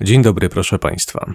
Dzień 0.00 0.22
dobry, 0.22 0.48
proszę 0.48 0.78
Państwa. 0.78 1.34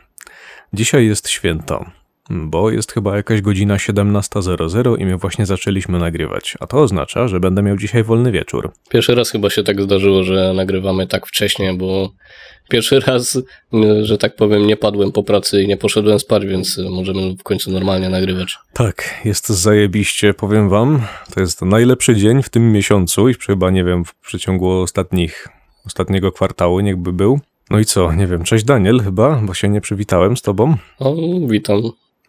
Dzisiaj 0.74 1.06
jest 1.06 1.30
święto, 1.30 1.86
bo 2.29 2.71
jest 2.71 2.92
chyba 2.92 3.16
jakaś 3.16 3.42
godzina 3.42 3.75
17.00 3.75 5.00
i 5.00 5.05
my 5.05 5.17
właśnie 5.17 5.46
zaczęliśmy 5.46 6.00
nagrywać, 6.00 6.58
a 6.59 6.67
to 6.67 6.77
oznacza, 6.77 7.27
że 7.27 7.40
będę 7.40 7.61
miał 7.61 7.77
dzisiaj 7.77 8.03
wolny 8.03 8.31
wieczór. 8.31 8.71
Pierwszy 8.89 9.15
raz 9.15 9.31
chyba 9.31 9.49
się 9.49 9.63
tak 9.63 9.81
zdarzyło, 9.81 10.23
że 10.23 10.53
nagrywamy 10.53 11.07
tak 11.07 11.27
wcześnie, 11.27 11.73
bo 11.73 12.13
pierwszy 12.69 12.99
raz, 12.99 13.37
że 14.01 14.17
tak 14.17 14.35
powiem, 14.35 14.68
nie 14.68 14.78
padłem 14.78 15.12
po 15.12 15.23
pracy 15.23 15.64
i 15.64 15.68
nie 15.68 15.78
poszedłem 15.78 16.20
spać, 16.20 16.46
więc 16.46 16.78
możemy 16.89 17.36
w 17.36 17.44
końcu 17.44 17.71
normalnie 17.71 18.10
nagrywać. 18.10 18.57
Tak, 18.73 19.21
jest 19.26 19.50
zajebiście, 19.50 20.34
powiem 20.34 20.70
Wam. 20.70 21.02
To 21.34 21.39
jest 21.39 21.62
najlepszy 21.62 22.16
dzień 22.16 22.44
w 22.44 22.50
tym 22.50 22.71
miesiącu 22.71 23.30
i 23.30 23.34
chyba, 23.34 23.70
nie 23.70 23.84
wiem, 23.84 24.05
w 24.05 24.16
przeciągu 24.16 24.71
ostatnich, 24.71 25.48
ostatniego 25.86 26.32
kwartału 26.32 26.80
niechby 26.80 27.14
był. 27.14 27.39
No 27.70 27.79
i 27.79 27.86
co, 27.86 28.13
nie 28.13 28.27
wiem, 28.27 28.43
cześć 28.43 28.65
Daniel 28.65 28.99
chyba, 28.99 29.41
bo 29.43 29.54
się 29.54 29.70
nie 29.70 29.81
przywitałem 29.81 30.38
z 30.38 30.41
Tobą. 30.41 30.75
O, 30.99 31.16
witam. 31.48 31.81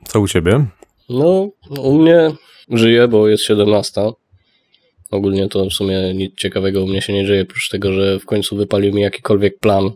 Co 0.05 0.21
u 0.21 0.29
Ciebie? 0.29 0.67
No, 1.09 1.49
u 1.83 1.99
mnie 1.99 2.31
żyje, 2.71 3.09
bo 3.09 3.29
jest 3.29 3.45
17. 3.45 4.01
Ogólnie 5.11 5.49
to 5.49 5.65
w 5.65 5.73
sumie 5.73 6.15
nic 6.15 6.35
ciekawego 6.35 6.85
u 6.85 6.87
mnie 6.87 7.03
się 7.03 7.13
nie 7.13 7.27
dzieje, 7.27 7.43
oprócz 7.43 7.69
tego, 7.69 7.93
że 7.93 8.19
w 8.19 8.27
końcu 8.27 8.57
wypalił 8.57 8.95
mi 8.95 9.03
jakikolwiek 9.03 9.59
plan 9.59 9.91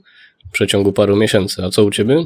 w 0.48 0.50
przeciągu 0.52 0.92
paru 0.92 1.16
miesięcy. 1.16 1.64
A 1.64 1.70
co 1.70 1.84
u 1.84 1.91
Ciebie? 1.91 2.24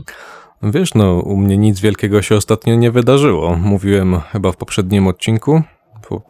Wiesz, 0.62 0.95
no, 0.95 1.21
u 1.21 1.37
mnie 1.37 1.57
nic 1.57 1.80
wielkiego 1.80 2.23
się 2.23 2.37
ostatnio 2.37 2.74
nie 2.74 2.91
wydarzyło. 2.91 3.57
Mówiłem 3.57 4.21
chyba 4.21 4.52
w 4.52 4.57
poprzednim 4.57 5.07
odcinku, 5.07 5.62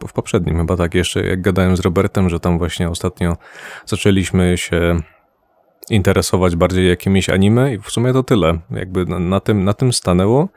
w 0.07 0.13
poprzednim 0.13 0.57
chyba 0.57 0.77
tak 0.77 0.95
jeszcze, 0.95 1.27
jak 1.27 1.41
gadałem 1.41 1.77
z 1.77 1.79
Robertem, 1.79 2.29
że 2.29 2.39
tam 2.39 2.57
właśnie 2.57 2.89
ostatnio 2.89 3.37
zaczęliśmy 3.85 4.57
się 4.57 5.01
interesować 5.89 6.55
bardziej 6.55 6.87
jakimiś 6.87 7.29
anime 7.29 7.73
i 7.73 7.77
w 7.77 7.89
sumie 7.89 8.13
to 8.13 8.23
tyle. 8.23 8.59
Jakby 8.71 9.05
na, 9.05 9.19
na, 9.19 9.39
tym, 9.39 9.63
na 9.63 9.73
tym 9.73 9.93
stanęło 9.93 10.49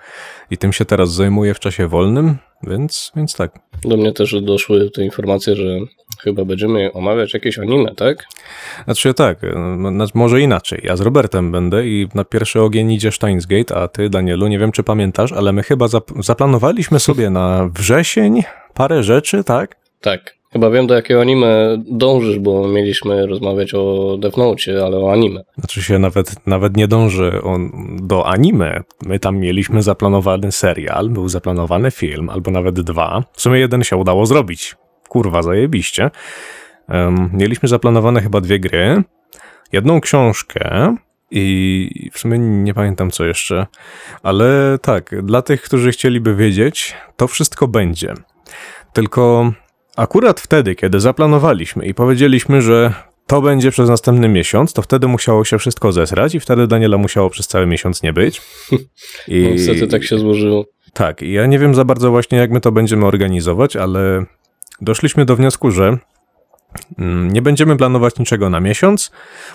i 0.50 0.58
tym 0.58 0.72
się 0.72 0.84
teraz 0.84 1.12
zajmuję 1.12 1.54
w 1.54 1.60
czasie 1.60 1.88
wolnym, 1.88 2.36
więc, 2.62 3.12
więc 3.16 3.36
tak. 3.36 3.58
Do 3.84 3.96
mnie 3.96 4.12
też 4.12 4.42
doszły 4.42 4.90
te 4.90 5.04
informacje, 5.04 5.56
że 5.56 5.78
chyba 6.22 6.44
będziemy 6.44 6.92
omawiać 6.92 7.34
jakieś 7.34 7.58
anime, 7.58 7.94
tak? 7.94 8.24
Znaczy 8.84 9.14
tak, 9.14 9.38
no, 9.76 10.06
może 10.14 10.40
inaczej. 10.40 10.80
Ja 10.84 10.96
z 10.96 11.00
Robertem 11.00 11.52
będę 11.52 11.86
i 11.86 12.08
na 12.14 12.24
pierwszy 12.24 12.60
ogień 12.60 12.92
idzie 12.92 13.12
Steins 13.12 13.46
Gate, 13.46 13.76
a 13.76 13.88
ty, 13.88 14.10
Danielu, 14.10 14.46
nie 14.46 14.58
wiem 14.58 14.72
czy 14.72 14.82
pamiętasz, 14.82 15.32
ale 15.32 15.52
my 15.52 15.62
chyba 15.62 15.88
zap 15.88 16.10
zaplanowaliśmy 16.20 17.00
sobie 17.00 17.30
na 17.30 17.68
wrzesień 17.74 18.42
parę 18.74 19.02
rzeczy, 19.02 19.44
tak? 19.44 19.76
Tak. 20.00 20.41
Chyba 20.52 20.70
wiem, 20.70 20.86
do 20.86 20.94
jakiego 20.94 21.20
anime 21.20 21.82
dążysz, 21.86 22.38
bo 22.38 22.68
mieliśmy 22.68 23.26
rozmawiać 23.26 23.74
o 23.74 24.16
Death 24.20 24.36
Note, 24.36 24.84
ale 24.84 24.98
o 24.98 25.12
anime. 25.12 25.44
Znaczy 25.58 25.82
się 25.82 25.98
nawet, 25.98 26.46
nawet 26.46 26.76
nie 26.76 26.88
dąży 26.88 27.42
on 27.42 27.70
do 28.02 28.26
anime. 28.26 28.80
My 29.06 29.18
tam 29.18 29.38
mieliśmy 29.38 29.82
zaplanowany 29.82 30.52
serial, 30.52 31.08
był 31.08 31.28
zaplanowany 31.28 31.90
film, 31.90 32.30
albo 32.30 32.50
nawet 32.50 32.80
dwa. 32.80 33.24
W 33.32 33.40
sumie 33.40 33.58
jeden 33.58 33.84
się 33.84 33.96
udało 33.96 34.26
zrobić. 34.26 34.76
Kurwa, 35.08 35.42
zajebiście. 35.42 36.10
Um, 36.88 37.30
mieliśmy 37.32 37.68
zaplanowane 37.68 38.20
chyba 38.20 38.40
dwie 38.40 38.60
gry, 38.60 39.02
jedną 39.72 40.00
książkę 40.00 40.96
i 41.30 42.10
w 42.12 42.18
sumie 42.18 42.38
nie 42.38 42.74
pamiętam 42.74 43.10
co 43.10 43.24
jeszcze. 43.24 43.66
Ale 44.22 44.78
tak, 44.82 45.22
dla 45.22 45.42
tych, 45.42 45.62
którzy 45.62 45.90
chcieliby 45.90 46.34
wiedzieć, 46.34 46.94
to 47.16 47.26
wszystko 47.26 47.68
będzie. 47.68 48.14
Tylko 48.92 49.52
Akurat 49.96 50.40
wtedy, 50.40 50.74
kiedy 50.74 51.00
zaplanowaliśmy 51.00 51.86
i 51.86 51.94
powiedzieliśmy, 51.94 52.62
że 52.62 52.94
to 53.26 53.42
będzie 53.42 53.70
przez 53.70 53.88
następny 53.88 54.28
miesiąc, 54.28 54.72
to 54.72 54.82
wtedy 54.82 55.08
musiało 55.08 55.44
się 55.44 55.58
wszystko 55.58 55.92
zesrać 55.92 56.34
i 56.34 56.40
wtedy 56.40 56.66
Daniela 56.66 56.98
musiało 56.98 57.30
przez 57.30 57.46
cały 57.46 57.66
miesiąc 57.66 58.02
nie 58.02 58.12
być. 58.12 58.42
I... 59.28 59.42
No, 59.42 59.50
niestety 59.50 59.86
tak 59.86 60.04
się 60.04 60.18
złożyło. 60.18 60.66
Tak, 60.92 61.22
i 61.22 61.32
ja 61.32 61.46
nie 61.46 61.58
wiem 61.58 61.74
za 61.74 61.84
bardzo 61.84 62.10
właśnie, 62.10 62.38
jak 62.38 62.50
my 62.50 62.60
to 62.60 62.72
będziemy 62.72 63.06
organizować, 63.06 63.76
ale 63.76 64.24
doszliśmy 64.80 65.24
do 65.24 65.36
wniosku, 65.36 65.70
że 65.70 65.98
mm, 66.98 67.32
nie 67.32 67.42
będziemy 67.42 67.76
planować 67.76 68.18
niczego 68.18 68.50
na 68.50 68.60
miesiąc, 68.60 69.10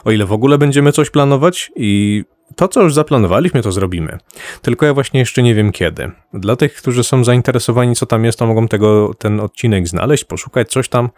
o 0.06 0.12
ile 0.12 0.26
w 0.26 0.34
ogóle 0.34 0.58
będziemy 0.58 0.92
coś 0.92 1.10
planować 1.10 1.72
i 1.76 2.24
to, 2.56 2.68
co 2.68 2.82
już 2.82 2.94
zaplanowaliśmy, 2.94 3.62
to 3.62 3.72
zrobimy. 3.72 4.18
Tylko 4.62 4.86
ja 4.86 4.94
właśnie 4.94 5.20
jeszcze 5.20 5.44
nie 5.44 5.56
wiem 5.56 5.72
kiedy. 5.72 6.12
Dla 6.34 6.56
tych, 6.56 6.74
którzy 6.74 7.04
są 7.04 7.24
zainteresowani, 7.24 7.96
co 7.96 8.06
tam 8.06 8.26
jest, 8.26 8.40
to 8.40 8.48
mogą 8.48 8.68
tego, 8.68 9.14
ten 9.14 9.40
odcinek 9.40 9.88
znaleźć, 9.88 10.24
poszukać 10.24 10.70
coś 10.70 10.90
tam. 10.90 11.10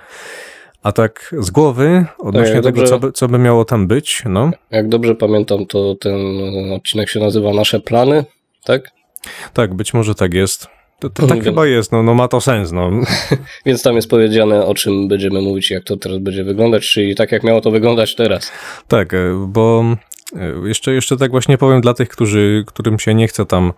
A 0.84 0.92
tak 0.92 1.36
z 1.40 1.52
głowy, 1.52 2.06
odnośnie 2.20 2.54
tak, 2.54 2.64
tego, 2.64 2.78
dobrze, 2.78 2.90
co, 2.90 3.00
by, 3.00 3.12
co 3.12 3.28
by 3.28 3.38
miało 3.38 3.66
tam 3.66 3.88
być, 3.88 4.24
no. 4.26 4.52
Jak 4.72 4.90
dobrze 4.90 5.16
pamiętam, 5.16 5.66
to 5.66 5.96
ten 5.96 6.18
odcinek 6.74 7.10
się 7.10 7.20
nazywa 7.20 7.54
Nasze 7.54 7.80
plany, 7.80 8.26
tak? 8.64 8.92
Tak, 9.54 9.74
być 9.74 9.94
może 9.94 10.16
tak 10.16 10.34
jest. 10.34 10.68
To, 11.00 11.10
to 11.10 11.28
tak 11.28 11.44
chyba 11.44 11.68
jest, 11.68 11.92
no, 11.92 12.04
no 12.04 12.14
ma 12.14 12.28
to 12.28 12.42
sens. 12.42 12.72
No. 12.72 12.92
Więc 13.66 13.84
tam 13.84 13.96
jest 13.96 14.10
powiedziane, 14.10 14.66
o 14.66 14.74
czym 14.74 15.08
będziemy 15.08 15.42
mówić, 15.42 15.72
jak 15.72 15.84
to 15.84 15.98
teraz 15.98 16.18
będzie 16.18 16.44
wyglądać, 16.44 16.90
czyli 16.90 17.16
tak 17.16 17.32
jak 17.32 17.44
miało 17.44 17.62
to 17.62 17.72
wyglądać 17.72 18.16
teraz. 18.16 18.52
Tak, 18.88 19.14
e, 19.14 19.46
bo 19.48 19.84
jeszcze, 20.66 20.94
jeszcze 20.94 21.18
tak 21.18 21.32
właśnie 21.32 21.58
powiem 21.58 21.82
dla 21.82 21.94
tych, 21.94 22.10
którzy, 22.10 22.64
którym 22.68 23.00
się 23.00 23.14
nie 23.14 23.28
chce 23.28 23.46
tam 23.46 23.74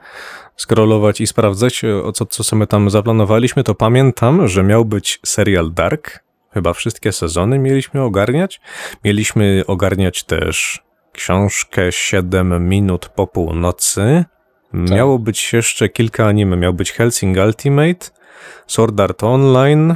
scrollować 0.58 1.22
i 1.22 1.28
sprawdzać, 1.28 1.84
e, 1.84 2.04
o 2.04 2.12
co, 2.12 2.26
co 2.26 2.44
sobie 2.44 2.68
tam 2.68 2.90
zaplanowaliśmy, 2.90 3.64
to 3.64 3.76
pamiętam, 3.76 4.48
że 4.48 4.64
miał 4.64 4.86
być 4.86 5.20
serial 5.26 5.74
Dark. 5.74 6.24
Chyba 6.54 6.74
wszystkie 6.74 7.12
sezony 7.12 7.60
mieliśmy 7.60 8.02
ogarniać. 8.02 8.62
Mieliśmy 9.04 9.64
ogarniać 9.68 10.24
też 10.24 10.84
książkę 11.12 11.92
7 11.92 12.70
minut 12.70 13.10
po 13.10 13.28
północy. 13.28 14.26
Tak. 14.72 14.90
Miało 14.90 15.20
być 15.20 15.54
jeszcze 15.54 15.90
kilka 15.90 16.28
anime. 16.28 16.58
Miał 16.58 16.74
być 16.74 16.92
Helsing 16.92 17.38
Ultimate, 17.38 18.10
Sword 18.68 19.00
Art 19.00 19.24
Online, 19.24 19.96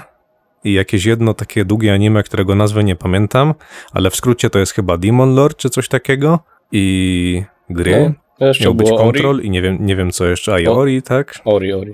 i 0.65 0.73
jakieś 0.73 1.05
jedno 1.05 1.33
takie 1.33 1.65
długie 1.65 1.93
anime, 1.93 2.23
którego 2.23 2.55
nazwy 2.55 2.83
nie 2.83 2.95
pamiętam, 2.95 3.53
ale 3.91 4.09
w 4.09 4.15
skrócie 4.15 4.49
to 4.49 4.59
jest 4.59 4.73
chyba 4.73 4.97
Demon 4.97 5.35
Lord 5.35 5.57
czy 5.57 5.69
coś 5.69 5.87
takiego 5.87 6.39
i 6.71 7.43
gry. 7.69 8.13
No, 8.39 8.51
Miał 8.61 8.75
być 8.75 8.89
Control 8.89 9.35
Ori. 9.35 9.47
i 9.47 9.49
nie 9.49 9.61
wiem, 9.61 9.77
nie 9.85 9.95
wiem 9.95 10.11
co 10.11 10.25
jeszcze, 10.25 10.53
a 10.53 10.59
i 10.59 10.67
Ori, 10.67 11.01
tak? 11.01 11.39
Ori, 11.45 11.73
Ori. 11.73 11.93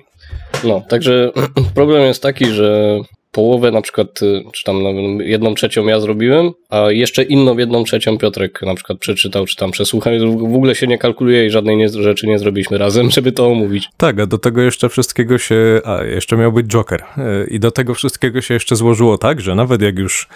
No, 0.64 0.82
także 0.90 1.32
problem 1.76 2.02
jest 2.02 2.24
taki, 2.24 2.46
że 2.46 3.00
połowę 3.32 3.72
na 3.72 3.82
przykład, 3.82 4.22
y, 4.22 4.44
czy 4.54 4.64
tam 4.64 4.76
jedną 5.20 5.56
trzecią 5.56 5.86
ja 5.86 6.00
zrobiłem, 6.00 6.52
a 6.70 6.92
jeszcze 6.92 7.24
inną 7.24 7.58
jedną 7.58 7.84
trzecią 7.84 8.18
Piotrek 8.18 8.62
na 8.62 8.76
przykład 8.76 9.00
przeczytał, 9.00 9.46
czy 9.46 9.56
tam 9.56 9.72
przesłuchał. 9.72 10.14
W 10.38 10.56
ogóle 10.56 10.76
się 10.76 10.88
nie 10.88 10.98
kalkuluje 10.98 11.46
i 11.46 11.50
żadnej 11.50 11.78
nie, 11.78 11.90
rzeczy 11.90 12.28
nie 12.28 12.40
zrobiliśmy 12.40 12.78
razem, 12.78 13.12
żeby 13.16 13.32
to 13.32 13.48
omówić. 13.48 13.90
Tak, 13.98 14.20
a 14.20 14.26
do 14.26 14.38
tego 14.38 14.62
jeszcze 14.62 14.90
wszystkiego 14.90 15.38
się, 15.38 15.82
a 15.86 16.04
jeszcze 16.04 16.38
miał 16.38 16.52
być 16.52 16.68
Joker. 16.68 17.02
Y, 17.02 17.48
I 17.50 17.60
do 17.60 17.72
tego 17.72 17.94
wszystkiego 17.94 18.42
się 18.42 18.54
jeszcze 18.54 18.76
złożyło 18.76 19.18
tak, 19.18 19.42
że 19.42 19.56
nawet 19.56 19.82
jak 19.82 20.00
już 20.00 20.28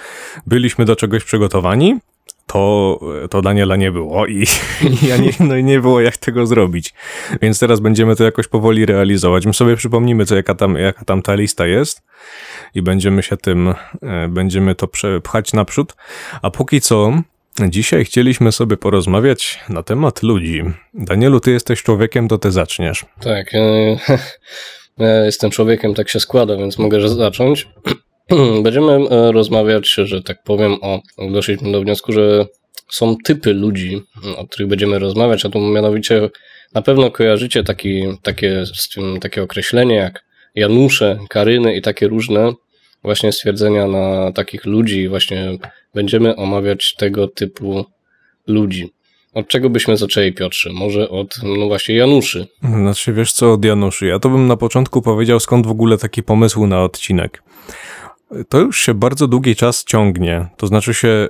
byliśmy 0.48 0.86
do 0.86 0.96
czegoś 0.96 1.24
przygotowani, 1.24 1.96
to, 2.48 3.00
to 3.30 3.42
Daniela 3.42 3.76
nie 3.76 3.92
było 3.92 4.26
i, 4.26 4.44
i 5.04 5.08
ja 5.08 5.18
nie, 5.18 5.30
no, 5.40 5.60
nie 5.60 5.80
było 5.80 6.02
jak 6.02 6.18
tego 6.18 6.46
zrobić. 6.46 6.94
Więc 7.42 7.60
teraz 7.60 7.80
będziemy 7.80 8.16
to 8.16 8.24
jakoś 8.24 8.48
powoli 8.48 8.86
realizować. 8.86 9.46
My 9.46 9.54
sobie 9.54 9.76
przypomnimy, 9.76 10.26
co, 10.26 10.36
jaka, 10.36 10.56
tam, 10.56 10.76
jaka 10.76 11.06
tam 11.06 11.22
ta 11.22 11.36
lista 11.36 11.68
jest 11.68 12.02
i 12.76 12.82
będziemy 12.82 13.24
się 13.24 13.38
tym, 13.38 13.74
e, 14.04 14.28
będziemy 14.28 14.76
to 14.76 14.88
przepchać 14.88 15.54
naprzód. 15.54 15.96
A 16.42 16.52
póki 16.52 16.82
co, 16.82 17.14
dzisiaj 17.70 18.06
chcieliśmy 18.06 18.52
sobie 18.52 18.78
porozmawiać 18.78 19.60
na 19.70 19.84
temat 19.84 20.24
ludzi. 20.24 20.64
Danielu, 20.94 21.40
ty 21.40 21.52
jesteś 21.52 21.84
człowiekiem, 21.84 22.28
to 22.28 22.38
ty 22.38 22.52
zaczniesz. 22.52 23.06
Tak, 23.22 23.52
ja 24.98 25.26
jestem 25.26 25.52
człowiekiem, 25.52 25.94
tak 25.94 26.10
się 26.10 26.20
składa, 26.20 26.58
więc 26.58 26.78
mogę 26.78 27.10
zacząć. 27.10 27.68
Będziemy 28.64 28.92
e, 28.92 29.32
rozmawiać, 29.32 29.90
że 29.90 30.24
tak 30.24 30.44
powiem, 30.44 30.78
o. 30.82 31.02
Doszliśmy 31.32 31.72
do 31.72 31.82
wniosku, 31.82 32.12
że 32.12 32.46
są 32.90 33.16
typy 33.26 33.54
ludzi, 33.54 34.02
o 34.38 34.48
których 34.48 34.68
będziemy 34.68 35.00
rozmawiać, 35.00 35.46
a 35.46 35.50
tu 35.50 35.60
mianowicie 35.60 36.30
na 36.74 36.82
pewno 36.82 37.12
kojarzycie 37.12 37.64
taki, 37.64 38.04
takie, 38.22 38.64
takie 39.22 39.44
określenie 39.44 39.96
jak 39.96 40.26
Janusze, 40.56 41.20
Karyny 41.30 41.76
i 41.76 41.82
takie 41.82 42.08
różne 42.08 42.54
właśnie 43.04 43.32
stwierdzenia 43.32 43.88
na 43.88 44.32
takich 44.32 44.66
ludzi. 44.66 45.10
Właśnie 45.10 45.58
będziemy 45.94 46.36
omawiać 46.36 46.96
tego 46.96 47.28
typu 47.28 47.86
ludzi. 48.48 48.90
Od 49.34 49.48
czego 49.48 49.70
byśmy 49.70 49.98
zaczęli, 49.98 50.34
Piotrze? 50.34 50.70
Może 50.74 51.10
od, 51.10 51.36
no 51.44 51.68
właśnie, 51.68 51.96
Januszy. 51.96 52.48
Znaczy, 52.64 53.14
wiesz 53.14 53.34
co, 53.34 53.54
od 53.54 53.66
Januszy. 53.66 54.06
Ja 54.06 54.20
to 54.20 54.30
bym 54.30 54.48
na 54.48 54.58
początku 54.58 55.02
powiedział, 55.02 55.40
skąd 55.40 55.68
w 55.68 55.72
ogóle 55.72 55.98
taki 55.98 56.24
pomysł 56.24 56.68
na 56.68 56.84
odcinek. 56.84 57.44
To 58.50 58.60
już 58.60 58.80
się 58.80 58.94
bardzo 58.94 59.28
długi 59.28 59.56
czas 59.56 59.84
ciągnie. 59.84 60.48
To 60.58 60.68
znaczy 60.68 60.94
się, 60.94 61.28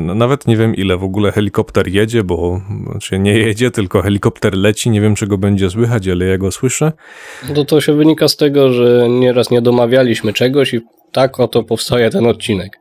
nawet 0.00 0.46
nie 0.46 0.56
wiem 0.56 0.74
ile 0.76 0.96
w 0.96 1.04
ogóle 1.04 1.32
helikopter 1.32 1.88
jedzie, 1.88 2.24
bo 2.24 2.60
znaczy 2.90 3.18
nie 3.18 3.32
jedzie, 3.32 3.70
tylko 3.70 4.02
helikopter 4.02 4.54
leci. 4.54 4.90
Nie 4.90 5.00
wiem, 5.00 5.14
czego 5.14 5.38
będzie 5.38 5.70
słychać, 5.70 6.08
ale 6.08 6.24
ja 6.24 6.38
go 6.38 6.52
słyszę. 6.52 6.92
No 7.56 7.64
to 7.64 7.80
się 7.80 7.92
wynika 7.92 8.28
z 8.28 8.36
tego, 8.36 8.72
że 8.72 9.06
nieraz 9.08 9.50
nie 9.50 9.62
domawialiśmy 9.62 10.32
czegoś 10.32 10.74
i 10.74 10.80
tak 11.12 11.40
oto 11.40 11.62
powstaje 11.62 12.10
ten 12.10 12.26
odcinek. 12.26 12.78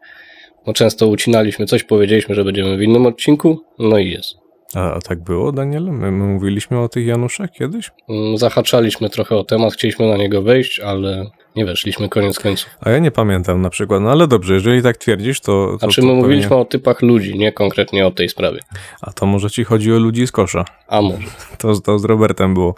Bo 0.66 0.74
często 0.74 1.08
ucinaliśmy 1.08 1.66
coś, 1.66 1.84
powiedzieliśmy, 1.84 2.36
że 2.36 2.44
będziemy 2.44 2.78
w 2.78 2.82
innym 2.82 3.06
odcinku, 3.06 3.62
no 3.80 3.98
i 3.98 4.10
jest. 4.12 4.36
A, 4.74 4.94
a 4.94 5.00
tak 5.00 5.24
było, 5.24 5.52
Daniel? 5.52 5.84
My, 5.84 6.12
my 6.12 6.28
mówiliśmy 6.28 6.80
o 6.80 6.90
tych 6.90 7.06
Januszach 7.06 7.52
kiedyś? 7.52 7.92
Mm, 8.10 8.38
Zahaczaliśmy 8.38 9.10
trochę 9.10 9.36
o 9.36 9.44
temat, 9.44 9.74
chcieliśmy 9.74 10.08
na 10.08 10.18
niego 10.18 10.42
wejść, 10.42 10.80
ale 10.80 11.26
nie 11.56 11.66
weszliśmy 11.66 12.10
koniec 12.10 12.40
końców. 12.40 12.70
A 12.82 12.90
ja 12.90 13.00
nie 13.00 13.12
pamiętam 13.12 13.62
na 13.62 13.70
przykład, 13.70 14.02
no 14.02 14.12
ale 14.12 14.28
dobrze, 14.28 14.54
jeżeli 14.54 14.82
tak 14.82 14.98
twierdzisz, 14.98 15.40
to... 15.42 15.78
to 15.80 15.88
A 15.88 15.90
czy 15.90 16.02
to 16.02 16.08
my 16.08 16.14
pewnie- 16.14 16.22
mówiliśmy 16.24 16.56
o 16.56 16.66
typach 16.66 17.02
ludzi, 17.02 17.38
nie 17.40 17.52
konkretnie 17.52 18.08
o 18.08 18.12
tej 18.12 18.30
sprawie? 18.30 18.60
A 19.02 19.12
to 19.12 19.26
może 19.26 19.50
ci 19.50 19.64
chodzi 19.64 19.94
o 19.94 20.00
ludzi 20.00 20.28
z 20.28 20.32
kosza. 20.32 20.66
A 20.88 21.02
może. 21.02 21.28
To, 21.58 21.80
to 21.82 22.00
z 22.00 22.06
Robertem 22.06 22.54
było. 22.54 22.76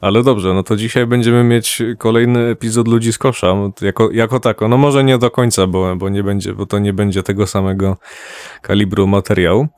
Ale 0.00 0.22
dobrze, 0.22 0.54
no 0.54 0.62
to 0.62 0.76
dzisiaj 0.76 1.06
będziemy 1.06 1.44
mieć 1.44 1.82
kolejny 1.98 2.40
epizod 2.40 2.88
ludzi 2.88 3.12
z 3.12 3.18
kosza. 3.18 3.54
Jako, 3.80 4.10
jako 4.10 4.40
tako. 4.40 4.68
No 4.68 4.76
może 4.76 5.04
nie 5.04 5.18
do 5.18 5.30
końca, 5.30 5.66
bo, 5.66 5.96
bo, 5.96 6.08
nie 6.08 6.22
będzie, 6.22 6.52
bo 6.52 6.66
to 6.66 6.78
nie 6.78 6.92
będzie 6.92 7.22
tego 7.22 7.46
samego 7.46 7.96
kalibru 8.62 9.06
materiał. 9.06 9.68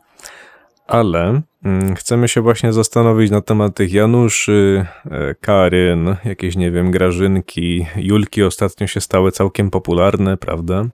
Ale 0.87 1.43
mm, 1.65 1.95
chcemy 1.97 2.29
się 2.29 2.41
właśnie 2.41 2.73
zastanowić 2.73 3.31
na 3.31 3.41
temat 3.41 3.75
tych 3.75 3.93
Januszy, 3.93 4.87
e, 5.11 5.35
Karyn, 5.35 6.17
jakieś, 6.25 6.57
nie 6.57 6.71
wiem, 6.71 6.91
Grażynki, 6.91 7.87
Julki 7.97 8.43
ostatnio 8.43 8.87
się 8.87 9.01
stały 9.01 9.33
całkiem 9.33 9.71
popularne, 9.71 10.37
prawda? 10.37 10.85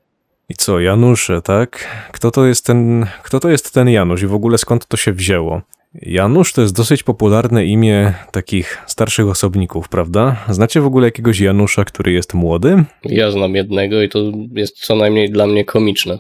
I 0.49 0.55
co, 0.55 0.81
Janusze, 0.81 1.43
tak? 1.43 1.87
Kto 2.13 2.31
to 2.31 2.47
jest 2.47 2.67
ten, 2.67 3.07
kto 3.23 3.41
to 3.41 3.49
jest 3.49 3.75
ten 3.75 3.89
Janusz 3.89 4.23
i 4.23 4.27
w 4.27 4.35
ogóle 4.35 4.59
skąd 4.59 4.87
to 4.87 4.97
się 4.97 5.13
wzięło? 5.13 5.63
Janusz 5.95 6.53
to 6.53 6.61
jest 6.63 6.77
dosyć 6.77 7.03
popularne 7.03 7.65
imię 7.65 8.15
takich 8.31 8.83
starszych 8.87 9.27
osobników, 9.27 9.89
prawda? 9.89 10.37
Znacie 10.49 10.81
w 10.81 10.87
ogóle 10.87 11.07
jakiegoś 11.07 11.41
Janusza, 11.41 11.85
który 11.85 12.13
jest 12.13 12.35
młody? 12.35 12.85
Ja 13.05 13.31
znam 13.31 13.55
jednego 13.55 14.03
i 14.03 14.09
to 14.09 14.19
jest 14.53 14.87
co 14.87 14.97
najmniej 14.97 15.31
dla 15.31 15.47
mnie 15.47 15.65
komiczne. 15.65 16.19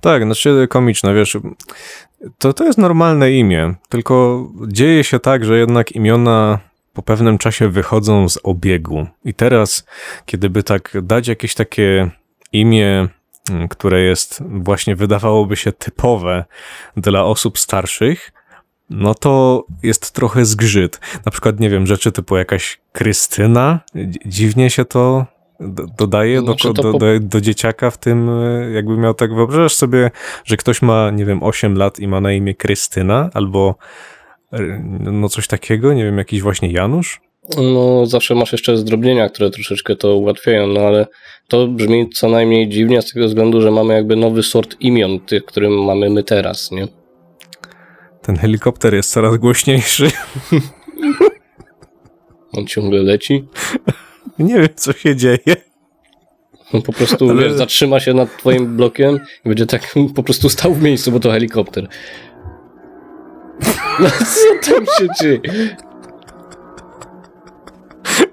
Tak, 0.00 0.24
znaczy 0.24 0.66
komiczne, 0.70 1.14
wiesz, 1.14 1.36
to, 2.38 2.52
to 2.52 2.64
jest 2.64 2.78
normalne 2.78 3.32
imię, 3.32 3.74
tylko 3.88 4.46
dzieje 4.68 5.04
się 5.04 5.18
tak, 5.18 5.44
że 5.44 5.58
jednak 5.58 5.92
imiona 5.92 6.58
po 6.92 7.02
pewnym 7.02 7.38
czasie 7.38 7.68
wychodzą 7.68 8.28
z 8.28 8.38
obiegu. 8.42 9.06
I 9.24 9.34
teraz, 9.34 9.86
kiedy 10.26 10.50
by 10.50 10.62
tak 10.62 10.96
dać 11.02 11.28
jakieś 11.28 11.54
takie 11.54 12.10
imię, 12.52 13.08
mm, 13.50 13.68
które 13.68 14.02
jest 14.02 14.42
właśnie 14.46 14.96
wydawałoby 14.96 15.56
się 15.56 15.72
typowe 15.72 16.44
dla 16.96 17.24
osób 17.24 17.58
starszych, 17.58 18.32
no 18.90 19.14
to 19.14 19.64
jest 19.82 20.10
trochę 20.12 20.44
zgrzyt. 20.44 21.00
Na 21.26 21.32
przykład, 21.32 21.60
nie 21.60 21.70
wiem, 21.70 21.86
rzeczy 21.86 22.12
typu 22.12 22.36
jakaś 22.36 22.80
Krystyna, 22.92 23.80
dzi- 23.94 24.20
dziwnie 24.26 24.70
się 24.70 24.84
to 24.84 25.26
do- 25.60 25.86
dodaje 25.98 26.40
Znaczy 26.40 26.68
do, 26.68 26.74
to 26.74 26.82
do, 26.82 26.92
po- 26.92 26.98
do, 26.98 27.06
do 27.20 27.40
dzieciaka 27.40 27.90
w 27.90 27.98
tym, 27.98 28.30
e, 28.30 28.70
jakby 28.70 28.96
miał 28.96 29.14
tak, 29.14 29.34
wyobrażasz 29.34 29.74
sobie, 29.74 30.10
że 30.44 30.56
ktoś 30.56 30.82
ma, 30.82 31.10
nie 31.10 31.24
wiem, 31.24 31.42
8 31.42 31.76
lat 31.76 31.98
i 32.00 32.08
ma 32.08 32.20
na 32.20 32.32
imię 32.32 32.54
Krystyna, 32.54 33.30
albo 33.34 33.74
e, 34.52 34.58
no 35.00 35.28
coś 35.28 35.46
takiego, 35.46 35.92
nie 35.94 36.04
wiem, 36.04 36.18
jakiś 36.18 36.42
właśnie 36.42 36.72
Janusz? 36.72 37.20
No, 37.56 38.06
zawsze 38.06 38.34
masz 38.34 38.52
jeszcze 38.52 38.76
zdrobnienia, 38.76 39.28
które 39.28 39.50
troszeczkę 39.50 39.96
to 39.96 40.16
ułatwiają, 40.16 40.66
no 40.66 40.80
ale 40.80 41.06
to 41.48 41.66
brzmi 41.66 42.10
co 42.10 42.28
najmniej 42.28 42.68
dziwnie 42.68 43.02
z 43.02 43.12
tego 43.12 43.26
względu, 43.26 43.60
że 43.60 43.70
mamy 43.70 43.94
jakby 43.94 44.16
nowy 44.16 44.42
sort 44.42 44.76
imion, 44.80 45.20
tych, 45.20 45.44
którym 45.44 45.84
mamy 45.84 46.10
my 46.10 46.22
teraz, 46.24 46.70
nie? 46.70 46.88
Ten 48.28 48.36
helikopter 48.36 48.94
jest 48.94 49.10
coraz 49.12 49.36
głośniejszy. 49.36 50.10
On 52.52 52.66
ciągle 52.66 53.02
leci. 53.02 53.48
Nie 54.38 54.54
wiem, 54.54 54.68
co 54.76 54.92
się 54.92 55.16
dzieje. 55.16 55.38
On 56.72 56.82
po 56.82 56.92
prostu 56.92 57.30
Ale- 57.30 57.42
wiesz, 57.42 57.52
zatrzyma 57.52 58.00
się 58.00 58.14
nad 58.14 58.36
twoim 58.38 58.76
blokiem 58.76 59.18
i 59.44 59.48
będzie 59.48 59.66
tak 59.66 59.94
po 60.16 60.22
prostu 60.22 60.48
stał 60.50 60.74
w 60.74 60.82
miejscu, 60.82 61.12
bo 61.12 61.20
to 61.20 61.30
helikopter. 61.30 61.88
No 64.00 64.08
co 64.08 64.70
tam 64.72 64.84
się 64.98 65.06
dzieje? 65.20 65.76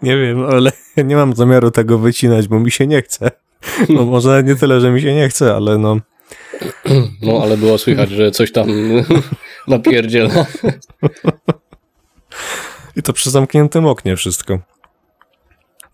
Nie 0.03 0.17
wiem, 0.17 0.45
ale 0.45 0.71
nie 1.05 1.15
mam 1.15 1.35
zamiaru 1.35 1.71
tego 1.71 1.97
wycinać, 1.97 2.47
bo 2.47 2.59
mi 2.59 2.71
się 2.71 2.87
nie 2.87 3.01
chce. 3.01 3.31
No 3.89 4.05
może 4.05 4.43
nie 4.43 4.55
tyle, 4.55 4.79
że 4.81 4.91
mi 4.91 5.01
się 5.01 5.13
nie 5.15 5.29
chce, 5.29 5.55
ale 5.55 5.77
no... 5.77 5.97
No, 7.21 7.39
ale 7.43 7.57
było 7.57 7.77
słychać, 7.77 8.09
że 8.09 8.31
coś 8.31 8.51
tam 8.51 8.67
napierdziela. 9.67 10.45
I 12.95 13.01
to 13.01 13.13
przy 13.13 13.29
zamkniętym 13.29 13.85
oknie 13.85 14.15
wszystko. 14.15 14.59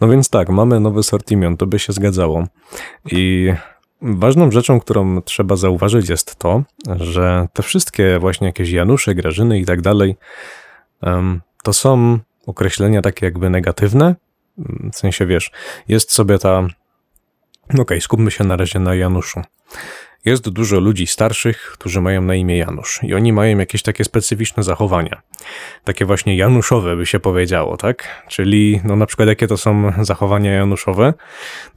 No 0.01 0.07
więc 0.07 0.29
tak, 0.29 0.49
mamy 0.49 0.79
nowy 0.79 1.03
sort 1.03 1.31
imion, 1.31 1.57
to 1.57 1.65
by 1.65 1.79
się 1.79 1.93
zgadzało. 1.93 2.47
I 3.11 3.53
ważną 4.01 4.51
rzeczą, 4.51 4.79
którą 4.79 5.21
trzeba 5.21 5.55
zauważyć 5.55 6.09
jest 6.09 6.35
to, 6.35 6.63
że 6.95 7.47
te 7.53 7.63
wszystkie 7.63 8.19
właśnie 8.19 8.47
jakieś 8.47 8.69
Janusze, 8.69 9.15
Grażyny 9.15 9.59
i 9.59 9.65
tak 9.65 9.81
dalej, 9.81 10.15
to 11.63 11.73
są 11.73 12.19
określenia 12.47 13.01
takie 13.01 13.25
jakby 13.25 13.49
negatywne. 13.49 14.15
W 14.93 14.95
sensie, 14.95 15.25
wiesz, 15.25 15.51
jest 15.87 16.11
sobie 16.11 16.37
ta... 16.37 16.67
Okej, 17.79 18.01
skupmy 18.01 18.31
się 18.31 18.43
na 18.43 18.55
razie 18.55 18.79
na 18.79 18.95
Januszu. 18.95 19.41
Jest 20.25 20.49
dużo 20.49 20.79
ludzi 20.79 21.07
starszych, 21.07 21.71
którzy 21.73 22.01
mają 22.01 22.21
na 22.21 22.35
imię 22.35 22.57
Janusz 22.57 22.99
i 23.03 23.13
oni 23.13 23.33
mają 23.33 23.57
jakieś 23.57 23.81
takie 23.81 24.03
specyficzne 24.03 24.63
zachowania 24.63 25.21
takie 25.83 26.05
właśnie 26.05 26.37
januszowe 26.37 26.95
by 26.95 27.05
się 27.05 27.19
powiedziało, 27.19 27.77
tak? 27.77 28.25
Czyli 28.29 28.81
no 28.83 28.95
na 28.95 29.05
przykład 29.05 29.27
jakie 29.27 29.47
to 29.47 29.57
są 29.57 29.91
zachowania 30.01 30.51
januszowe? 30.51 31.13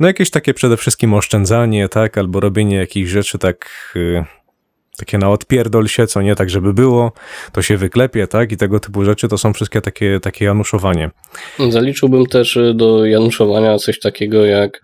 No 0.01 0.07
jakieś 0.07 0.31
takie 0.31 0.55
przede 0.55 0.77
wszystkim 0.77 1.15
oszczędzanie, 1.15 1.89
tak? 1.89 2.19
Albo 2.19 2.41
robienie 2.41 2.77
jakichś 2.77 3.11
rzeczy 3.11 3.39
tak... 3.39 3.93
y, 3.97 4.25
takie 4.97 5.19
na 5.19 5.31
odpierdol 5.31 5.89
się, 5.89 6.07
co 6.07 6.23
nie 6.23 6.35
tak, 6.35 6.51
żeby 6.51 6.75
było, 6.75 7.13
to 7.53 7.63
się 7.63 7.77
wyklepie, 7.77 8.27
tak? 8.27 8.53
I 8.53 8.57
tego 8.57 8.81
typu 8.81 9.05
rzeczy 9.05 9.29
to 9.29 9.39
są 9.39 9.53
wszystkie 9.53 9.81
takie, 9.81 10.21
takie 10.21 10.45
januszowanie. 10.45 11.11
Zaliczyłbym 11.69 12.27
też 12.27 12.57
y, 12.57 12.75
do 12.75 13.07
januszowania 13.07 13.79
coś 13.79 14.01
takiego 14.01 14.45
jak 14.45 14.81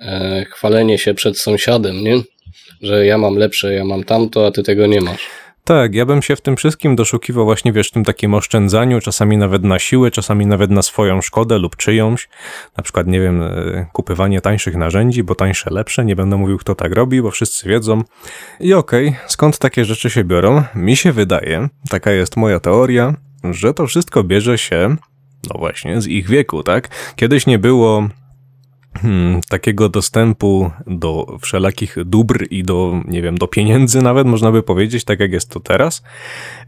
e, 0.00 0.44
chwalenie 0.50 0.98
się 0.98 1.14
przed 1.14 1.38
sąsiadem, 1.38 1.96
nie? 1.96 2.20
Że 2.82 3.06
ja 3.06 3.18
mam 3.18 3.36
lepsze, 3.36 3.74
ja 3.74 3.84
mam 3.84 4.04
tamto, 4.04 4.46
a 4.46 4.50
ty 4.50 4.62
tego 4.62 4.86
nie 4.86 5.00
masz. 5.00 5.28
Tak, 5.64 5.94
ja 5.94 6.06
bym 6.06 6.22
się 6.22 6.36
w 6.36 6.40
tym 6.40 6.56
wszystkim 6.56 6.96
doszukiwał 6.96 7.44
właśnie, 7.44 7.72
wiesz, 7.72 7.90
tym 7.90 8.04
takim 8.04 8.34
oszczędzaniu, 8.34 9.00
czasami 9.00 9.36
nawet 9.36 9.64
na 9.64 9.78
siłę, 9.78 10.10
czasami 10.10 10.46
nawet 10.46 10.70
na 10.70 10.82
swoją 10.82 11.22
szkodę 11.22 11.58
lub 11.58 11.76
czyjąś. 11.76 12.28
Na 12.76 12.82
przykład, 12.82 13.06
nie 13.06 13.20
wiem, 13.20 13.42
e, 13.42 13.86
kupywanie 13.92 14.40
tańszych 14.40 14.76
narzędzi, 14.76 15.22
bo 15.22 15.34
tańsze 15.34 15.70
lepsze. 15.70 16.04
Nie 16.04 16.16
będę 16.16 16.36
mówił, 16.36 16.58
kto 16.58 16.74
tak 16.74 16.92
robi, 16.92 17.22
bo 17.22 17.30
wszyscy 17.30 17.68
wiedzą. 17.68 18.02
I 18.60 18.74
okej, 18.74 19.16
skąd 19.26 19.58
takie 19.58 19.84
rzeczy 19.84 20.10
się 20.10 20.24
biorą? 20.24 20.62
Mi 20.74 20.96
się 20.96 21.12
wydaje, 21.12 21.68
taka 21.90 22.12
jest 22.12 22.36
moja 22.36 22.60
teoria, 22.60 23.14
że 23.44 23.74
to 23.74 23.86
wszystko 23.86 24.24
bierze 24.24 24.58
się, 24.58 24.96
no 25.50 25.58
właśnie, 25.58 26.00
z 26.00 26.06
ich 26.06 26.28
wieku, 26.28 26.62
tak? 26.62 26.88
Kiedyś 27.16 27.46
nie 27.46 27.58
było 27.58 28.08
hmm, 28.94 29.40
takiego 29.48 29.88
dostępu 29.88 30.70
do 30.86 31.38
wszelakich 31.40 31.96
dóbr 32.04 32.46
i 32.50 32.62
do, 32.62 33.02
nie 33.08 33.22
wiem, 33.22 33.38
do 33.38 33.46
pieniędzy 33.46 34.02
nawet, 34.02 34.26
można 34.26 34.52
by 34.52 34.62
powiedzieć, 34.62 35.04
tak 35.04 35.20
jak 35.20 35.32
jest 35.32 35.50
to 35.50 35.60
teraz. 35.60 36.02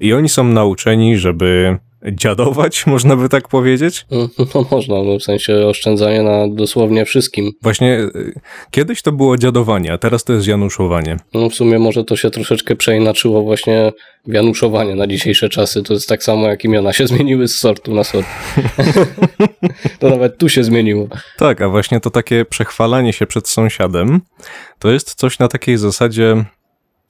I 0.00 0.12
oni 0.12 0.28
są 0.28 0.44
nauczeni, 0.44 1.18
żeby 1.18 1.78
dziadować, 2.12 2.86
można 2.86 3.16
by 3.16 3.28
tak 3.28 3.48
powiedzieć. 3.48 4.06
Mm, 4.10 4.28
No 4.54 4.66
można, 4.70 5.02
no, 5.02 5.18
w 5.18 5.22
sensie 5.22 5.66
oszczędzanie 5.66 6.22
na 6.22 6.48
dosłownie 6.48 7.04
wszystkim. 7.04 7.52
Właśnie 7.62 7.98
y, 7.98 8.40
kiedyś 8.70 9.02
to 9.02 9.12
było 9.12 9.38
dziadowanie, 9.38 9.92
a 9.92 9.98
teraz 9.98 10.24
to 10.24 10.32
jest 10.32 10.46
januszowanie. 10.46 11.16
No 11.34 11.50
w 11.50 11.54
sumie 11.54 11.78
może 11.78 12.04
to 12.04 12.16
się 12.16 12.30
troszeczkę 12.30 12.76
przeinaczyło 12.76 13.42
właśnie 13.42 13.92
w 14.26 14.32
januszowanie 14.32 14.94
na 14.94 15.06
dzisiejsze 15.06 15.48
czasy. 15.48 15.82
To 15.82 15.92
jest 15.94 16.08
tak 16.08 16.22
samo 16.22 16.48
jak 16.48 16.64
imiona 16.64 16.92
się 16.92 17.06
zmieniły 17.12 17.48
z 17.48 17.56
sortu 17.56 17.94
na 17.94 18.04
sort. 18.04 18.26
to 19.98 20.10
nawet 20.10 20.38
tu 20.38 20.48
się 20.48 20.64
zmieniło. 20.64 21.08
Tak, 21.38 21.60
a 21.60 21.68
właśnie 21.68 22.00
to 22.00 22.10
takie 22.10 22.44
przechwalanie 22.44 23.12
się 23.12 23.26
przed 23.26 23.48
sąsiadem, 23.48 24.20
to 24.78 24.90
jest 24.90 25.14
coś 25.14 25.38
na 25.38 25.48
takiej 25.48 25.76
zasadzie, 25.76 26.44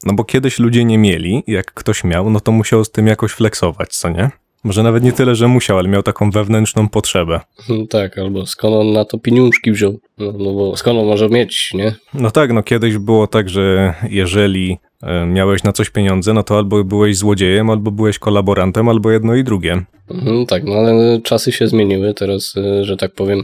no 0.05 0.15
bo 0.15 0.25
kiedyś 0.25 0.59
ludzie 0.59 0.85
nie 0.85 0.99
mieli, 0.99 1.43
jak 1.47 1.73
ktoś 1.75 2.05
miał, 2.05 2.31
no 2.31 2.41
to 2.41 2.53
musiał 2.53 2.85
z 2.85 2.91
tym 2.91 3.07
jakoś 3.07 3.33
flexować, 3.33 3.89
co 3.89 4.09
nie? 4.09 4.31
Może 4.65 4.83
nawet 4.83 5.05
nie 5.05 5.13
tyle, 5.13 5.35
że 5.35 5.49
musiał, 5.49 5.79
ale 5.79 5.89
miał 5.89 6.03
taką 6.03 6.31
wewnętrzną 6.31 6.89
potrzebę. 6.89 7.41
No 7.69 7.87
tak, 7.87 8.19
albo 8.19 8.47
skąd 8.47 8.75
on 8.75 8.93
na 8.93 9.05
to 9.05 9.19
pieniążki 9.19 9.73
wziął? 9.73 10.01
No, 10.19 10.33
no 10.39 10.53
bo 10.53 10.77
skąd 10.77 10.99
on 10.99 11.07
może 11.07 11.29
mieć, 11.29 11.71
nie? 11.75 11.95
No 12.15 12.31
tak, 12.31 12.53
no 12.53 12.63
kiedyś 12.63 12.99
było 12.99 13.27
tak, 13.27 13.49
że 13.49 13.95
jeżeli 14.11 14.79
e, 15.03 15.27
miałeś 15.27 15.63
na 15.63 15.73
coś 15.73 15.91
pieniądze, 15.91 16.33
no 16.33 16.43
to 16.43 16.57
albo 16.57 16.85
byłeś 16.85 17.17
złodziejem, 17.17 17.71
albo 17.71 17.91
byłeś 17.91 18.19
kolaborantem, 18.19 18.89
albo 18.89 19.11
jedno 19.11 19.35
i 19.35 19.45
drugie. 19.45 19.85
No 20.11 20.47
tak, 20.47 20.65
no 20.65 20.75
ale 20.75 21.21
czasy 21.25 21.53
się 21.53 21.69
zmieniły. 21.69 22.15
Teraz, 22.15 22.57
y, 22.57 22.85
że 22.85 22.97
tak 22.97 23.15
powiem, 23.15 23.43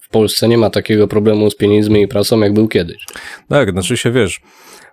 w 0.00 0.08
Polsce 0.08 0.48
nie 0.48 0.58
ma 0.58 0.70
takiego 0.70 1.08
problemu 1.08 1.50
z 1.50 1.56
pieniędzmi 1.56 2.02
i 2.02 2.08
pracą, 2.08 2.40
jak 2.40 2.52
był 2.52 2.68
kiedyś. 2.68 3.04
Tak, 3.48 3.70
znaczy 3.70 3.96
się 3.96 4.10
wiesz, 4.10 4.40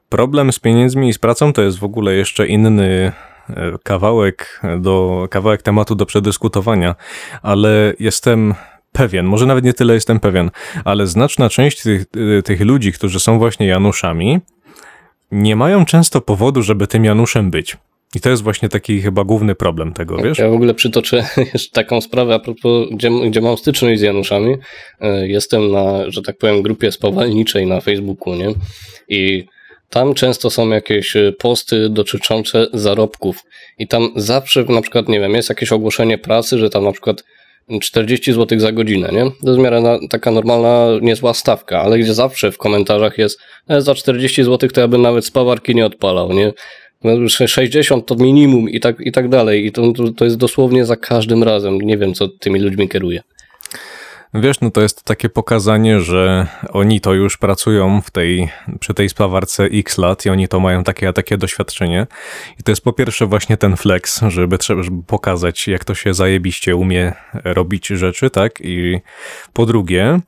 problem 0.10 0.51
z 0.51 0.60
pieniędzmi 0.60 1.10
i 1.10 1.13
z 1.13 1.17
pracą 1.17 1.53
to 1.53 1.62
jest 1.62 1.79
w 1.79 1.84
ogóle 1.84 2.13
jeszcze 2.13 2.48
inny 2.48 2.84
e, 2.84 3.35
kawałek, 3.84 4.62
do, 4.80 5.28
kawałek 5.32 5.62
tematu 5.62 5.96
do 5.96 6.06
przedyskutowania, 6.06 6.96
ale 7.42 7.94
jestem 8.00 8.54
pewien, 8.92 9.25
może 9.25 9.46
nawet 9.46 9.66
nie 9.66 9.74
tyle 9.74 9.94
jestem 9.94 10.20
pewien, 10.20 10.52
ale 10.86 11.08
znaczna 11.08 11.50
część 11.50 11.82
tych, 11.82 12.06
tych 12.46 12.62
ludzi, 12.62 12.92
którzy 12.92 13.20
są 13.20 13.40
właśnie 13.40 13.68
Januszami, 13.68 14.40
nie 15.32 15.56
mają 15.56 15.86
często 15.86 16.22
powodu, 16.22 16.62
żeby 16.62 16.88
tym 16.88 17.06
Januszem 17.06 17.52
być. 17.52 17.78
I 18.16 18.20
to 18.20 18.30
jest 18.30 18.44
właśnie 18.44 18.70
taki 18.70 19.02
chyba 19.02 19.24
główny 19.24 19.56
problem 19.56 19.94
tego, 19.94 20.18
wiesz? 20.18 20.38
Ja 20.38 20.50
w 20.50 20.54
ogóle 20.54 20.74
przytoczę 20.74 21.25
jeszcze 21.54 21.72
taką 21.72 22.02
sprawę, 22.02 22.36
a 22.36 22.40
propos, 22.40 22.88
gdzie, 22.92 23.10
gdzie 23.30 23.42
mam 23.42 23.58
styczność 23.58 24.00
z 24.00 24.04
Januszami. 24.04 24.56
E, 25.02 25.28
jestem 25.28 25.72
na, 25.72 26.12
że 26.12 26.22
tak 26.22 26.38
powiem, 26.38 26.62
grupie 26.62 26.92
spawalniczej 26.92 27.68
na 27.68 27.82
Facebooku, 27.82 28.36
nie? 28.36 28.54
I 29.08 29.46
tam 29.89 30.13
często 30.13 30.50
są 30.50 30.70
jakieś 30.70 31.15
e, 31.15 31.32
posty 31.32 31.89
dotyczące 31.89 32.68
zarobków. 32.74 33.38
I 33.77 33.88
tam 33.88 34.10
zawsze, 34.15 34.63
na 34.63 34.82
przykład, 34.82 35.10
nie 35.10 35.20
wiem, 35.20 35.34
jest 35.34 35.50
jakieś 35.50 35.72
ogłoszenie 35.72 36.18
pracy, 36.18 36.58
że 36.58 36.70
tam 36.70 36.84
na 36.84 36.92
przykład 36.92 37.24
40 37.82 38.34
zł 38.34 38.60
za 38.60 38.72
godzinę, 38.72 39.10
nie? 39.12 39.24
To 39.24 39.48
jest 39.48 39.60
w 39.60 39.63
miarę 39.63 39.82
na, 39.82 40.00
taka 40.10 40.32
normalna, 40.32 40.88
niezła 41.01 41.34
stawka, 41.34 41.82
ale 41.82 42.00
gdzie 42.00 42.13
zawsze 42.13 42.51
w 42.51 42.58
komentarzach 42.58 43.18
jest 43.18 43.39
e, 43.70 43.82
za 43.82 43.96
40 43.96 44.44
zł 44.44 44.70
to 44.70 44.82
ja 44.82 44.88
bym 44.88 45.01
nawet 45.01 45.25
spawarki 45.25 45.75
nie 45.75 45.86
odpalał, 45.86 46.34
nie? 46.34 46.54
60 47.48 48.06
to 48.06 48.15
minimum 48.15 48.70
i 48.70 48.80
tak, 48.80 49.00
i 49.00 49.12
tak 49.12 49.30
dalej. 49.30 49.65
I 49.65 49.72
to, 49.72 49.94
to 50.18 50.25
jest 50.25 50.38
dosłownie 50.38 50.86
za 50.86 50.96
każdym 50.96 51.44
razem. 51.44 51.82
Nie 51.82 51.98
wiem, 51.98 52.13
co 52.13 52.27
tymi 52.27 52.60
ludźmi 52.60 52.89
kieruje. 52.89 53.22
Wiesz, 54.42 54.62
no 54.62 54.72
to 54.72 54.82
jest 54.82 55.04
takie 55.04 55.30
pokazanie, 55.30 56.00
że 56.00 56.48
oni 56.70 57.01
to 57.01 57.13
już 57.13 57.38
pracują 57.38 58.01
w 58.01 58.12
tej, 58.12 58.50
przy 58.80 58.94
tej 58.94 59.10
spawarce 59.10 59.63
x 59.63 59.98
lat 59.98 60.25
i 60.25 60.30
oni 60.30 60.48
to 60.48 60.60
mają 60.60 60.84
takie 60.84 61.08
a 61.08 61.13
takie 61.13 61.38
doświadczenie. 61.38 62.08
I 62.60 62.63
to 62.63 62.72
jest 62.72 62.84
po 62.84 62.94
pierwsze 62.94 63.25
właśnie 63.25 63.58
ten 63.58 63.75
flex, 63.75 64.22
żeby, 64.27 64.58
żeby 64.70 65.04
pokazać, 65.08 65.68
jak 65.68 65.86
to 65.86 65.96
się 65.96 66.13
zajebiście 66.13 66.75
umie 66.75 67.13
robić 67.44 67.88
rzeczy, 67.88 68.30
tak? 68.30 68.60
I 68.62 69.00
po 69.54 69.65
drugie, 69.65 70.20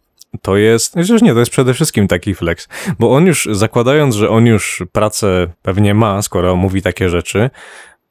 to 0.42 0.58
jest, 0.58 0.94
przecież 0.94 1.22
nie, 1.22 1.34
to 1.34 1.40
jest 1.40 1.52
przede 1.52 1.74
wszystkim 1.74 2.08
taki 2.08 2.36
flex, 2.36 2.68
bo 3.00 3.12
on 3.12 3.26
już, 3.26 3.48
zakładając, 3.52 4.16
że 4.16 4.30
on 4.30 4.46
już 4.46 4.84
pracę 4.92 5.48
pewnie 5.62 5.94
ma, 5.94 6.22
skoro 6.22 6.56
mówi 6.56 6.82
takie 6.82 7.10
rzeczy, 7.10 7.50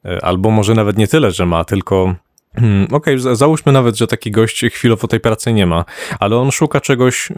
e, 0.05 0.25
albo 0.25 0.51
może 0.51 0.73
nawet 0.73 0.97
nie 0.97 1.07
tyle, 1.07 1.31
że 1.31 1.45
ma, 1.45 1.65
tylko 1.65 2.15
Okej, 2.91 3.15
okay, 3.15 3.35
załóżmy 3.35 3.71
nawet, 3.71 3.97
że 3.97 4.07
taki 4.07 4.31
gość 4.31 4.65
chwilowo 4.65 5.07
tej 5.07 5.19
pracy 5.19 5.53
nie 5.53 5.65
ma, 5.65 5.85
ale 6.19 6.37
on 6.37 6.51
szuka 6.51 6.81
czegoś 6.81 7.29
yy, 7.29 7.35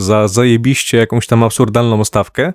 za 0.00 0.28
zajebiście 0.28 0.98
jakąś 0.98 1.26
tam 1.26 1.42
absurdalną 1.42 2.04
stawkę, 2.04 2.52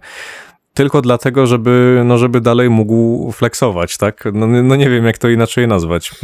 tylko 0.73 1.01
dlatego, 1.01 1.47
żeby, 1.47 2.01
no, 2.05 2.17
żeby 2.17 2.41
dalej 2.41 2.69
mógł 2.69 3.31
flexować, 3.31 3.97
tak? 3.97 4.23
No, 4.33 4.47
no 4.47 4.75
nie 4.75 4.89
wiem, 4.89 5.05
jak 5.05 5.17
to 5.17 5.29
inaczej 5.29 5.67
nazwać. 5.67 6.11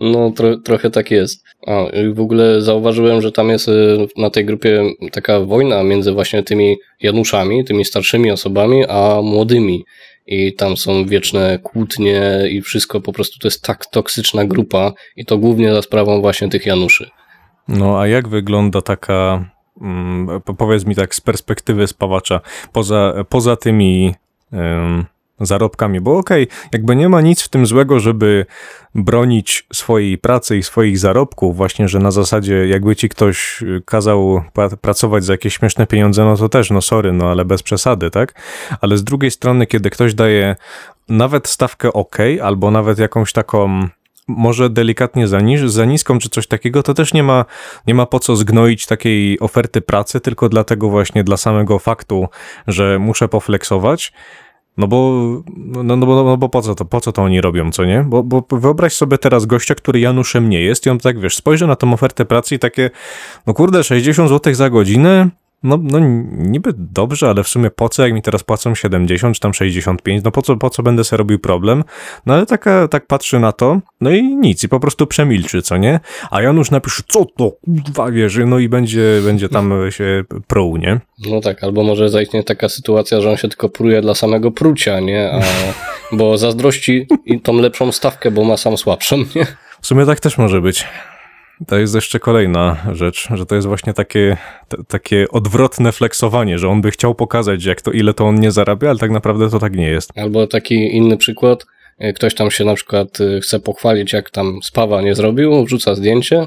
No, 0.00 0.30
tro, 0.30 0.56
trochę 0.56 0.90
tak 0.90 1.10
jest. 1.10 1.44
A, 1.66 1.84
w 2.14 2.20
ogóle 2.20 2.62
zauważyłem, 2.62 3.22
że 3.22 3.32
tam 3.32 3.48
jest 3.48 3.68
y, 3.68 4.06
na 4.16 4.30
tej 4.30 4.44
grupie 4.44 4.82
taka 5.12 5.40
wojna 5.40 5.82
między 5.82 6.12
właśnie 6.12 6.42
tymi 6.42 6.76
Januszami, 7.00 7.64
tymi 7.64 7.84
starszymi 7.84 8.30
osobami, 8.30 8.84
a 8.88 9.22
młodymi. 9.22 9.84
I 10.26 10.54
tam 10.54 10.76
są 10.76 11.06
wieczne 11.06 11.58
kłótnie 11.62 12.22
i 12.50 12.62
wszystko, 12.62 13.00
po 13.00 13.12
prostu 13.12 13.38
to 13.38 13.46
jest 13.48 13.62
tak 13.62 13.86
toksyczna 13.86 14.44
grupa 14.44 14.92
i 15.16 15.24
to 15.24 15.38
głównie 15.38 15.74
za 15.74 15.82
sprawą 15.82 16.20
właśnie 16.20 16.48
tych 16.48 16.66
Januszy. 16.66 17.10
No, 17.68 18.00
a 18.00 18.06
jak 18.06 18.28
wygląda 18.28 18.82
taka, 18.82 19.50
mm, 19.80 20.40
powiedz 20.58 20.86
mi 20.86 20.94
tak 20.94 21.14
z 21.14 21.20
perspektywy 21.20 21.86
spawacza, 21.86 22.40
poza, 22.72 23.24
poza 23.28 23.56
tymi 23.56 24.14
zarobkami, 25.40 26.00
bo 26.00 26.18
okej, 26.18 26.42
okay, 26.42 26.68
jakby 26.72 26.96
nie 26.96 27.08
ma 27.08 27.20
nic 27.20 27.42
w 27.42 27.48
tym 27.48 27.66
złego, 27.66 28.00
żeby 28.00 28.46
bronić 28.94 29.66
swojej 29.72 30.18
pracy 30.18 30.56
i 30.56 30.62
swoich 30.62 30.98
zarobków, 30.98 31.56
właśnie, 31.56 31.88
że 31.88 31.98
na 31.98 32.10
zasadzie 32.10 32.66
jakby 32.66 32.96
ci 32.96 33.08
ktoś 33.08 33.64
kazał 33.84 34.42
pracować 34.80 35.24
za 35.24 35.32
jakieś 35.32 35.54
śmieszne 35.54 35.86
pieniądze, 35.86 36.24
no 36.24 36.36
to 36.36 36.48
też, 36.48 36.70
no 36.70 36.82
sorry, 36.82 37.12
no 37.12 37.30
ale 37.30 37.44
bez 37.44 37.62
przesady, 37.62 38.10
tak? 38.10 38.34
Ale 38.80 38.96
z 38.96 39.04
drugiej 39.04 39.30
strony, 39.30 39.66
kiedy 39.66 39.90
ktoś 39.90 40.14
daje 40.14 40.56
nawet 41.08 41.48
stawkę 41.48 41.92
ok, 41.92 42.16
albo 42.42 42.70
nawet 42.70 42.98
jakąś 42.98 43.32
taką 43.32 43.88
może 44.36 44.70
delikatnie 44.70 45.28
za, 45.28 45.38
za 45.66 45.84
niską 45.84 46.18
czy 46.18 46.28
coś 46.28 46.46
takiego, 46.46 46.82
to 46.82 46.94
też 46.94 47.14
nie 47.14 47.22
ma, 47.22 47.44
nie 47.86 47.94
ma 47.94 48.06
po 48.06 48.20
co 48.20 48.36
zgnoić 48.36 48.86
takiej 48.86 49.40
oferty 49.40 49.80
pracy, 49.80 50.20
tylko 50.20 50.48
dlatego 50.48 50.90
właśnie 50.90 51.24
dla 51.24 51.36
samego 51.36 51.78
faktu, 51.78 52.28
że 52.66 52.98
muszę 52.98 53.28
pofleksować, 53.28 54.12
no 54.80 54.86
bo, 54.86 55.42
no, 55.56 55.96
no, 55.96 56.06
bo, 56.06 56.24
no 56.24 56.36
bo 56.36 56.48
po 56.48 56.62
co 56.62 56.74
to, 56.74 56.84
po 56.84 57.00
co 57.00 57.12
to 57.12 57.22
oni 57.22 57.40
robią, 57.40 57.72
co 57.72 57.84
nie? 57.84 58.04
Bo, 58.08 58.22
bo 58.22 58.44
wyobraź 58.50 58.92
sobie 58.92 59.18
teraz 59.18 59.46
gościa, 59.46 59.74
który 59.74 60.00
Januszem 60.00 60.50
nie 60.50 60.60
jest 60.60 60.86
i 60.86 60.90
on 60.90 60.98
tak, 60.98 61.20
wiesz, 61.20 61.36
spojrzy 61.36 61.66
na 61.66 61.76
tą 61.76 61.92
ofertę 61.92 62.24
pracy 62.24 62.54
i 62.54 62.58
takie, 62.58 62.90
no 63.46 63.54
kurde, 63.54 63.84
60 63.84 64.28
zł 64.28 64.54
za 64.54 64.70
godzinę, 64.70 65.28
no, 65.62 65.78
no 65.82 65.98
niby 66.32 66.72
dobrze, 66.76 67.28
ale 67.28 67.44
w 67.44 67.48
sumie 67.48 67.70
po 67.70 67.88
co, 67.88 68.02
jak 68.02 68.12
mi 68.12 68.22
teraz 68.22 68.42
płacą 68.42 68.74
70 68.74 69.34
czy 69.34 69.40
tam 69.40 69.54
65, 69.54 70.24
no 70.24 70.30
po 70.30 70.42
co, 70.42 70.56
po 70.56 70.70
co 70.70 70.82
będę 70.82 71.04
sobie 71.04 71.18
robił 71.18 71.38
problem? 71.38 71.84
No 72.26 72.34
ale 72.34 72.46
taka, 72.46 72.88
tak 72.88 73.06
patrzy 73.06 73.38
na 73.38 73.52
to, 73.52 73.80
no 74.00 74.10
i 74.10 74.22
nic, 74.22 74.64
i 74.64 74.68
po 74.68 74.80
prostu 74.80 75.06
przemilczy, 75.06 75.62
co 75.62 75.76
nie? 75.76 76.00
A 76.30 76.42
Janusz 76.42 76.70
napisze, 76.70 77.02
co 77.08 77.24
to, 77.24 77.52
kurwa, 77.84 78.10
wierzy, 78.10 78.46
no 78.46 78.58
i 78.58 78.68
będzie, 78.68 79.20
będzie 79.24 79.48
tam 79.48 79.72
się 79.90 80.24
pruł, 80.46 80.76
nie? 80.76 81.00
No 81.30 81.40
tak, 81.40 81.64
albo 81.64 81.84
może 81.84 82.08
zaistnieje 82.08 82.44
taka 82.44 82.68
sytuacja, 82.68 83.20
że 83.20 83.30
on 83.30 83.36
się 83.36 83.48
tylko 83.48 83.68
pruje 83.68 84.02
dla 84.02 84.14
samego 84.14 84.50
prucia, 84.50 85.00
nie? 85.00 85.30
A, 85.32 85.40
bo 86.16 86.38
zazdrości 86.38 87.06
tą 87.42 87.52
lepszą 87.52 87.92
stawkę, 87.92 88.30
bo 88.30 88.44
ma 88.44 88.56
sam 88.56 88.76
słabszą, 88.76 89.16
nie? 89.16 89.46
W 89.80 89.86
sumie 89.86 90.06
tak 90.06 90.20
też 90.20 90.38
może 90.38 90.60
być. 90.60 90.86
To 91.66 91.78
jest 91.78 91.94
jeszcze 91.94 92.20
kolejna 92.20 92.76
rzecz, 92.92 93.28
że 93.34 93.46
to 93.46 93.54
jest 93.54 93.68
właśnie 93.68 93.94
takie, 93.94 94.36
takie 94.88 95.26
odwrotne 95.30 95.92
flexowanie, 95.92 96.58
że 96.58 96.68
on 96.68 96.80
by 96.80 96.90
chciał 96.90 97.14
pokazać, 97.14 97.64
jak 97.64 97.82
to, 97.82 97.90
ile 97.90 98.14
to 98.14 98.24
on 98.24 98.40
nie 98.40 98.50
zarabia, 98.50 98.90
ale 98.90 98.98
tak 98.98 99.10
naprawdę 99.10 99.50
to 99.50 99.58
tak 99.58 99.76
nie 99.76 99.88
jest. 99.88 100.18
Albo 100.18 100.46
taki 100.46 100.96
inny 100.96 101.16
przykład, 101.16 101.66
ktoś 102.14 102.34
tam 102.34 102.50
się 102.50 102.64
na 102.64 102.74
przykład 102.74 103.20
e, 103.20 103.40
chce 103.40 103.60
pochwalić, 103.60 104.12
jak 104.12 104.30
tam 104.30 104.58
spawa 104.62 105.02
nie 105.02 105.14
zrobił, 105.14 105.64
wrzuca 105.64 105.94
zdjęcie 105.94 106.46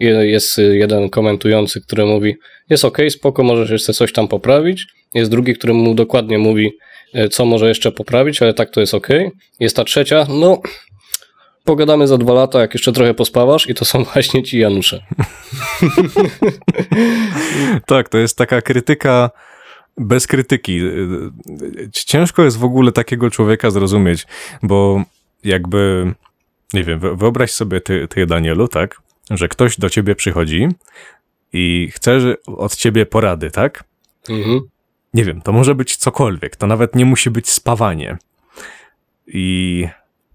i 0.00 0.04
jest 0.04 0.58
jeden 0.58 1.10
komentujący, 1.10 1.80
który 1.80 2.06
mówi, 2.06 2.36
jest 2.70 2.84
ok, 2.84 2.98
spoko, 3.10 3.42
możesz 3.42 3.70
jeszcze 3.70 3.92
coś 3.92 4.12
tam 4.12 4.28
poprawić. 4.28 4.86
Jest 5.14 5.30
drugi, 5.30 5.54
który 5.54 5.74
mu 5.74 5.94
dokładnie 5.94 6.38
mówi, 6.38 6.72
e, 7.14 7.28
co 7.28 7.44
może 7.44 7.68
jeszcze 7.68 7.92
poprawić, 7.92 8.42
ale 8.42 8.54
tak 8.54 8.70
to 8.70 8.80
jest 8.80 8.94
ok. 8.94 9.08
Jest 9.60 9.76
ta 9.76 9.84
trzecia, 9.84 10.26
no 10.28 10.60
pogadamy 11.68 12.08
za 12.08 12.18
dwa 12.18 12.32
lata, 12.32 12.60
jak 12.60 12.74
jeszcze 12.74 12.92
trochę 12.92 13.14
pospawasz 13.14 13.68
i 13.68 13.74
to 13.74 13.84
są 13.84 14.04
właśnie 14.12 14.42
ci 14.42 14.58
Janusze. 14.58 15.04
tak, 17.86 18.08
to 18.08 18.18
jest 18.18 18.38
taka 18.38 18.62
krytyka 18.62 19.30
bez 19.96 20.26
krytyki. 20.26 20.80
Ciężko 21.92 22.44
jest 22.44 22.58
w 22.58 22.64
ogóle 22.64 22.92
takiego 22.92 23.30
człowieka 23.30 23.70
zrozumieć, 23.70 24.26
bo 24.62 25.04
jakby, 25.44 26.14
nie 26.74 26.84
wiem, 26.84 27.00
wyobraź 27.00 27.50
sobie 27.50 27.80
ty, 27.80 28.08
ty 28.08 28.26
Danielu, 28.26 28.68
tak, 28.68 29.00
że 29.30 29.48
ktoś 29.48 29.78
do 29.78 29.90
ciebie 29.90 30.14
przychodzi 30.14 30.68
i 31.52 31.88
chce 31.92 32.18
od 32.46 32.76
ciebie 32.76 33.06
porady, 33.06 33.50
tak? 33.50 33.84
Mhm. 34.28 34.60
Nie 35.14 35.24
wiem, 35.24 35.42
to 35.42 35.52
może 35.52 35.74
być 35.74 35.96
cokolwiek, 35.96 36.56
to 36.56 36.66
nawet 36.66 36.94
nie 36.94 37.04
musi 37.04 37.30
być 37.30 37.48
spawanie. 37.50 38.16
I 39.26 39.88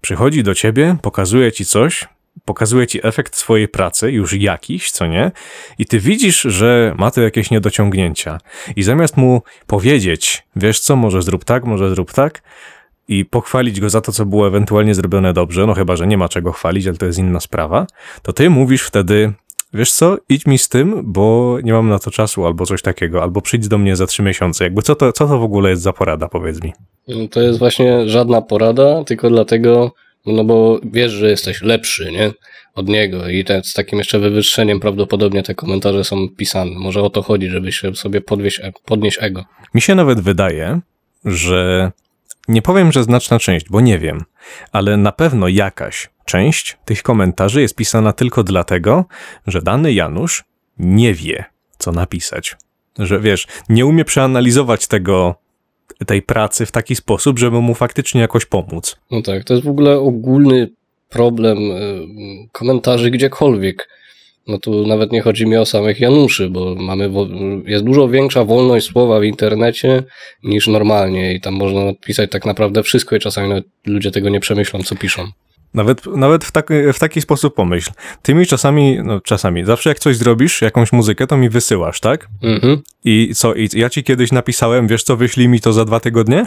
Przychodzi 0.04 0.42
do 0.42 0.54
ciebie, 0.54 0.96
pokazuje 1.02 1.52
ci 1.52 1.64
coś, 1.64 2.08
pokazuje 2.44 2.86
ci 2.86 3.06
efekt 3.06 3.36
swojej 3.36 3.68
pracy, 3.68 4.12
już 4.12 4.32
jakiś, 4.32 4.90
co 4.90 5.06
nie? 5.06 5.32
I 5.78 5.86
ty 5.86 6.00
widzisz, 6.00 6.40
że 6.40 6.94
ma 6.98 7.10
to 7.10 7.20
jakieś 7.20 7.50
niedociągnięcia. 7.50 8.38
I 8.76 8.82
zamiast 8.82 9.16
mu 9.16 9.42
powiedzieć, 9.66 10.46
wiesz 10.56 10.80
co, 10.80 10.96
może 10.96 11.22
zrób 11.22 11.44
tak, 11.44 11.64
może 11.64 11.90
zrób 11.90 12.12
tak, 12.12 12.42
i 13.08 13.24
pochwalić 13.24 13.80
go 13.80 13.90
za 13.90 14.00
to, 14.00 14.12
co 14.12 14.26
było 14.26 14.48
ewentualnie 14.48 14.94
zrobione 14.94 15.32
dobrze, 15.32 15.66
no 15.66 15.74
chyba, 15.74 15.96
że 15.96 16.06
nie 16.06 16.18
ma 16.18 16.28
czego 16.28 16.52
chwalić, 16.52 16.86
ale 16.86 16.96
to 16.96 17.06
jest 17.06 17.18
inna 17.18 17.40
sprawa, 17.40 17.86
to 18.22 18.32
ty 18.32 18.50
mówisz 18.50 18.82
wtedy, 18.82 19.32
wiesz 19.74 19.92
co, 19.92 20.16
idź 20.28 20.46
mi 20.46 20.58
z 20.58 20.68
tym, 20.68 21.02
bo 21.04 21.58
nie 21.62 21.72
mam 21.72 21.88
na 21.88 21.98
to 21.98 22.10
czasu, 22.10 22.46
albo 22.46 22.66
coś 22.66 22.82
takiego, 22.82 23.22
albo 23.22 23.40
przyjdź 23.40 23.68
do 23.68 23.78
mnie 23.78 23.96
za 23.96 24.06
trzy 24.06 24.22
miesiące. 24.22 24.64
Jakby 24.64 24.82
co 24.82 24.94
to, 24.94 25.12
co 25.12 25.28
to 25.28 25.38
w 25.38 25.42
ogóle 25.42 25.70
jest 25.70 25.82
za 25.82 25.92
porada, 25.92 26.28
powiedz 26.28 26.62
mi? 26.62 26.72
No, 27.08 27.28
to 27.28 27.40
jest 27.40 27.58
właśnie 27.58 28.08
żadna 28.08 28.42
porada, 28.42 29.04
tylko 29.04 29.30
dlatego, 29.30 29.92
no 30.26 30.44
bo 30.44 30.80
wiesz, 30.92 31.12
że 31.12 31.30
jesteś 31.30 31.62
lepszy, 31.62 32.12
nie? 32.12 32.32
Od 32.74 32.88
niego 32.88 33.28
i 33.28 33.44
te, 33.44 33.62
z 33.64 33.72
takim 33.72 33.98
jeszcze 33.98 34.18
wywyższeniem 34.18 34.80
prawdopodobnie 34.80 35.42
te 35.42 35.54
komentarze 35.54 36.04
są 36.04 36.28
pisane. 36.28 36.70
Może 36.76 37.02
o 37.02 37.10
to 37.10 37.22
chodzi, 37.22 37.50
żeby 37.50 37.72
się 37.72 37.94
sobie 37.94 38.20
podwieźć, 38.20 38.60
e, 38.60 38.72
podnieść 38.84 39.18
ego. 39.20 39.44
Mi 39.74 39.80
się 39.80 39.94
nawet 39.94 40.20
wydaje, 40.20 40.80
że 41.24 41.92
nie 42.48 42.62
powiem, 42.62 42.92
że 42.92 43.04
znaczna 43.04 43.38
część, 43.38 43.68
bo 43.70 43.80
nie 43.80 43.98
wiem, 43.98 44.24
ale 44.72 44.96
na 44.96 45.12
pewno 45.12 45.48
jakaś 45.48 46.10
część 46.24 46.78
tych 46.84 47.02
komentarzy 47.02 47.60
jest 47.60 47.74
pisana 47.74 48.12
tylko 48.12 48.42
dlatego, 48.42 49.04
że 49.46 49.62
dany 49.62 49.92
Janusz 49.92 50.44
nie 50.78 51.14
wie, 51.14 51.44
co 51.78 51.92
napisać. 51.92 52.56
Że 52.98 53.20
wiesz, 53.20 53.46
nie 53.68 53.86
umie 53.86 54.04
przeanalizować 54.04 54.86
tego, 54.86 55.34
tej 56.06 56.22
pracy 56.22 56.66
w 56.66 56.72
taki 56.72 56.96
sposób, 56.96 57.38
żeby 57.38 57.60
mu 57.60 57.74
faktycznie 57.74 58.20
jakoś 58.20 58.46
pomóc. 58.46 58.96
No 59.10 59.22
tak, 59.22 59.44
to 59.44 59.54
jest 59.54 59.66
w 59.66 59.70
ogóle 59.70 59.98
ogólny 59.98 60.70
problem 61.08 61.58
y, 61.58 62.48
komentarzy 62.52 63.10
gdziekolwiek. 63.10 63.88
No 64.46 64.58
tu 64.58 64.86
nawet 64.86 65.12
nie 65.12 65.22
chodzi 65.22 65.46
mi 65.46 65.56
o 65.56 65.66
samych 65.66 66.00
Januszy, 66.00 66.50
bo 66.50 66.74
mamy, 66.74 67.10
jest 67.66 67.84
dużo 67.84 68.08
większa 68.08 68.44
wolność 68.44 68.86
słowa 68.86 69.20
w 69.20 69.24
internecie 69.24 70.02
niż 70.42 70.66
normalnie 70.66 71.34
i 71.34 71.40
tam 71.40 71.54
można 71.54 71.80
pisać 72.06 72.30
tak 72.30 72.44
naprawdę 72.44 72.82
wszystko 72.82 73.16
i 73.16 73.18
czasami 73.18 73.62
ludzie 73.86 74.10
tego 74.10 74.28
nie 74.28 74.40
przemyślą, 74.40 74.82
co 74.82 74.96
piszą. 74.96 75.28
Nawet, 75.74 76.06
nawet 76.06 76.44
w, 76.44 76.52
tak, 76.52 76.68
w 76.94 76.98
taki 76.98 77.20
sposób 77.20 77.54
pomyśl. 77.54 77.90
Ty 78.22 78.34
mi 78.34 78.46
czasami, 78.46 78.98
no 79.04 79.20
czasami, 79.20 79.64
zawsze 79.64 79.90
jak 79.90 79.98
coś 79.98 80.16
zrobisz, 80.16 80.62
jakąś 80.62 80.92
muzykę, 80.92 81.26
to 81.26 81.36
mi 81.36 81.48
wysyłasz, 81.48 82.00
tak? 82.00 82.28
Mhm. 82.42 82.82
I 83.04 83.30
co, 83.34 83.54
i 83.54 83.68
ja 83.74 83.90
ci 83.90 84.04
kiedyś 84.04 84.32
napisałem, 84.32 84.86
wiesz 84.86 85.02
co, 85.02 85.16
wyślij 85.16 85.48
mi 85.48 85.60
to 85.60 85.72
za 85.72 85.84
dwa 85.84 86.00
tygodnie? 86.00 86.46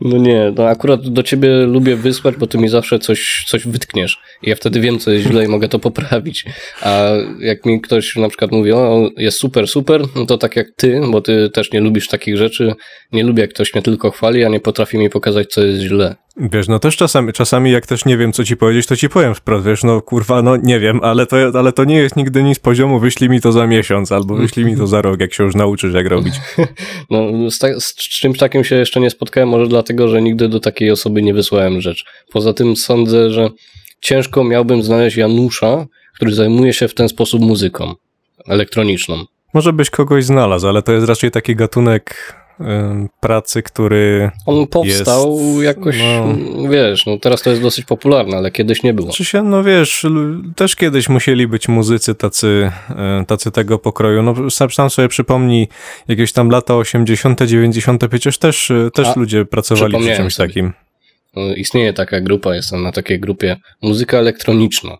No 0.00 0.18
nie, 0.18 0.52
no 0.56 0.68
akurat 0.68 1.08
do 1.08 1.22
ciebie 1.22 1.48
lubię 1.66 1.96
wysłać, 1.96 2.36
bo 2.36 2.46
ty 2.46 2.58
mi 2.58 2.68
zawsze 2.68 2.98
coś, 2.98 3.44
coś 3.48 3.66
wytkniesz. 3.66 4.20
I 4.42 4.50
ja 4.50 4.56
wtedy 4.56 4.80
wiem, 4.80 4.98
co 4.98 5.10
jest 5.10 5.26
źle 5.26 5.44
i 5.44 5.48
mogę 5.48 5.68
to 5.68 5.78
poprawić. 5.78 6.44
A 6.82 7.10
jak 7.40 7.66
mi 7.66 7.80
ktoś 7.80 8.16
na 8.16 8.28
przykład 8.28 8.52
mówi, 8.52 8.72
o, 8.72 9.10
jest 9.16 9.38
super, 9.38 9.68
super, 9.68 10.02
no 10.16 10.26
to 10.26 10.38
tak 10.38 10.56
jak 10.56 10.66
ty, 10.76 11.00
bo 11.10 11.20
ty 11.20 11.50
też 11.50 11.72
nie 11.72 11.80
lubisz 11.80 12.08
takich 12.08 12.36
rzeczy, 12.36 12.74
nie 13.12 13.24
lubię, 13.24 13.40
jak 13.40 13.50
ktoś 13.50 13.74
mnie 13.74 13.82
tylko 13.82 14.10
chwali, 14.10 14.44
a 14.44 14.48
nie 14.48 14.60
potrafi 14.60 14.98
mi 14.98 15.10
pokazać, 15.10 15.48
co 15.52 15.62
jest 15.62 15.82
źle. 15.82 16.14
Wiesz, 16.40 16.68
no 16.68 16.78
też 16.78 16.96
czasami, 16.96 17.32
czasami 17.32 17.70
jak 17.70 17.86
też 17.86 18.04
nie 18.04 18.16
wiem, 18.16 18.32
co 18.32 18.44
ci 18.44 18.56
powiedzieć, 18.56 18.86
to 18.86 18.96
ci 18.96 19.08
powiem 19.08 19.34
wprost, 19.34 19.66
wiesz, 19.66 19.84
no 19.84 20.00
kurwa, 20.00 20.42
no 20.42 20.56
nie 20.56 20.80
wiem, 20.80 21.00
ale 21.02 21.26
to, 21.26 21.36
ale 21.54 21.72
to 21.72 21.84
nie 21.84 21.96
jest 21.96 22.16
nigdy 22.16 22.42
nic 22.42 22.58
poziomu, 22.58 23.00
wyślij 23.00 23.30
mi 23.30 23.40
to 23.40 23.52
za 23.52 23.66
miesiąc, 23.66 24.12
albo 24.12 24.34
wyślij 24.34 24.66
mi 24.66 24.76
to 24.76 24.86
za 24.86 25.02
rok, 25.02 25.20
jak 25.20 25.34
się 25.34 25.44
już 25.44 25.54
nauczysz, 25.54 25.94
jak 25.94 26.06
robić. 26.06 26.34
No, 27.10 27.50
z, 27.50 27.58
ta, 27.58 27.80
z 27.80 27.94
czymś 27.94 28.38
takim 28.38 28.64
się 28.64 28.76
jeszcze 28.76 29.00
nie 29.00 29.10
spotkałem, 29.10 29.48
może 29.48 29.68
dlatego, 29.68 30.08
że 30.08 30.22
nigdy 30.22 30.48
do 30.48 30.60
takiej 30.60 30.90
osoby 30.90 31.22
nie 31.22 31.34
wysłałem 31.34 31.80
rzecz. 31.80 32.04
Poza 32.32 32.52
tym 32.52 32.76
sądzę, 32.76 33.30
że 33.30 33.50
ciężko 34.00 34.44
miałbym 34.44 34.82
znaleźć 34.82 35.16
Janusza, 35.16 35.86
który 36.14 36.34
zajmuje 36.34 36.72
się 36.72 36.88
w 36.88 36.94
ten 36.94 37.08
sposób 37.08 37.42
muzyką 37.42 37.94
elektroniczną. 38.48 39.24
Może 39.54 39.72
byś 39.72 39.90
kogoś 39.90 40.24
znalazł, 40.24 40.68
ale 40.68 40.82
to 40.82 40.92
jest 40.92 41.06
raczej 41.06 41.30
taki 41.30 41.56
gatunek 41.56 42.34
pracy, 43.20 43.62
który... 43.62 44.30
On 44.46 44.66
powstał 44.66 45.38
Jest, 45.38 45.62
jakoś, 45.62 45.96
no. 45.98 46.68
wiesz, 46.68 47.06
no 47.06 47.18
teraz 47.18 47.42
to 47.42 47.50
jest 47.50 47.62
dosyć 47.62 47.84
popularne, 47.84 48.36
ale 48.36 48.50
kiedyś 48.50 48.82
nie 48.82 48.94
było. 48.94 49.12
Czy 49.12 49.24
się, 49.24 49.42
no 49.42 49.64
wiesz, 49.64 50.06
też 50.56 50.76
kiedyś 50.76 51.08
musieli 51.08 51.46
być 51.48 51.68
muzycy 51.68 52.14
tacy, 52.14 52.70
y, 53.22 53.26
tacy 53.26 53.50
tego 53.50 53.78
pokroju. 53.78 54.22
No 54.22 54.50
sam, 54.50 54.70
sam 54.70 54.90
sobie 54.90 55.08
przypomnij, 55.08 55.68
jakieś 56.08 56.32
tam 56.32 56.50
lata 56.50 56.76
80., 56.76 57.42
90., 57.42 58.08
przecież 58.08 58.38
też, 58.38 58.70
y, 58.70 58.90
też 58.94 59.08
A, 59.08 59.14
ludzie 59.16 59.44
pracowali 59.44 59.98
przy 59.98 60.16
czymś 60.16 60.34
sobie. 60.34 60.48
takim. 60.48 60.72
No, 61.36 61.54
Istnieje 61.54 61.92
taka 61.92 62.20
grupa, 62.20 62.54
jestem 62.54 62.82
na 62.82 62.92
takiej 62.92 63.20
grupie 63.20 63.56
muzyka 63.82 64.18
elektroniczna. 64.18 64.96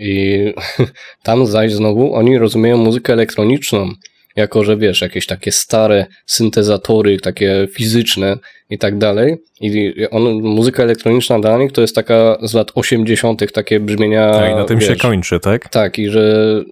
I 0.00 0.38
tam 1.22 1.46
zaś 1.46 1.72
znowu 1.72 2.14
oni 2.14 2.38
rozumieją 2.38 2.76
muzykę 2.76 3.12
elektroniczną 3.12 3.92
jako, 4.36 4.64
że 4.64 4.76
wiesz, 4.76 5.00
jakieś 5.00 5.26
takie 5.26 5.52
stare 5.52 6.06
syntezatory, 6.26 7.20
takie 7.20 7.68
fizyczne 7.72 8.36
i 8.70 8.78
tak 8.78 8.98
dalej. 8.98 9.36
I 9.60 9.94
on, 10.10 10.22
muzyka 10.32 10.82
elektroniczna 10.82 11.40
dla 11.40 11.58
nich 11.58 11.72
to 11.72 11.80
jest 11.80 11.94
taka 11.94 12.38
z 12.42 12.54
lat 12.54 12.72
80., 12.74 13.52
takie 13.52 13.80
brzmienia. 13.80 14.30
Tak, 14.30 14.52
i 14.52 14.54
na 14.54 14.64
tym 14.64 14.80
się 14.80 14.88
wiesz, 14.88 14.98
kończy, 14.98 15.40
tak? 15.40 15.68
Tak, 15.68 15.98
i 15.98 16.08
że 16.08 16.62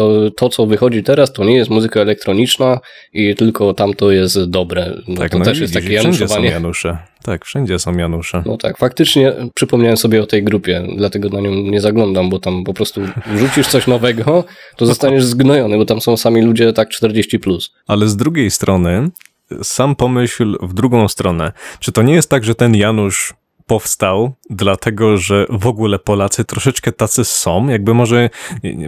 to, 0.00 0.30
to, 0.36 0.48
co 0.48 0.66
wychodzi 0.66 1.02
teraz, 1.02 1.32
to 1.32 1.44
nie 1.44 1.56
jest 1.56 1.70
muzyka 1.70 2.00
elektroniczna 2.00 2.80
i 3.12 3.34
tylko 3.34 3.74
tamto 3.74 4.10
jest 4.10 4.44
dobre. 4.44 4.96
No, 5.08 5.16
tak, 5.16 5.32
to 5.32 5.38
no 5.38 5.44
też 5.44 5.60
jest 5.60 5.74
takie 5.74 5.86
wszędzie 5.86 6.02
są 6.02 6.22
januszowanie. 6.24 6.48
Janusze. 6.48 6.98
Tak, 7.22 7.44
wszędzie 7.44 7.78
są 7.78 7.96
Janusze. 7.96 8.42
No 8.46 8.56
tak, 8.56 8.78
faktycznie 8.78 9.32
przypomniałem 9.54 9.96
sobie 9.96 10.22
o 10.22 10.26
tej 10.26 10.44
grupie, 10.44 10.86
dlatego 10.96 11.28
na 11.28 11.40
nią 11.40 11.50
nie 11.50 11.80
zaglądam, 11.80 12.30
bo 12.30 12.38
tam 12.38 12.64
po 12.64 12.74
prostu 12.74 13.00
wrzucisz 13.26 13.66
coś 13.66 13.86
nowego, 13.86 14.44
to 14.76 14.86
zostaniesz 14.86 15.24
zgnojony, 15.24 15.76
bo 15.76 15.84
tam 15.84 16.00
są 16.00 16.16
sami 16.16 16.42
ludzie 16.42 16.72
tak 16.72 16.88
40+. 16.88 17.38
Plus. 17.38 17.70
Ale 17.86 18.08
z 18.08 18.16
drugiej 18.16 18.50
strony, 18.50 19.08
sam 19.62 19.96
pomyśl 19.96 20.56
w 20.62 20.74
drugą 20.74 21.08
stronę. 21.08 21.52
Czy 21.80 21.92
to 21.92 22.02
nie 22.02 22.14
jest 22.14 22.30
tak, 22.30 22.44
że 22.44 22.54
ten 22.54 22.74
Janusz 22.74 23.34
powstał 23.70 24.32
dlatego, 24.50 25.16
że 25.16 25.46
w 25.48 25.66
ogóle 25.66 25.98
Polacy 25.98 26.44
troszeczkę 26.44 26.92
tacy 26.92 27.24
są, 27.24 27.68
jakby 27.68 27.94
może, 27.94 28.30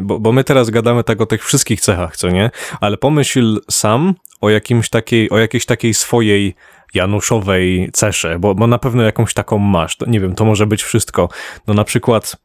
bo, 0.02 0.20
bo 0.20 0.32
my 0.32 0.44
teraz 0.44 0.70
gadamy 0.70 1.04
tak 1.04 1.20
o 1.20 1.26
tych 1.26 1.44
wszystkich 1.44 1.80
cechach, 1.80 2.16
co 2.16 2.28
nie? 2.28 2.50
Ale 2.80 2.96
pomyśl 2.96 3.60
sam 3.70 4.14
o 4.40 4.50
jakimś 4.50 4.88
takiej, 4.88 5.30
o 5.30 5.38
jakiejś 5.38 5.66
takiej 5.66 5.94
swojej 5.94 6.54
Januszowej 6.94 7.90
cesze, 7.92 8.38
bo, 8.38 8.54
bo 8.54 8.66
na 8.66 8.78
pewno 8.78 9.02
jakąś 9.02 9.34
taką 9.34 9.58
masz. 9.58 9.96
To, 9.96 10.06
nie 10.06 10.20
wiem, 10.20 10.34
to 10.34 10.44
może 10.44 10.66
być 10.66 10.82
wszystko. 10.82 11.28
No 11.66 11.74
na 11.74 11.84
przykład 11.84 12.36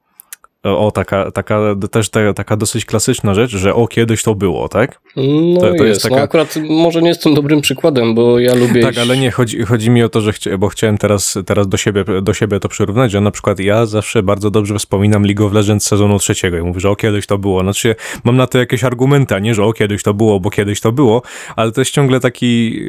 o, 0.63 0.91
taka, 0.91 1.32
taka 1.32 1.60
też 1.91 2.10
ta, 2.10 2.34
taka 2.34 2.58
dosyć 2.58 2.86
klasyczna 2.86 3.34
rzecz, 3.34 3.52
że 3.52 3.74
o, 3.74 3.88
kiedyś 3.88 4.24
to 4.24 4.36
było, 4.36 4.70
tak? 4.70 5.00
No 5.15 5.60
To- 5.62 5.67
to 5.67 5.74
jest 5.74 5.84
jest, 5.86 6.04
taka- 6.04 6.15
no 6.15 6.22
akurat 6.22 6.56
może 6.70 7.02
nie 7.02 7.08
jestem 7.08 7.34
dobrym 7.34 7.62
przykładem, 7.62 8.15
bo 8.15 8.39
ja 8.39 8.56
lubię 8.56 8.82
Tak, 8.82 8.91
iść- 8.91 9.02
ale 9.02 9.17
nie, 9.17 9.32
chodzi, 9.32 9.62
chodzi 9.62 9.89
mi 9.89 10.04
o 10.04 10.10
to, 10.10 10.22
że 10.22 10.34
chcia, 10.34 10.58
bo 10.58 10.67
chciałem 10.67 10.98
teraz, 10.98 11.38
teraz 11.46 11.67
do, 11.67 11.78
siebie, 11.78 12.04
do 12.22 12.34
siebie 12.34 12.60
to 12.60 12.70
przyrównać, 12.70 13.12
że 13.12 13.22
na 13.22 13.32
przykład 13.32 13.60
ja 13.60 13.86
zawsze 13.86 14.24
bardzo 14.24 14.52
dobrze 14.52 14.78
wspominam 14.80 15.24
League 15.26 15.46
of 15.46 15.54
Legends 15.54 15.86
sezonu 15.88 16.20
trzeciego 16.20 16.58
i 16.58 16.62
mówię, 16.62 16.80
że 16.80 16.89
o 16.89 16.96
kiedyś 16.96 17.28
to 17.28 17.38
było. 17.38 17.62
Znaczy, 17.62 17.96
mam 18.24 18.38
na 18.38 18.48
to 18.48 18.58
jakieś 18.58 18.84
argumenty, 18.84 19.36
a 19.36 19.39
nie, 19.39 19.56
że 19.56 19.63
o 19.63 19.74
kiedyś 19.74 20.04
to 20.04 20.13
było, 20.13 20.39
bo 20.39 20.50
kiedyś 20.50 20.82
to 20.82 20.91
było, 20.91 21.22
ale 21.56 21.72
to 21.72 21.82
jest 21.82 21.91
ciągle 21.91 22.20
taki, 22.20 22.80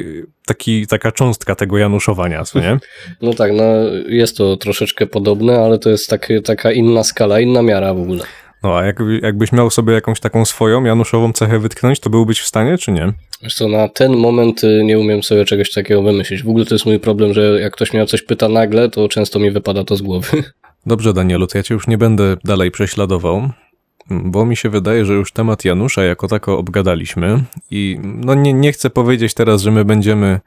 taki 0.45 0.87
taka 0.87 1.11
cząstka 1.11 1.55
tego 1.55 1.77
januszowania, 1.77 2.43
co 2.43 2.59
nie? 2.59 2.79
No 3.21 3.33
tak, 3.33 3.51
no 3.53 3.63
jest 4.07 4.37
to 4.37 4.57
troszeczkę 4.57 5.07
podobne, 5.07 5.59
ale 5.59 5.79
to 5.79 5.89
jest 5.89 6.09
tak, 6.09 6.29
taka 6.43 6.71
inna 6.71 7.03
skala, 7.03 7.39
inna 7.39 7.58
miara 7.61 7.93
w 7.93 8.01
ogóle. 8.01 8.25
No 8.63 8.77
a 8.77 8.85
jak, 8.85 8.99
jakbyś 9.21 9.51
miał 9.51 9.69
sobie 9.69 9.93
jakąś 9.93 10.19
taką 10.19 10.45
swoją 10.45 10.83
januszową 10.83 11.33
cechę 11.33 11.59
wytknąć, 11.59 11.99
to 11.99 12.09
byłbyś 12.09 12.39
w 12.39 12.45
stanie, 12.45 12.77
czy 12.77 12.91
nie? 12.91 13.13
Wiesz 13.43 13.55
co, 13.55 13.67
na 13.67 13.89
ten 13.89 14.15
moment 14.15 14.63
y, 14.63 14.83
nie 14.83 14.99
umiem 14.99 15.23
sobie 15.23 15.45
czegoś 15.45 15.71
takiego 15.71 16.01
wymyślić. 16.01 16.43
W 16.43 16.49
ogóle 16.49 16.65
to 16.65 16.75
jest 16.75 16.85
mój 16.85 16.99
problem, 16.99 17.33
że 17.33 17.61
jak 17.61 17.73
ktoś 17.73 17.93
mnie 17.93 18.03
o 18.03 18.05
coś 18.05 18.21
pyta 18.21 18.49
nagle, 18.49 18.89
to 18.89 19.09
często 19.09 19.39
mi 19.39 19.51
wypada 19.51 19.83
to 19.83 19.95
z 19.95 20.01
głowy. 20.01 20.43
Dobrze, 20.85 21.13
Danielu, 21.13 21.47
to 21.47 21.57
ja 21.57 21.63
cię 21.63 21.73
już 21.73 21.87
nie 21.87 21.97
będę 21.97 22.37
dalej 22.43 22.71
prześladował, 22.71 23.49
bo 24.09 24.45
mi 24.45 24.57
się 24.57 24.69
wydaje, 24.69 25.05
że 25.05 25.13
już 25.13 25.31
temat 25.31 25.65
Janusza 25.65 26.03
jako 26.03 26.27
tako 26.27 26.57
obgadaliśmy 26.57 27.43
i 27.71 27.99
no 28.03 28.33
nie, 28.33 28.53
nie 28.53 28.71
chcę 28.71 28.89
powiedzieć 28.89 29.33
teraz, 29.33 29.61
że 29.61 29.71
my 29.71 29.85
będziemy 29.85 30.39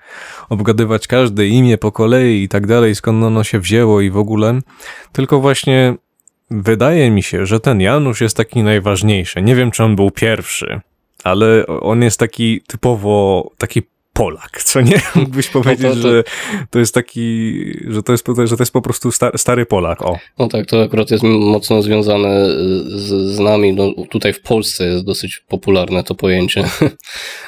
obgadywać 0.49 1.07
każde 1.07 1.47
imię 1.47 1.79
po 1.79 1.93
kolei 1.93 2.43
i 2.43 2.49
tak 2.49 2.67
dalej, 2.67 2.95
skąd 2.95 3.25
ono 3.25 3.45
się 3.45 3.61
wzięło 3.61 4.01
i 4.01 4.11
w 4.11 4.17
ogóle, 4.17 4.59
tylko 5.13 5.41
właśnie 5.41 5.95
wydaje 6.53 7.11
mi 7.11 7.23
się, 7.23 7.47
że 7.47 7.61
ten 7.61 7.81
Janusz 7.81 8.21
jest 8.21 8.37
taki 8.37 8.63
najważniejszy. 8.63 9.43
Nie 9.43 9.55
wiem, 9.55 9.71
czy 9.71 9.85
on 9.85 9.97
był 9.97 10.11
pierwszy, 10.11 10.81
ale 11.25 11.67
on 11.67 12.03
jest 12.03 12.19
taki 12.19 12.61
typowo 12.67 13.51
taki 13.59 13.83
Polak, 14.15 14.63
co 14.65 14.81
nie? 14.81 15.01
Mógłbyś 15.15 15.49
powiedzieć, 15.49 15.87
to- 15.93 16.01
że 16.03 16.25
to 16.71 16.79
jest 16.79 16.95
taki, 16.95 17.55
że 17.89 18.03
to 18.03 18.13
jest, 18.13 18.27
że 18.45 18.57
to 18.57 18.63
jest 18.63 18.73
po 18.73 18.83
prostu 18.83 19.13
sta- 19.13 19.31
stary 19.39 19.67
Polak, 19.67 20.03
o. 20.03 20.19
No 20.39 20.49
tak, 20.49 20.67
to 20.67 20.83
akurat 20.83 21.11
jest 21.11 21.25
mocno 21.25 21.83
związane 21.83 22.29
y, 22.29 22.49
z, 22.99 23.35
z 23.35 23.39
nami. 23.39 23.73
No, 23.73 23.93
tutaj 24.11 24.33
w 24.33 24.43
Polsce 24.43 24.85
jest 24.87 25.05
dosyć 25.05 25.45
popularne 25.49 26.05
to 26.05 26.15
pojęcie. 26.15 26.65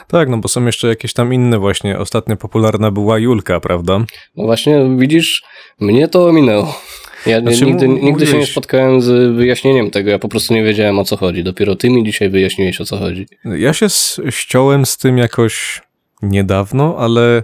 Tak, 0.09 0.29
no 0.29 0.37
bo 0.39 0.49
są 0.49 0.67
jeszcze 0.67 0.89
jakieś 0.89 1.13
tam 1.13 1.35
inne 1.35 1.59
właśnie. 1.59 1.99
Ostatnio 1.99 2.37
popularna 2.37 2.91
była 2.91 3.19
Julka, 3.19 3.61
prawda? 3.61 4.05
No 4.37 4.45
właśnie, 4.45 4.87
widzisz, 4.99 5.43
mnie 5.81 6.09
to 6.09 6.27
ominęło. 6.27 6.81
Ja 7.27 7.41
Znaczy, 7.41 7.65
nigdy, 7.65 7.85
m- 7.87 7.95
nigdy 8.01 8.27
się 8.27 8.33
nie 8.33 8.39
mówiłeś- 8.39 8.51
spotkałem 8.53 9.01
z 9.03 9.37
wyjaśnieniem 9.37 9.91
tego, 9.91 10.11
ja 10.11 10.19
po 10.19 10.29
prostu 10.29 10.55
nie 10.55 10.63
wiedziałem 10.65 10.99
o 10.99 11.05
co 11.05 11.17
chodzi. 11.17 11.45
Dopiero 11.45 11.77
ty 11.77 11.91
mi 11.91 12.05
dzisiaj 12.05 12.31
wyjaśniłeś 12.31 12.81
o 12.81 12.85
co 12.85 12.97
chodzi. 12.97 13.27
Ja 13.45 13.73
się 13.73 13.87
ściąłem 14.31 14.87
z 14.87 14.97
tym 14.97 15.19
jakoś 15.19 15.83
niedawno, 16.23 16.97
ale 16.99 17.43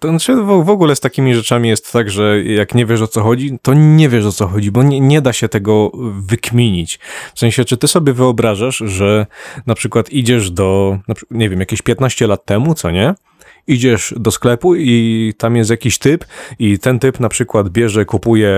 to 0.00 0.08
znaczy 0.08 0.36
w, 0.36 0.70
ogóle 0.70 0.96
z 0.96 1.00
takimi 1.00 1.34
rzeczami 1.34 1.68
jest 1.68 1.92
tak, 1.92 2.10
że 2.10 2.42
jak 2.44 2.74
nie 2.74 2.86
wiesz 2.86 3.02
o 3.02 3.06
co 3.08 3.22
chodzi, 3.22 3.58
to 3.62 3.74
nie 3.74 4.08
wiesz 4.08 4.24
o 4.24 4.32
co 4.32 4.46
chodzi, 4.48 4.70
bo 4.70 4.82
nie, 4.82 5.00
nie 5.00 5.20
da 5.20 5.32
się 5.32 5.48
tego 5.48 5.92
wykminić. 6.20 6.98
W 7.34 7.38
sensie, 7.38 7.64
czy 7.64 7.76
ty 7.76 7.88
sobie 7.88 8.12
wyobrażasz, 8.12 8.76
że 8.86 9.26
na 9.66 9.74
przykład 9.74 10.10
idziesz 10.10 10.50
do, 10.50 10.98
nie 11.30 11.48
wiem, 11.48 11.60
jakieś 11.60 11.82
15 11.82 12.26
lat 12.26 12.44
temu, 12.44 12.74
co 12.74 12.90
nie? 12.90 13.14
Idziesz 13.66 14.14
do 14.16 14.30
sklepu 14.30 14.74
i 14.74 15.32
tam 15.38 15.56
jest 15.56 15.70
jakiś 15.70 15.98
typ 15.98 16.24
i 16.58 16.78
ten 16.78 16.98
typ 16.98 17.20
na 17.20 17.28
przykład 17.28 17.68
bierze, 17.68 18.04
kupuje, 18.04 18.48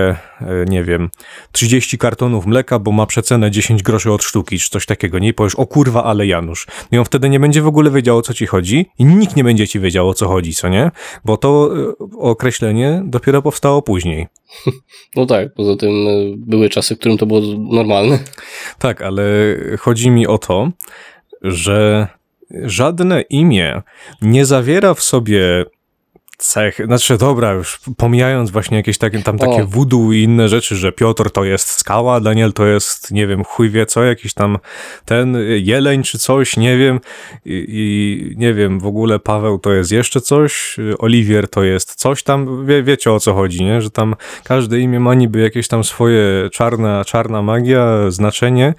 e, 0.41 0.45
nie 0.67 0.83
wiem, 0.83 1.09
30 1.51 1.97
kartonów 1.97 2.45
mleka, 2.45 2.79
bo 2.79 2.91
ma 2.91 3.05
przecenę 3.05 3.51
10 3.51 3.83
groszy 3.83 4.11
od 4.11 4.23
sztuki, 4.23 4.59
czy 4.59 4.69
coś 4.69 4.85
takiego, 4.85 5.19
nie? 5.19 5.27
I 5.27 5.33
powiesz, 5.33 5.55
o 5.55 5.65
kurwa, 5.65 6.03
ale 6.03 6.27
Janusz. 6.27 6.67
I 6.91 6.97
on 6.97 7.05
wtedy 7.05 7.29
nie 7.29 7.39
będzie 7.39 7.61
w 7.61 7.67
ogóle 7.67 7.91
wiedział, 7.91 8.17
o 8.17 8.21
co 8.21 8.33
ci 8.33 8.45
chodzi 8.45 8.85
i 8.99 9.05
nikt 9.05 9.35
nie 9.35 9.43
będzie 9.43 9.67
ci 9.67 9.79
wiedział, 9.79 10.09
o 10.09 10.13
co 10.13 10.27
chodzi, 10.27 10.53
co 10.53 10.69
nie? 10.69 10.91
Bo 11.25 11.37
to 11.37 11.69
e, 11.77 11.93
określenie 12.17 13.01
dopiero 13.05 13.41
powstało 13.41 13.81
później. 13.81 14.27
No 15.15 15.25
tak, 15.25 15.53
poza 15.53 15.75
tym 15.75 16.07
y, 16.07 16.33
były 16.37 16.69
czasy, 16.69 16.95
w 16.95 16.99
którym 16.99 17.17
to 17.17 17.25
było 17.25 17.41
normalne. 17.57 18.19
Tak, 18.79 19.01
ale 19.01 19.23
chodzi 19.79 20.09
mi 20.09 20.27
o 20.27 20.37
to, 20.37 20.71
że 21.41 22.07
żadne 22.53 23.21
imię 23.21 23.81
nie 24.21 24.45
zawiera 24.45 24.93
w 24.93 25.03
sobie 25.03 25.65
cechy, 26.47 26.85
znaczy 26.85 27.17
dobra, 27.17 27.51
już 27.51 27.79
pomijając 27.97 28.51
właśnie 28.51 28.77
jakieś 28.77 28.97
takie, 28.97 29.23
tam 29.23 29.37
takie 29.37 29.63
voodoo 29.63 30.11
i 30.11 30.23
inne 30.23 30.49
rzeczy, 30.49 30.75
że 30.75 30.91
Piotr 30.91 31.31
to 31.31 31.43
jest 31.43 31.69
skała, 31.69 32.19
Daniel 32.19 32.53
to 32.53 32.65
jest, 32.65 33.11
nie 33.11 33.27
wiem, 33.27 33.43
chuj 33.43 33.69
wie 33.69 33.85
co, 33.85 34.03
jakiś 34.03 34.33
tam 34.33 34.57
ten 35.05 35.37
jeleń 35.57 36.03
czy 36.03 36.17
coś, 36.17 36.57
nie 36.57 36.77
wiem. 36.77 36.99
I, 37.45 37.65
i 37.67 38.35
nie 38.37 38.53
wiem, 38.53 38.79
w 38.79 38.85
ogóle 38.85 39.19
Paweł 39.19 39.59
to 39.59 39.73
jest 39.73 39.91
jeszcze 39.91 40.21
coś, 40.21 40.77
Oliwier 40.99 41.49
to 41.49 41.63
jest 41.63 41.95
coś 41.95 42.23
tam, 42.23 42.65
wie, 42.65 42.83
wiecie 42.83 43.11
o 43.11 43.19
co 43.19 43.33
chodzi, 43.33 43.63
nie, 43.63 43.81
że 43.81 43.89
tam 43.89 44.15
każde 44.43 44.79
imię 44.79 44.99
ma 44.99 45.13
niby 45.13 45.39
jakieś 45.39 45.67
tam 45.67 45.83
swoje 45.83 46.49
czarna, 46.51 47.05
czarna 47.05 47.41
magia, 47.41 48.11
znaczenie, 48.11 48.73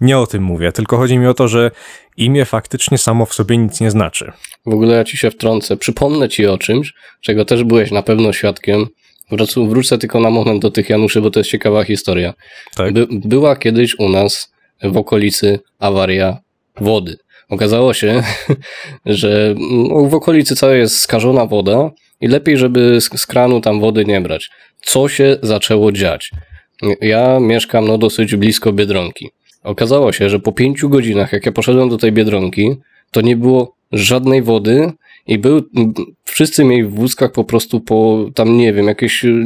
nie 0.00 0.18
o 0.18 0.26
tym 0.26 0.42
mówię, 0.42 0.72
tylko 0.72 0.96
chodzi 0.96 1.18
mi 1.18 1.26
o 1.26 1.34
to, 1.34 1.48
że 1.48 1.70
imię 2.16 2.44
faktycznie 2.44 2.98
samo 2.98 3.26
w 3.26 3.34
sobie 3.34 3.58
nic 3.58 3.80
nie 3.80 3.90
znaczy. 3.90 4.32
W 4.66 4.72
ogóle 4.74 4.96
ja 4.96 5.04
ci 5.04 5.16
się 5.16 5.30
wtrącę. 5.30 5.76
Przypomnę 5.76 6.28
ci 6.28 6.46
o 6.46 6.58
czymś, 6.58 6.92
czego 7.20 7.44
też 7.44 7.64
byłeś 7.64 7.90
na 7.90 8.02
pewno 8.02 8.32
świadkiem. 8.32 8.86
Wrócę, 9.30 9.68
wrócę 9.68 9.98
tylko 9.98 10.20
na 10.20 10.30
moment 10.30 10.62
do 10.62 10.70
tych 10.70 10.90
Januszy, 10.90 11.20
bo 11.20 11.30
to 11.30 11.40
jest 11.40 11.50
ciekawa 11.50 11.84
historia. 11.84 12.34
Tak? 12.76 12.92
By, 12.92 13.06
była 13.10 13.56
kiedyś 13.56 13.98
u 13.98 14.08
nas 14.08 14.52
w 14.82 14.96
okolicy 14.96 15.58
awaria 15.78 16.38
wody. 16.80 17.16
Okazało 17.48 17.94
się, 17.94 18.22
że 19.06 19.54
w 20.08 20.14
okolicy 20.14 20.56
całej 20.56 20.80
jest 20.80 21.00
skażona 21.00 21.46
woda 21.46 21.90
i 22.20 22.28
lepiej, 22.28 22.56
żeby 22.56 23.00
z, 23.00 23.20
z 23.20 23.26
kranu 23.26 23.60
tam 23.60 23.80
wody 23.80 24.04
nie 24.04 24.20
brać. 24.20 24.50
Co 24.82 25.08
się 25.08 25.36
zaczęło 25.42 25.92
dziać? 25.92 26.30
Ja 27.00 27.40
mieszkam 27.40 27.86
no 27.86 27.98
dosyć 27.98 28.36
blisko 28.36 28.72
Biedronki. 28.72 29.30
Okazało 29.62 30.12
się, 30.12 30.30
że 30.30 30.38
po 30.38 30.52
pięciu 30.52 30.88
godzinach, 30.88 31.32
jak 31.32 31.46
ja 31.46 31.52
poszedłem 31.52 31.88
do 31.88 31.96
tej 31.96 32.12
Biedronki, 32.12 32.76
to 33.10 33.20
nie 33.20 33.36
było 33.36 33.79
żadnej 33.92 34.42
wody 34.42 34.92
i 35.26 35.38
był, 35.38 35.62
wszyscy 36.24 36.64
mieli 36.64 36.84
w 36.84 36.94
wózkach 36.94 37.32
po 37.32 37.44
prostu 37.44 37.80
po, 37.80 38.26
tam 38.34 38.56
nie 38.56 38.72
wiem, 38.72 38.86
jakieś 38.86 39.24
y, 39.24 39.42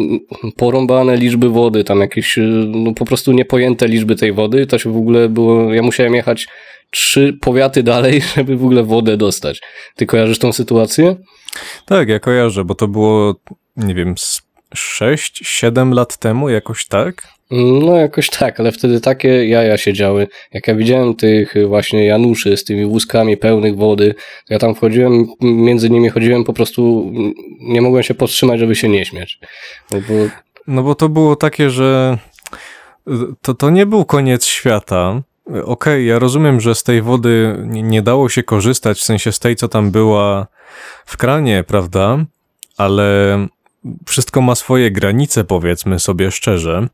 porąbane 0.56 1.16
liczby 1.16 1.48
wody, 1.48 1.84
tam 1.84 2.00
jakieś, 2.00 2.38
y, 2.38 2.64
no 2.68 2.94
po 2.94 3.04
prostu 3.04 3.32
niepojęte 3.32 3.88
liczby 3.88 4.16
tej 4.16 4.32
wody, 4.32 4.66
to 4.66 4.78
się 4.78 4.92
w 4.92 4.96
ogóle 4.96 5.28
było, 5.28 5.74
ja 5.74 5.82
musiałem 5.82 6.14
jechać 6.14 6.46
trzy 6.90 7.38
powiaty 7.40 7.82
dalej, 7.82 8.22
żeby 8.36 8.56
w 8.56 8.64
ogóle 8.64 8.84
wodę 8.84 9.16
dostać. 9.16 9.60
Ty 9.96 10.06
kojarzysz 10.06 10.38
tą 10.38 10.52
sytuację? 10.52 11.16
Tak, 11.86 12.08
ja 12.08 12.20
kojarzę, 12.20 12.64
bo 12.64 12.74
to 12.74 12.88
było, 12.88 13.34
nie 13.76 13.94
wiem, 13.94 14.14
6-7 14.74 15.94
lat 15.94 16.16
temu, 16.16 16.48
jakoś 16.48 16.86
tak. 16.86 17.33
No 17.50 17.96
jakoś 17.96 18.30
tak, 18.30 18.60
ale 18.60 18.72
wtedy 18.72 19.00
takie 19.00 19.46
jaja 19.48 19.78
się 19.78 19.92
działy. 19.92 20.28
Jak 20.52 20.68
ja 20.68 20.74
widziałem 20.74 21.14
tych 21.14 21.54
właśnie 21.68 22.04
Januszy 22.04 22.56
z 22.56 22.64
tymi 22.64 22.86
wózkami 22.86 23.36
pełnych 23.36 23.76
wody, 23.76 24.14
to 24.48 24.54
ja 24.54 24.58
tam 24.58 24.74
wchodziłem, 24.74 25.26
między 25.40 25.90
nimi 25.90 26.08
chodziłem, 26.08 26.44
po 26.44 26.52
prostu 26.52 27.12
nie 27.60 27.82
mogłem 27.82 28.02
się 28.02 28.14
powstrzymać, 28.14 28.60
żeby 28.60 28.74
się 28.74 28.88
nie 28.88 29.04
śmiać. 29.04 29.38
No 29.90 30.00
bo 30.00 30.14
No 30.66 30.82
bo 30.82 30.94
to 30.94 31.08
było 31.08 31.36
takie, 31.36 31.70
że 31.70 32.18
to, 33.42 33.54
to 33.54 33.70
nie 33.70 33.86
był 33.86 34.04
koniec 34.04 34.46
świata. 34.46 35.22
Okej, 35.64 36.06
ja 36.06 36.18
rozumiem, 36.18 36.60
że 36.60 36.74
z 36.74 36.82
tej 36.82 37.02
wody 37.02 37.56
nie 37.66 38.02
dało 38.02 38.28
się 38.28 38.42
korzystać, 38.42 38.98
w 38.98 39.04
sensie 39.04 39.32
z 39.32 39.38
tej, 39.38 39.56
co 39.56 39.68
tam 39.68 39.90
była 39.90 40.46
w 41.06 41.16
kranie, 41.16 41.64
prawda? 41.66 42.24
Ale 42.76 43.38
wszystko 44.06 44.40
ma 44.40 44.54
swoje 44.54 44.90
granice, 44.90 45.44
powiedzmy 45.44 45.98
sobie 45.98 46.30
szczerze. 46.30 46.88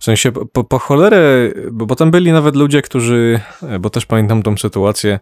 W 0.00 0.04
sensie 0.04 0.32
po, 0.32 0.64
po 0.64 0.78
cholerę, 0.78 1.52
bo, 1.72 1.86
bo 1.86 1.96
tam 1.96 2.10
byli 2.10 2.32
nawet 2.32 2.56
ludzie, 2.56 2.82
którzy, 2.82 3.40
bo 3.80 3.90
też 3.90 4.06
pamiętam 4.06 4.42
tą 4.42 4.56
sytuację, 4.56 5.20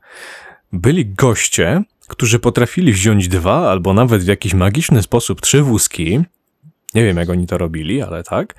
byli 0.73 1.07
goście, 1.07 1.83
którzy 2.09 2.39
potrafili 2.39 2.93
wziąć 2.93 3.29
dwa 3.29 3.71
albo 3.71 3.95
nawet 3.95 4.23
w 4.23 4.27
jakiś 4.27 4.55
magiczny 4.55 5.03
sposób 5.03 5.41
trzy 5.41 5.63
wózki. 5.63 6.21
Nie 6.95 7.05
wiem, 7.05 7.17
jak 7.17 7.31
oni 7.31 7.47
to 7.47 7.59
robili, 7.59 8.03
ale 8.03 8.23
tak. 8.23 8.55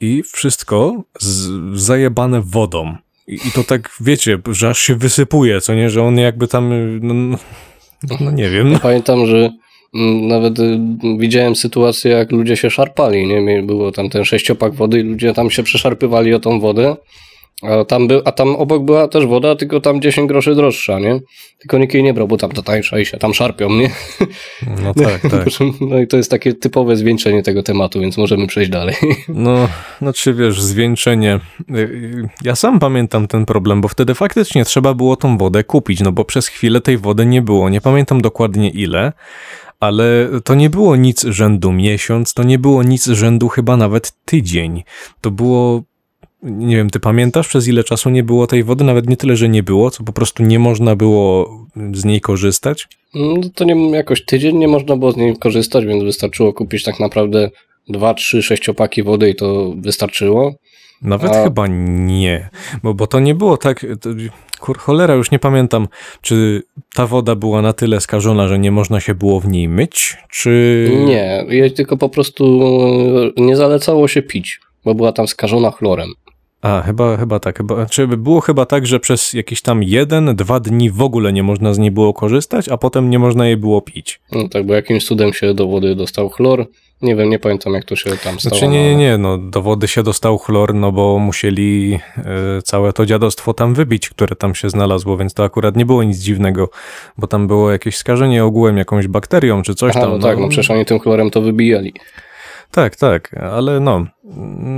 I 0.00 0.22
wszystko 0.22 1.02
z, 1.20 1.50
zajebane 1.80 2.40
wodą. 2.40 2.96
I, 3.26 3.34
I 3.34 3.52
to 3.54 3.64
tak, 3.64 3.90
wiecie, 4.00 4.38
że 4.50 4.68
aż 4.68 4.78
się 4.78 4.94
wysypuje, 4.94 5.60
co 5.60 5.74
nie, 5.74 5.90
że 5.90 6.02
on 6.02 6.18
jakby 6.18 6.48
tam, 6.48 6.70
no, 7.00 7.14
no, 7.14 8.16
no 8.20 8.30
nie 8.30 8.50
wiem. 8.50 8.72
No. 8.72 8.78
pamiętam, 8.78 9.26
że 9.26 9.50
nawet 10.22 10.58
y, 10.58 10.78
widziałem 11.18 11.56
sytuację, 11.56 12.10
jak 12.10 12.32
ludzie 12.32 12.56
się 12.56 12.70
szarpali, 12.70 13.26
nie? 13.26 13.62
Było 13.62 13.92
tam 13.92 14.10
ten 14.10 14.24
sześciopak 14.24 14.74
wody 14.74 15.00
i 15.00 15.02
ludzie 15.02 15.32
tam 15.32 15.50
się 15.50 15.62
przeszarpywali 15.62 16.34
o 16.34 16.40
tą 16.40 16.60
wodę. 16.60 16.96
A 17.62 17.84
tam, 17.84 18.08
był, 18.08 18.22
a 18.24 18.32
tam 18.32 18.56
obok 18.56 18.84
była 18.84 19.08
też 19.08 19.26
woda, 19.26 19.56
tylko 19.56 19.80
tam 19.80 20.00
10 20.00 20.28
groszy 20.28 20.54
droższa, 20.54 20.98
nie? 20.98 21.20
Tylko 21.58 21.78
nikt 21.78 21.94
jej 21.94 22.02
nie 22.02 22.14
brał, 22.14 22.28
bo 22.28 22.36
tam 22.36 22.50
ta 22.50 22.62
tańsza 22.62 22.98
i 22.98 23.06
się 23.06 23.18
tam 23.18 23.34
szarpią, 23.34 23.70
nie? 23.70 23.90
No 24.82 24.94
tak, 24.94 25.20
tak. 25.30 25.48
No 25.80 25.98
i 25.98 26.06
to 26.06 26.16
jest 26.16 26.30
takie 26.30 26.54
typowe 26.54 26.96
zwieńczenie 26.96 27.42
tego 27.42 27.62
tematu, 27.62 28.00
więc 28.00 28.16
możemy 28.16 28.46
przejść 28.46 28.70
dalej. 28.70 28.94
No, 29.28 29.68
znaczy 29.98 30.34
wiesz, 30.34 30.62
zwieńczenie. 30.62 31.40
Y, 31.76 32.28
Ja 32.44 32.56
sam 32.56 32.78
pamiętam 32.78 33.28
ten 33.28 33.46
problem, 33.46 33.80
bo 33.80 33.88
wtedy 33.88 34.14
faktycznie 34.14 34.64
trzeba 34.64 34.94
było 34.94 35.16
tą 35.16 35.38
wodę 35.38 35.64
kupić, 35.64 36.00
no 36.00 36.12
bo 36.12 36.24
przez 36.24 36.46
chwilę 36.48 36.80
tej 36.80 36.98
wody 36.98 37.26
nie 37.26 37.42
było. 37.42 37.68
Nie 37.68 37.80
pamiętam 37.80 38.20
dokładnie 38.22 38.70
ile, 38.70 39.12
ale 39.80 40.28
to 40.44 40.54
nie 40.54 40.70
było 40.70 40.96
nic 40.96 41.24
rzędu 41.24 41.72
miesiąc, 41.72 42.34
to 42.34 42.42
nie 42.42 42.58
było 42.58 42.82
nic 42.82 43.06
rzędu 43.06 43.48
chyba 43.48 43.76
nawet 43.76 44.12
tydzień. 44.24 44.82
To 45.20 45.30
było. 45.30 45.82
Nie 46.42 46.76
wiem, 46.76 46.90
ty 46.90 47.00
pamiętasz, 47.00 47.48
przez 47.48 47.68
ile 47.68 47.84
czasu 47.84 48.10
nie 48.10 48.22
było 48.22 48.46
tej 48.46 48.64
wody? 48.64 48.84
Nawet 48.84 49.08
nie 49.08 49.16
tyle, 49.16 49.36
że 49.36 49.48
nie 49.48 49.62
było, 49.62 49.90
co 49.90 50.04
po 50.04 50.12
prostu 50.12 50.42
nie 50.42 50.58
można 50.58 50.96
było 50.96 51.50
z 51.92 52.04
niej 52.04 52.20
korzystać. 52.20 52.88
No 53.14 53.36
to 53.54 53.64
nie, 53.64 53.90
jakoś 53.90 54.24
tydzień 54.24 54.56
nie 54.56 54.68
można 54.68 54.96
było 54.96 55.12
z 55.12 55.16
niej 55.16 55.36
korzystać, 55.36 55.86
więc 55.86 56.04
wystarczyło 56.04 56.52
kupić 56.52 56.82
tak 56.82 57.00
naprawdę 57.00 57.50
dwa, 57.88 58.14
trzy 58.14 58.42
sześciopaki 58.42 59.02
wody 59.02 59.30
i 59.30 59.34
to 59.34 59.74
wystarczyło. 59.76 60.54
Nawet 61.02 61.32
A- 61.32 61.44
chyba 61.44 61.66
nie, 61.66 62.48
bo, 62.82 62.94
bo 62.94 63.06
to 63.06 63.20
nie 63.20 63.34
było 63.34 63.56
tak, 63.56 63.86
to, 64.00 64.10
kur 64.60 64.78
cholera, 64.78 65.14
już 65.14 65.30
nie 65.30 65.38
pamiętam, 65.38 65.88
czy 66.20 66.62
ta 66.94 67.06
woda 67.06 67.34
była 67.34 67.62
na 67.62 67.72
tyle 67.72 68.00
skażona, 68.00 68.48
że 68.48 68.58
nie 68.58 68.70
można 68.70 69.00
się 69.00 69.14
było 69.14 69.40
w 69.40 69.48
niej 69.48 69.68
myć, 69.68 70.16
czy... 70.30 70.90
Nie, 71.06 71.44
jej 71.48 71.72
tylko 71.72 71.96
po 71.96 72.08
prostu 72.08 72.60
nie 73.36 73.56
zalecało 73.56 74.08
się 74.08 74.22
pić, 74.22 74.60
bo 74.84 74.94
była 74.94 75.12
tam 75.12 75.28
skażona 75.28 75.70
chlorem. 75.70 76.08
A, 76.62 76.82
chyba, 76.82 77.16
chyba 77.16 77.40
tak, 77.40 77.56
chyba, 77.56 77.86
czy 77.86 78.06
było 78.06 78.40
chyba 78.40 78.66
tak, 78.66 78.86
że 78.86 79.00
przez 79.00 79.32
jakieś 79.32 79.62
tam 79.62 79.82
jeden, 79.82 80.36
dwa 80.36 80.60
dni 80.60 80.90
w 80.90 81.02
ogóle 81.02 81.32
nie 81.32 81.42
można 81.42 81.74
z 81.74 81.78
niej 81.78 81.90
było 81.90 82.14
korzystać, 82.14 82.68
a 82.68 82.76
potem 82.76 83.10
nie 83.10 83.18
można 83.18 83.46
jej 83.46 83.56
było 83.56 83.82
pić. 83.82 84.20
No 84.32 84.48
tak, 84.48 84.66
bo 84.66 84.74
jakimś 84.74 85.04
cudem 85.04 85.32
się 85.32 85.54
do 85.54 85.66
wody 85.66 85.94
dostał 85.94 86.28
chlor. 86.28 86.66
Nie 87.02 87.16
wiem, 87.16 87.30
nie 87.30 87.38
pamiętam 87.38 87.72
jak 87.72 87.84
to 87.84 87.96
się 87.96 88.10
tam 88.10 88.18
stało. 88.18 88.38
Znaczy 88.38 88.68
nie, 88.68 88.78
no, 88.78 88.84
nie, 88.84 88.96
nie, 88.96 89.18
no 89.18 89.38
do 89.38 89.62
wody 89.62 89.88
się 89.88 90.02
dostał 90.02 90.38
chlor, 90.38 90.74
no 90.74 90.92
bo 90.92 91.18
musieli 91.18 91.98
e, 92.16 92.62
całe 92.62 92.92
to 92.92 93.06
dziadostwo 93.06 93.54
tam 93.54 93.74
wybić, 93.74 94.10
które 94.10 94.36
tam 94.36 94.54
się 94.54 94.70
znalazło, 94.70 95.16
więc 95.16 95.34
to 95.34 95.44
akurat 95.44 95.76
nie 95.76 95.86
było 95.86 96.02
nic 96.02 96.18
dziwnego, 96.18 96.70
bo 97.18 97.26
tam 97.26 97.46
było 97.46 97.70
jakieś 97.70 97.96
skażenie 97.96 98.44
ogółem 98.44 98.76
jakąś 98.76 99.08
bakterią 99.08 99.62
czy 99.62 99.74
coś 99.74 99.90
Aha, 99.90 100.00
tam. 100.00 100.10
no 100.10 100.18
tak, 100.18 100.38
no 100.38 100.48
przecież 100.48 100.70
oni 100.70 100.84
tym 100.84 100.98
chlorem 100.98 101.30
to 101.30 101.42
wybijali. 101.42 101.94
Tak, 102.70 102.96
tak, 102.96 103.34
ale 103.34 103.80
no, 103.80 104.06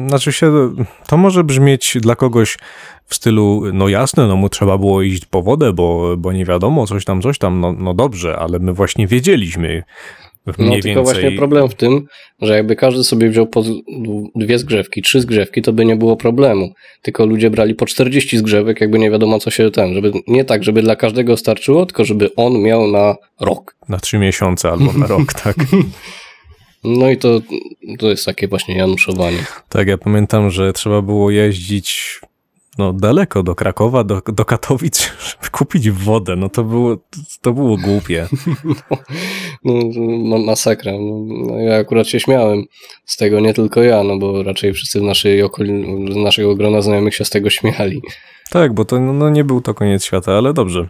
znaczy 0.08 0.32
się, 0.32 0.74
to 1.08 1.16
może 1.16 1.44
brzmieć 1.44 1.96
dla 2.00 2.16
kogoś 2.16 2.58
w 3.04 3.14
stylu, 3.14 3.62
no 3.72 3.88
jasne, 3.88 4.26
no 4.26 4.36
mu 4.36 4.48
trzeba 4.48 4.78
było 4.78 5.02
iść 5.02 5.24
po 5.24 5.42
wodę, 5.42 5.72
bo, 5.72 6.16
bo 6.16 6.32
nie 6.32 6.44
wiadomo, 6.44 6.86
coś 6.86 7.04
tam, 7.04 7.22
coś 7.22 7.38
tam, 7.38 7.60
no, 7.60 7.72
no 7.72 7.94
dobrze, 7.94 8.38
ale 8.38 8.58
my 8.58 8.72
właśnie 8.72 9.06
wiedzieliśmy 9.06 9.82
No 10.58 10.66
mniej 10.66 10.82
tylko 10.82 11.00
więcej. 11.00 11.14
właśnie 11.14 11.38
problem 11.38 11.68
w 11.68 11.74
tym, 11.74 12.06
że 12.42 12.56
jakby 12.56 12.76
każdy 12.76 13.04
sobie 13.04 13.28
wziął 13.28 13.46
po 13.46 13.62
dwie 14.34 14.58
zgrzewki, 14.58 15.02
trzy 15.02 15.20
zgrzewki, 15.20 15.62
to 15.62 15.72
by 15.72 15.84
nie 15.84 15.96
było 15.96 16.16
problemu. 16.16 16.72
Tylko 17.02 17.26
ludzie 17.26 17.50
brali 17.50 17.74
po 17.74 17.86
40 17.86 18.38
zgrzewek, 18.38 18.80
jakby 18.80 18.98
nie 18.98 19.10
wiadomo 19.10 19.38
co 19.38 19.50
się 19.50 19.70
ten, 19.70 19.94
żeby 19.94 20.12
nie 20.26 20.44
tak, 20.44 20.64
żeby 20.64 20.82
dla 20.82 20.96
każdego 20.96 21.36
starczyło, 21.36 21.86
tylko 21.86 22.04
żeby 22.04 22.34
on 22.34 22.58
miał 22.58 22.86
na 22.86 23.16
rok. 23.40 23.76
Na 23.88 23.98
trzy 23.98 24.18
miesiące 24.18 24.70
albo 24.70 24.92
na 24.92 25.06
rok, 25.06 25.32
tak. 25.44 25.56
No 26.84 27.10
i 27.10 27.16
to, 27.16 27.40
to 27.98 28.10
jest 28.10 28.26
takie 28.26 28.48
właśnie 28.48 28.76
januszowanie. 28.76 29.38
Tak, 29.68 29.88
ja 29.88 29.98
pamiętam, 29.98 30.50
że 30.50 30.72
trzeba 30.72 31.02
było 31.02 31.30
jeździć 31.30 32.20
no, 32.78 32.92
daleko 32.92 33.42
do 33.42 33.54
Krakowa, 33.54 34.04
do, 34.04 34.22
do 34.26 34.44
Katowic, 34.44 35.12
żeby 35.30 35.50
kupić 35.50 35.90
wodę. 35.90 36.36
No 36.36 36.48
to 36.48 36.64
było, 36.64 36.96
to 37.42 37.52
było 37.52 37.76
głupie. 37.76 38.26
No, 39.64 39.74
ma- 40.38 40.46
masakra. 40.46 40.92
No, 40.92 41.24
no, 41.46 41.58
ja 41.58 41.76
akurat 41.78 42.06
się 42.08 42.20
śmiałem 42.20 42.64
z 43.04 43.16
tego, 43.16 43.40
nie 43.40 43.54
tylko 43.54 43.82
ja, 43.82 44.02
no 44.02 44.18
bo 44.18 44.42
raczej 44.42 44.72
wszyscy 44.72 45.00
w 45.00 45.02
naszej 45.02 45.44
okoli- 45.44 46.12
z 46.12 46.16
naszego 46.16 46.54
grona 46.56 46.82
znajomych 46.82 47.14
się 47.14 47.24
z 47.24 47.30
tego 47.30 47.50
śmiali. 47.50 48.02
Tak, 48.50 48.72
bo 48.74 48.84
to 48.84 49.00
no, 49.00 49.12
no, 49.12 49.30
nie 49.30 49.44
był 49.44 49.60
to 49.60 49.74
koniec 49.74 50.04
świata, 50.04 50.32
ale 50.32 50.52
dobrze. 50.52 50.88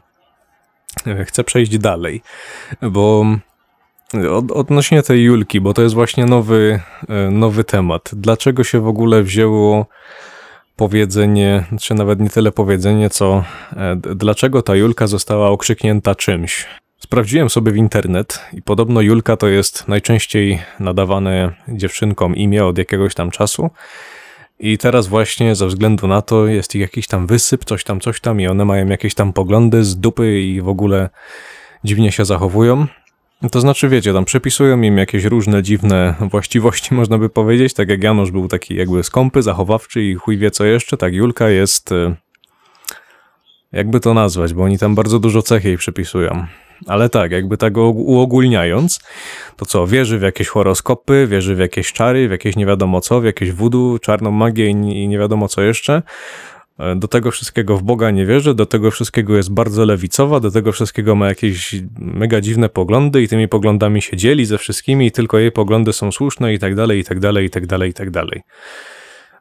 E, 1.07 1.25
Chcę 1.25 1.45
przejść 1.45 1.79
dalej, 1.79 2.23
bo 2.83 3.27
od, 4.31 4.53
odnośnie 4.53 5.03
tej 5.03 5.23
Julki, 5.23 5.61
bo 5.61 5.75
to 5.75 5.83
jest 5.83 5.95
właśnie 5.95 6.27
nowy, 6.27 6.81
e, 7.09 7.31
nowy 7.31 7.65
temat. 7.65 8.11
Dlaczego 8.13 8.65
się 8.65 8.81
w 8.81 8.89
ogóle 8.89 9.23
wzięło 9.23 9.87
powiedzenie, 10.79 11.65
czy 11.81 11.95
nawet 11.95 12.21
nie 12.21 12.31
tyle 12.31 12.53
powiedzenie, 12.53 13.11
co 13.11 13.45
e, 13.77 13.97
dlaczego 13.97 14.63
ta 14.63 14.77
Julka 14.77 15.07
została 15.07 15.49
okrzyknięta 15.49 16.15
czymś? 16.15 16.67
sprawdziłem 16.99 17.51
sobie 17.51 17.73
w 17.73 17.77
internet 17.77 18.41
i 18.53 18.63
podobno 18.63 19.01
Julka 19.01 19.37
to 19.37 19.49
jest 19.49 19.89
najczęściej 19.89 20.59
nadawane 20.81 21.53
dziewczynkom 21.69 22.37
imię 22.37 22.65
od 22.65 22.79
jakiegoś 22.79 23.15
tam 23.15 23.31
czasu. 23.31 23.71
I 24.61 24.79
teraz 24.79 25.07
właśnie 25.07 25.55
ze 25.55 25.67
względu 25.67 26.07
na 26.07 26.23
to 26.23 26.47
jest 26.47 26.75
ich 26.75 26.81
jakiś 26.81 27.07
tam 27.07 27.27
wysyp, 27.27 27.65
coś 27.65 27.85
tam, 27.85 28.01
coś 28.01 28.21
tam 28.21 28.41
i 28.41 28.47
one 28.47 28.65
mają 28.65 28.87
jakieś 28.87 29.15
tam 29.15 29.33
poglądy 29.33 29.85
z 29.85 29.97
dupy 29.97 30.41
i 30.41 30.61
w 30.61 30.69
ogóle 30.69 31.09
dziwnie 31.85 32.13
się 32.13 32.25
zachowują. 32.25 32.87
To 33.53 33.61
znaczy, 33.61 33.89
wiecie, 33.89 34.13
tam 34.13 34.25
przypisują 34.25 34.83
im 34.83 34.99
jakieś 34.99 35.25
różne 35.25 35.63
dziwne 35.63 36.15
właściwości, 36.21 36.95
można 37.01 37.19
by 37.19 37.29
powiedzieć. 37.29 37.75
Tak 37.75 37.89
jak 37.89 38.03
Janusz 38.03 38.31
był 38.31 38.49
taki 38.49 38.75
jakby 38.75 39.03
skąpy, 39.05 39.43
zachowawczy 39.43 40.03
i 40.03 40.15
chuj 40.15 40.39
wie 40.39 40.51
co 40.51 40.65
jeszcze, 40.65 40.97
tak 40.97 41.15
Julka 41.15 41.49
jest... 41.49 41.93
y, 41.93 42.15
Jakby 43.73 44.01
to 44.01 44.15
nazwać, 44.15 44.55
bo 44.55 44.63
oni 44.63 44.79
tam 44.79 44.95
bardzo 44.95 45.19
dużo 45.19 45.43
cech 45.43 45.65
jej 45.65 45.77
przypisują. 45.77 46.47
Ale 46.87 47.09
tak, 47.09 47.31
jakby 47.33 47.57
tak 47.57 47.73
uog- 47.75 48.03
uogólniając, 48.07 49.01
to 49.57 49.67
co, 49.67 49.87
wierzy 49.87 50.19
w 50.19 50.23
jakieś 50.23 50.49
horoskopy, 50.49 51.27
wierzy 51.27 51.55
w 51.55 51.59
jakieś 51.59 51.93
czary, 51.93 52.29
w 52.29 52.31
jakieś 52.31 52.57
nie 52.57 52.67
wiadomo 52.67 53.01
co, 53.01 53.21
w 53.21 53.25
jakieś 53.25 53.53
voodoo, 53.53 53.99
czarną 53.99 54.31
magię 54.31 54.67
i 54.71 55.09
nie 55.09 55.19
wiadomo 55.19 55.49
co 55.49 55.63
jeszcze. 55.63 56.03
E, 56.79 56.97
Do 56.97 57.09
tego 57.09 57.31
wszystkiego 57.31 57.77
w 57.77 57.83
Boga 57.83 58.11
nie 58.11 58.27
wierzy, 58.27 58.55
do 58.55 58.67
tego 58.67 58.91
wszystkiego 58.91 59.37
jest 59.37 59.53
bardzo 59.53 59.85
lewicowa, 59.85 60.41
do 60.41 60.51
tego 60.51 60.73
wszystkiego 60.73 61.15
ma 61.15 61.29
jakieś 61.29 61.75
mega 61.99 62.41
dziwne 62.41 62.69
poglądy 62.69 63.23
i 63.23 63.29
tymi 63.29 63.49
poglądami 63.49 64.03
się 64.03 64.17
dzieli 64.17 64.47
ze 64.47 64.59
wszystkimi 64.59 65.07
i 65.07 65.13
tylko 65.13 65.39
jej 65.39 65.53
poglądy 65.53 65.93
są 65.93 66.13
słuszne 66.13 66.55
i 66.55 66.59
tak 66.59 66.75
dalej, 66.75 67.01
i 67.01 67.05
tak 67.05 67.21
dalej, 67.21 67.47
i 67.47 67.51
tak 67.51 67.67
dalej, 67.67 67.91
i 67.91 67.95
tak 67.95 68.11
dalej. 68.11 68.43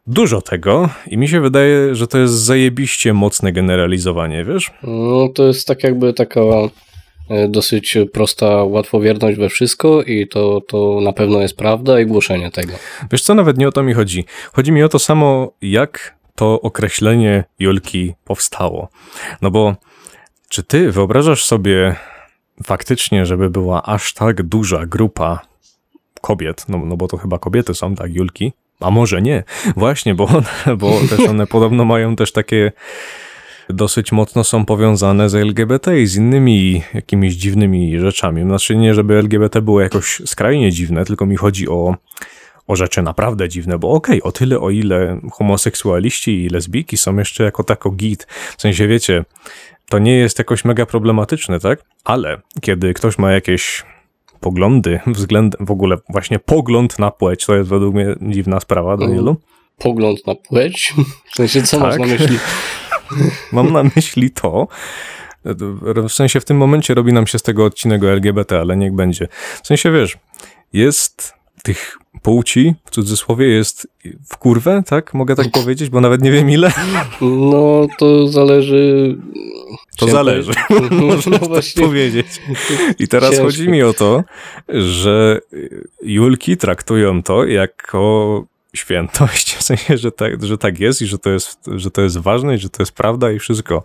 Dużo 0.07 0.41
tego 0.41 0.89
i 1.07 1.17
mi 1.17 1.27
się 1.27 1.41
wydaje, 1.41 1.95
że 1.95 2.07
to 2.07 2.17
jest 2.17 2.33
zajebiście 2.33 3.13
mocne 3.13 3.51
generalizowanie, 3.51 4.45
wiesz? 4.45 4.71
No 4.83 5.29
to 5.29 5.47
jest 5.47 5.67
tak 5.67 5.83
jakby 5.83 6.13
taka 6.13 6.41
e, 7.29 7.47
dosyć 7.47 7.97
prosta 8.13 8.63
łatwowierność 8.63 9.37
we 9.37 9.49
wszystko 9.49 10.03
i 10.03 10.27
to, 10.27 10.61
to 10.67 11.01
na 11.01 11.13
pewno 11.13 11.41
jest 11.41 11.57
prawda 11.57 11.99
i 11.99 12.05
głoszenie 12.05 12.51
tego. 12.51 12.73
Wiesz 13.11 13.21
co, 13.21 13.33
nawet 13.33 13.57
nie 13.57 13.67
o 13.67 13.71
to 13.71 13.83
mi 13.83 13.93
chodzi. 13.93 14.25
Chodzi 14.53 14.71
mi 14.71 14.83
o 14.83 14.89
to 14.89 14.99
samo, 14.99 15.51
jak 15.61 16.16
to 16.37 16.61
określenie 16.61 17.43
Julki 17.59 18.13
powstało. 18.25 18.89
No 19.41 19.51
bo 19.51 19.75
czy 20.49 20.63
ty 20.63 20.91
wyobrażasz 20.91 21.45
sobie 21.45 21.95
faktycznie, 22.63 23.25
żeby 23.25 23.49
była 23.49 23.83
aż 23.83 24.13
tak 24.13 24.43
duża 24.43 24.85
grupa 24.85 25.39
kobiet, 26.21 26.65
no, 26.69 26.77
no 26.77 26.97
bo 26.97 27.07
to 27.07 27.17
chyba 27.17 27.39
kobiety 27.39 27.73
są, 27.73 27.95
tak, 27.95 28.13
Julki? 28.13 28.53
A 28.79 28.91
może 28.91 29.21
nie. 29.21 29.43
Właśnie, 29.75 30.15
bo, 30.15 30.27
one, 30.27 30.77
bo 30.77 30.99
też 31.09 31.19
one 31.29 31.47
podobno 31.55 31.85
mają 31.85 32.15
też 32.15 32.31
takie 32.31 32.71
dosyć 33.69 34.11
mocno 34.11 34.43
są 34.43 34.65
powiązane 34.65 35.29
z 35.29 35.35
LGBT 35.35 36.01
i 36.01 36.07
z 36.07 36.15
innymi 36.15 36.83
jakimiś 36.93 37.35
dziwnymi 37.35 37.99
rzeczami. 37.99 38.43
Znaczy 38.43 38.75
nie, 38.75 38.93
żeby 38.93 39.15
LGBT 39.15 39.61
było 39.61 39.81
jakoś 39.81 40.21
skrajnie 40.25 40.71
dziwne, 40.71 41.05
tylko 41.05 41.25
mi 41.25 41.35
chodzi 41.35 41.69
o, 41.69 41.95
o 42.67 42.75
rzeczy 42.75 43.01
naprawdę 43.01 43.49
dziwne, 43.49 43.79
bo 43.79 43.89
okej, 43.91 44.23
o 44.23 44.31
tyle 44.31 44.59
o 44.59 44.69
ile 44.69 45.19
homoseksualiści 45.31 46.43
i 46.45 46.49
lesbijki 46.49 46.97
są 46.97 47.17
jeszcze 47.17 47.43
jako 47.43 47.63
tako 47.63 47.91
git, 47.91 48.27
w 48.57 48.61
sensie 48.61 48.87
wiecie, 48.87 49.25
to 49.89 49.99
nie 49.99 50.17
jest 50.17 50.39
jakoś 50.39 50.65
mega 50.65 50.85
problematyczne, 50.85 51.59
tak? 51.59 51.83
Ale 52.03 52.41
kiedy 52.61 52.93
ktoś 52.93 53.17
ma 53.17 53.31
jakieś 53.31 53.83
poglądy 54.39 54.99
względem, 55.07 55.65
w 55.65 55.71
ogóle 55.71 55.97
właśnie 56.09 56.39
pogląd 56.39 56.99
na 56.99 57.11
płeć, 57.11 57.45
to 57.45 57.55
jest 57.55 57.69
według 57.69 57.95
mnie 57.95 58.15
dziwna 58.21 58.59
sprawa, 58.59 58.97
Danielu. 58.97 59.35
Pogląd 59.77 60.27
na 60.27 60.35
płeć? 60.35 60.93
W 61.31 61.35
sensie, 61.35 61.63
co 61.63 61.79
Tak. 61.79 61.99
masz 61.99 62.09
na 62.09 62.17
myśli? 62.17 62.39
Mam 63.51 63.73
na 63.73 63.83
myśli 63.95 64.31
to, 64.31 64.67
w 65.85 66.09
sensie 66.09 66.39
w 66.39 66.45
tym 66.45 66.57
momencie 66.57 66.93
robi 66.93 67.13
nam 67.13 67.27
się 67.27 67.39
z 67.39 67.43
tego 67.43 67.65
odcinek 67.65 68.03
LGBT, 68.03 68.59
ale 68.59 68.77
niech 68.77 68.93
będzie. 68.93 69.27
W 69.63 69.67
sensie 69.67 69.91
wiesz, 69.91 70.17
jest 70.73 71.36
tych 71.63 71.97
płci, 72.21 72.75
w 72.85 72.89
cudzysłowie, 72.91 73.47
jest 73.47 73.87
w 74.29 74.37
kurwę, 74.37 74.83
tak? 74.87 75.13
Mogę 75.13 75.35
tak 75.35 75.51
powiedzieć, 75.51 75.89
bo 75.89 76.01
nawet 76.01 76.21
nie 76.21 76.31
wiem 76.31 76.49
ile. 76.49 76.71
No 77.21 77.87
to 77.97 78.27
zależy... 78.27 79.15
To 79.97 80.07
zależy. 80.07 80.51
powiedzieć- 80.67 80.91
Można 81.15 81.37
No 81.41 81.47
tak 81.47 81.63
powiedzieć. 81.81 82.27
I 82.99 83.07
teraz 83.07 83.29
Ciężko. 83.29 83.45
chodzi 83.45 83.69
mi 83.69 83.83
o 83.83 83.93
to, 83.93 84.23
że 84.69 85.39
Julki 86.01 86.57
traktują 86.57 87.23
to 87.23 87.45
jako 87.45 88.45
świętość, 88.75 89.55
w 89.55 89.63
sensie, 89.63 89.97
że 89.97 90.11
tak, 90.11 90.43
że 90.45 90.57
tak 90.57 90.79
jest 90.79 91.01
i 91.01 91.05
że 91.07 91.17
to 91.17 91.29
jest, 91.29 91.59
że 91.75 91.91
to 91.91 92.01
jest 92.01 92.17
ważne 92.17 92.55
i 92.55 92.57
że 92.57 92.69
to 92.69 92.81
jest 92.81 92.91
prawda 92.91 93.31
i 93.31 93.39
wszystko. 93.39 93.83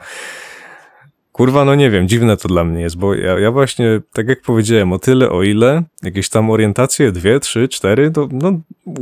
Kurwa, 1.33 1.65
no 1.65 1.75
nie 1.75 1.91
wiem, 1.91 2.09
dziwne 2.09 2.37
to 2.37 2.49
dla 2.49 2.65
mnie 2.65 2.81
jest, 2.81 2.97
bo 2.97 3.15
ja, 3.15 3.39
ja 3.39 3.51
właśnie, 3.51 4.01
tak 4.13 4.29
jak 4.29 4.43
powiedziałem, 4.43 4.93
o 4.93 4.99
tyle, 4.99 5.31
o 5.31 5.43
ile, 5.43 5.83
jakieś 6.03 6.29
tam 6.29 6.51
orientacje, 6.51 7.13
dwie, 7.13 7.41
trzy, 7.41 7.69
cztery, 7.69 8.11
to 8.11 8.29
no 8.33 8.53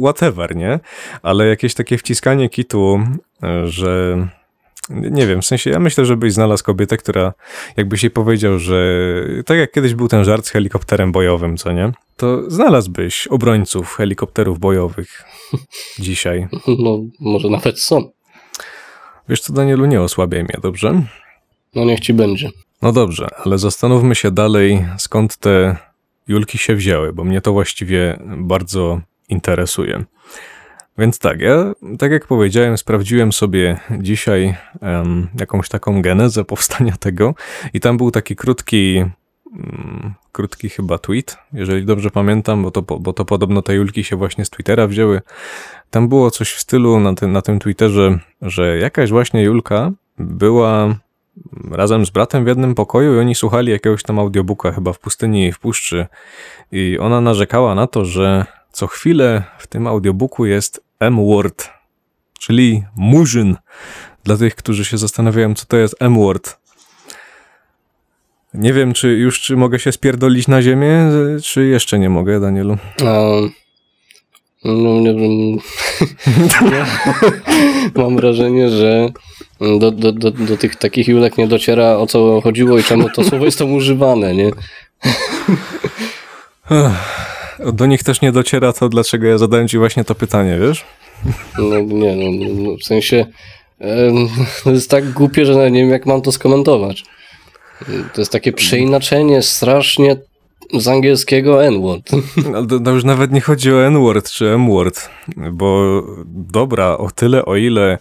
whatever, 0.01 0.57
nie? 0.57 0.81
Ale 1.23 1.47
jakieś 1.47 1.75
takie 1.75 1.99
wciskanie 1.99 2.49
kitu, 2.49 3.01
e, 3.43 3.67
że 3.67 4.17
nie 4.91 5.27
wiem, 5.27 5.43
w 5.43 5.47
sensie 5.47 5.71
ja 5.71 5.79
myślę, 5.79 6.05
że 6.05 6.17
byś 6.17 6.33
znalazł 6.33 6.65
kobietę, 6.65 6.97
która 6.97 7.33
jakbyś 7.77 8.03
jej 8.03 8.11
powiedział, 8.11 8.59
że 8.59 9.05
tak 9.47 9.59
jak 9.59 9.73
kiedyś 9.73 9.95
był 9.95 10.09
ten 10.09 10.25
żart 10.25 10.47
z 10.47 10.51
helikopterem 10.51 11.13
bojowym, 11.13 11.57
co 11.57 11.73
nie? 11.73 11.93
To 12.17 12.51
znalazłbyś 12.51 13.27
obrońców 13.27 13.95
helikopterów 13.95 14.59
bojowych 14.59 15.25
dzisiaj. 15.99 16.49
No 16.79 16.99
może 17.21 17.49
nawet 17.49 17.81
są. 17.81 18.11
Wiesz 19.29 19.41
co, 19.41 19.53
Danielu, 19.53 19.87
nie 19.87 20.01
osłabiaj 20.01 20.43
mnie, 20.43 20.59
dobrze? 20.63 21.03
No 21.75 21.85
niech 21.85 22.01
ci 22.01 22.15
będzie. 22.15 22.51
No 22.83 22.93
dobrze, 22.93 23.29
ale 23.45 23.59
zastanówmy 23.59 24.15
się 24.15 24.31
dalej, 24.31 24.87
skąd 24.99 25.37
te 25.37 25.77
Julki 26.29 26.59
się 26.59 26.75
wzięły, 26.75 27.13
bo 27.13 27.25
mnie 27.25 27.41
to 27.41 27.53
właściwie 27.53 28.19
bardzo 28.37 29.01
interesuje. 29.29 30.05
Więc 30.99 31.19
tak, 31.19 31.41
ja, 31.41 31.73
tak 31.99 32.13
jak 32.13 32.27
powiedziałem, 32.27 32.79
sprawdziłem 32.79 33.33
sobie 33.33 33.81
dzisiaj 33.99 34.55
em, 34.81 35.29
jakąś 35.41 35.69
taką 35.69 36.03
genezę 36.03 36.45
powstania 36.45 36.97
tego 37.07 37.35
i 37.75 37.81
tam 37.81 37.97
był 37.97 38.11
taki 38.11 38.37
krótki, 38.37 38.97
mm, 39.53 40.15
krótki 40.33 40.69
chyba 40.69 40.99
tweet, 40.99 41.39
jeżeli 41.53 41.85
dobrze 41.85 42.11
pamiętam, 42.11 42.63
bo 42.63 42.71
to, 42.71 42.83
bo 42.83 43.13
to 43.13 43.25
podobno 43.25 43.63
te 43.63 43.75
Julki 43.75 44.05
się 44.05 44.17
właśnie 44.17 44.45
z 44.45 44.51
Twittera 44.51 44.87
wzięły. 44.87 45.21
Tam 45.91 46.09
było 46.09 46.31
coś 46.31 46.53
w 46.53 46.61
stylu 46.61 47.01
na 47.01 47.15
tym, 47.15 47.33
na 47.33 47.43
tym 47.43 47.59
Twitterze, 47.59 48.19
że 48.43 48.79
jakaś 48.79 49.11
właśnie 49.11 49.43
Julka 49.43 49.93
była 50.19 50.95
razem 51.71 52.07
z 52.07 52.11
bratem 52.11 52.45
w 52.45 52.49
jednym 52.49 52.75
pokoju 52.75 53.15
i 53.15 53.19
oni 53.19 53.35
słuchali 53.35 53.73
jakiegoś 53.73 54.03
tam 54.03 54.19
audiobooka 54.19 54.73
chyba 54.73 54.93
w 54.93 54.99
pustyni 54.99 55.47
i 55.47 55.53
w 55.53 55.59
puszczy 55.59 56.07
i 56.73 56.99
ona 57.01 57.21
narzekała 57.21 57.75
na 57.75 57.87
to, 57.87 58.05
że 58.05 58.45
co 58.73 58.87
chwilę 58.87 59.45
w 59.59 59.67
tym 59.67 59.87
audiobooku 59.87 60.47
jest 60.47 60.85
M-word, 61.01 61.69
czyli 62.39 62.83
murzyn. 62.97 63.57
Dla 64.25 64.37
tych, 64.37 64.55
którzy 64.55 64.85
się 64.85 64.99
zastanawiają, 64.99 65.55
co 65.55 65.67
to 65.67 65.77
jest 65.77 65.97
M-word. 66.01 66.59
Nie 68.55 68.73
wiem, 68.73 68.93
czy 68.93 69.09
już 69.09 69.41
czy 69.41 69.57
mogę 69.57 69.79
się 69.79 69.93
spierdolić 69.93 70.49
na 70.49 70.63
ziemię, 70.63 71.11
czy 71.43 71.67
jeszcze 71.67 71.99
nie 71.99 72.11
mogę, 72.11 72.41
Danielu. 72.41 72.79
A, 73.01 73.23
no, 74.65 75.01
nie 75.01 75.15
wiem. 75.15 75.59
Mam 77.95 78.17
wrażenie, 78.17 78.71
że 78.71 79.09
do, 79.61 79.91
do, 79.91 80.13
do, 80.13 80.31
do 80.31 80.57
tych 80.57 80.77
takich 80.77 81.09
Julek 81.09 81.39
nie 81.39 81.47
dociera 81.47 81.97
o 81.97 82.07
co 82.07 82.41
chodziło 82.41 82.79
i 82.79 82.83
czemu 82.83 83.09
to 83.11 83.25
słowo 83.25 83.45
jest 83.45 83.59
tam 83.59 83.73
używane, 83.73 84.35
nie? 84.35 84.51
Do 87.73 87.87
nich 87.87 88.03
też 88.03 88.21
nie 88.21 88.33
dociera 88.33 88.73
to, 88.73 88.89
dlaczego 88.89 89.27
ja 89.27 89.39
zadałem 89.39 89.69
ci 89.69 89.79
właśnie 89.79 90.05
to 90.05 90.15
pytanie, 90.15 90.59
wiesz? 90.61 90.85
No, 91.59 91.81
nie, 91.81 92.17
no, 92.17 92.55
no, 92.55 92.77
w 92.77 92.85
sensie 92.85 93.27
to 94.65 94.71
jest 94.71 94.91
tak 94.91 95.11
głupie, 95.11 95.47
że 95.47 95.55
nawet 95.55 95.73
nie 95.73 95.81
wiem 95.81 95.91
jak 95.91 96.07
mam 96.07 96.23
to 96.23 96.33
skomentować. 96.33 97.05
To 98.15 98.21
jest 98.21 98.33
takie 98.33 98.53
przeinaczenie 98.53 99.43
strasznie 99.43 100.17
z 100.79 100.89
angielskiego 100.89 101.65
N-word. 101.65 102.11
To 102.85 102.91
już 102.91 103.05
nawet 103.05 103.33
nie 103.33 103.41
chodzi 103.41 103.73
o 103.73 103.87
N-word 103.87 104.31
czy 104.31 104.49
M-word, 104.49 105.11
bo 105.37 106.03
dobra, 106.27 106.99
o 106.99 107.11
tyle, 107.11 107.45
o 107.45 107.57
ile 107.57 107.99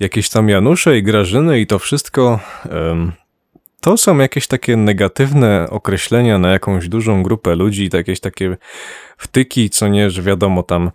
jakieś 0.00 0.28
tam 0.28 0.48
Janusze 0.48 0.98
i 0.98 1.02
Grażyny 1.02 1.60
i 1.60 1.66
to 1.66 1.78
wszystko, 1.78 2.40
em, 2.70 3.12
to 3.80 3.96
są 3.96 4.18
jakieś 4.18 4.46
takie 4.46 4.76
negatywne 4.76 5.66
określenia 5.70 6.38
na 6.38 6.52
jakąś 6.52 6.88
dużą 6.88 7.22
grupę 7.22 7.54
ludzi, 7.54 7.90
jakieś 7.92 8.20
takie 8.20 8.56
wtyki, 9.16 9.70
co 9.70 9.88
nie, 9.88 10.10
że 10.10 10.22
wiadomo 10.22 10.62
tam 10.62 10.90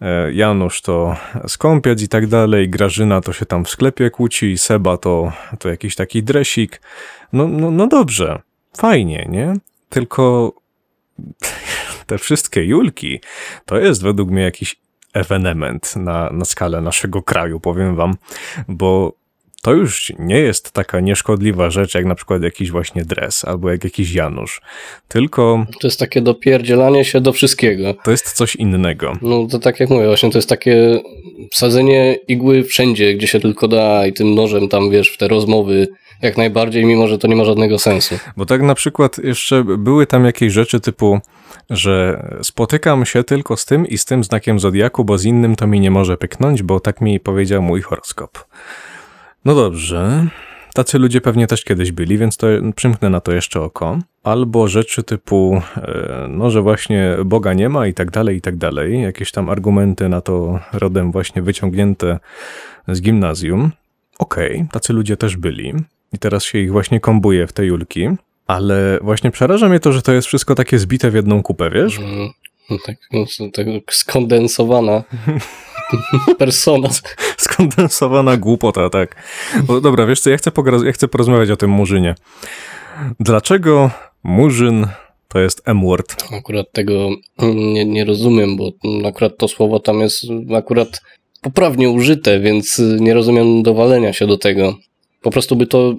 e, 0.00 0.32
Janusz 0.32 0.82
to 0.82 1.16
skąpiec 1.48 2.02
i 2.02 2.08
tak 2.08 2.26
dalej, 2.26 2.68
Grażyna 2.68 3.20
to 3.20 3.32
się 3.32 3.46
tam 3.46 3.64
w 3.64 3.70
sklepie 3.70 4.10
kłóci, 4.10 4.58
Seba 4.58 4.96
to, 4.96 5.32
to 5.58 5.68
jakiś 5.68 5.94
taki 5.94 6.22
dresik. 6.22 6.80
No, 7.32 7.48
no, 7.48 7.70
no 7.70 7.86
dobrze, 7.86 8.40
fajnie, 8.76 9.26
nie? 9.30 9.54
Tylko 9.90 10.52
te 12.06 12.18
wszystkie 12.18 12.64
Julki 12.64 13.20
to 13.64 13.78
jest 13.78 14.02
według 14.02 14.30
mnie 14.30 14.42
jakiś 14.42 14.76
ewenement 15.12 15.96
na, 15.96 16.30
na 16.32 16.44
skalę 16.44 16.80
naszego 16.80 17.22
kraju, 17.22 17.60
powiem 17.60 17.96
wam, 17.96 18.16
bo 18.68 19.19
to 19.62 19.72
już 19.74 20.12
nie 20.18 20.38
jest 20.38 20.72
taka 20.72 21.00
nieszkodliwa 21.00 21.70
rzecz, 21.70 21.94
jak 21.94 22.04
na 22.04 22.14
przykład 22.14 22.42
jakiś 22.42 22.70
właśnie 22.70 23.04
dres 23.04 23.44
albo 23.44 23.70
jak 23.70 23.84
jakiś 23.84 24.12
Janusz, 24.12 24.60
tylko 25.08 25.66
To 25.80 25.86
jest 25.86 25.98
takie 25.98 26.20
dopierdzielanie 26.20 27.04
się 27.04 27.20
do 27.20 27.32
wszystkiego. 27.32 27.94
to 28.04 28.10
jest 28.10 28.32
coś 28.32 28.56
innego. 28.56 29.12
No 29.22 29.46
to 29.46 29.58
tak 29.58 29.80
jak 29.80 29.90
mówię, 29.90 30.06
właśnie 30.06 30.30
to 30.30 30.38
jest 30.38 30.48
takie 30.48 31.00
wsadzenie 31.52 32.14
igły 32.28 32.64
wszędzie, 32.64 33.14
gdzie 33.14 33.26
się 33.26 33.40
tylko 33.40 33.68
da 33.68 34.06
i 34.06 34.12
tym 34.12 34.34
nożem 34.34 34.68
tam, 34.68 34.90
wiesz, 34.90 35.08
w 35.10 35.16
te 35.16 35.28
rozmowy 35.28 35.88
jak 36.22 36.36
najbardziej, 36.36 36.84
mimo 36.84 37.08
że 37.08 37.18
to 37.18 37.28
nie 37.28 37.36
ma 37.36 37.44
żadnego 37.44 37.78
sensu. 37.78 38.18
Bo 38.36 38.46
tak 38.46 38.62
na 38.62 38.74
przykład 38.74 39.18
jeszcze 39.18 39.64
były 39.64 40.06
tam 40.06 40.24
jakieś 40.24 40.52
rzeczy 40.52 40.80
typu, 40.80 41.20
że 41.70 42.26
spotykam 42.42 43.06
się 43.06 43.24
tylko 43.24 43.56
z 43.56 43.64
tym 43.64 43.86
i 43.86 43.98
z 43.98 44.04
tym 44.04 44.24
znakiem 44.24 44.60
zodiaku, 44.60 45.04
bo 45.04 45.18
z 45.18 45.24
innym 45.24 45.56
to 45.56 45.66
mi 45.66 45.80
nie 45.80 45.90
może 45.90 46.16
pyknąć, 46.16 46.62
bo 46.62 46.80
tak 46.80 47.00
mi 47.00 47.20
powiedział 47.20 47.62
mój 47.62 47.82
horoskop. 47.82 48.38
No 49.44 49.54
dobrze. 49.54 50.26
Tacy 50.74 50.98
ludzie 50.98 51.20
pewnie 51.20 51.46
też 51.46 51.64
kiedyś 51.64 51.92
byli, 51.92 52.18
więc 52.18 52.36
to 52.36 52.46
przymknę 52.76 53.10
na 53.10 53.20
to 53.20 53.32
jeszcze 53.32 53.60
oko. 53.60 53.98
Albo 54.22 54.68
rzeczy 54.68 55.02
typu, 55.02 55.62
e, 55.76 56.26
no, 56.28 56.50
że 56.50 56.62
właśnie 56.62 57.16
Boga 57.24 57.52
nie 57.52 57.68
ma 57.68 57.86
i 57.86 57.94
tak 57.94 58.10
dalej, 58.10 58.36
i 58.36 58.40
tak 58.40 58.56
dalej. 58.56 59.02
Jakieś 59.02 59.32
tam 59.32 59.48
argumenty 59.48 60.08
na 60.08 60.20
to 60.20 60.60
rodem 60.72 61.12
właśnie 61.12 61.42
wyciągnięte 61.42 62.18
z 62.88 63.02
gimnazjum. 63.02 63.70
Okej, 64.18 64.66
tacy 64.72 64.92
ludzie 64.92 65.16
też 65.16 65.36
byli. 65.36 65.74
I 66.12 66.18
teraz 66.18 66.44
się 66.44 66.58
ich 66.58 66.72
właśnie 66.72 67.00
kombuje 67.00 67.46
w 67.46 67.52
te 67.52 67.66
julki. 67.66 68.08
Ale 68.46 68.98
właśnie 69.02 69.30
przeraża 69.30 69.68
mnie 69.68 69.80
to, 69.80 69.92
że 69.92 70.02
to 70.02 70.12
jest 70.12 70.28
wszystko 70.28 70.54
takie 70.54 70.78
zbite 70.78 71.10
w 71.10 71.14
jedną 71.14 71.42
kupę, 71.42 71.70
wiesz? 71.70 71.98
Mm, 71.98 72.30
no 72.70 72.76
tak, 72.86 72.96
no, 73.12 73.24
tak 73.52 73.66
skondensowana 73.90 75.04
persona. 76.38 76.88
Skondensowana 77.36 78.36
głupota, 78.36 78.90
tak. 78.90 79.22
Bo 79.62 79.80
dobra, 79.80 80.06
wiesz 80.06 80.20
co, 80.20 80.30
ja 80.30 80.36
chcę, 80.36 80.50
ja 80.84 80.92
chcę 80.92 81.08
porozmawiać 81.08 81.50
o 81.50 81.56
tym 81.56 81.70
Murzynie. 81.70 82.14
Dlaczego 83.20 83.90
Murzyn 84.22 84.86
to 85.28 85.38
jest 85.38 85.62
M-word? 85.68 86.24
Akurat 86.38 86.72
tego 86.72 87.10
nie, 87.54 87.84
nie 87.84 88.04
rozumiem, 88.04 88.56
bo 88.56 88.70
akurat 89.08 89.38
to 89.38 89.48
słowo 89.48 89.80
tam 89.80 90.00
jest 90.00 90.24
akurat 90.56 91.00
poprawnie 91.42 91.90
użyte, 91.90 92.40
więc 92.40 92.82
nie 93.00 93.14
rozumiem 93.14 93.62
dowalenia 93.62 94.12
się 94.12 94.26
do 94.26 94.38
tego. 94.38 94.74
Po 95.22 95.30
prostu 95.30 95.56
by 95.56 95.66
to 95.66 95.94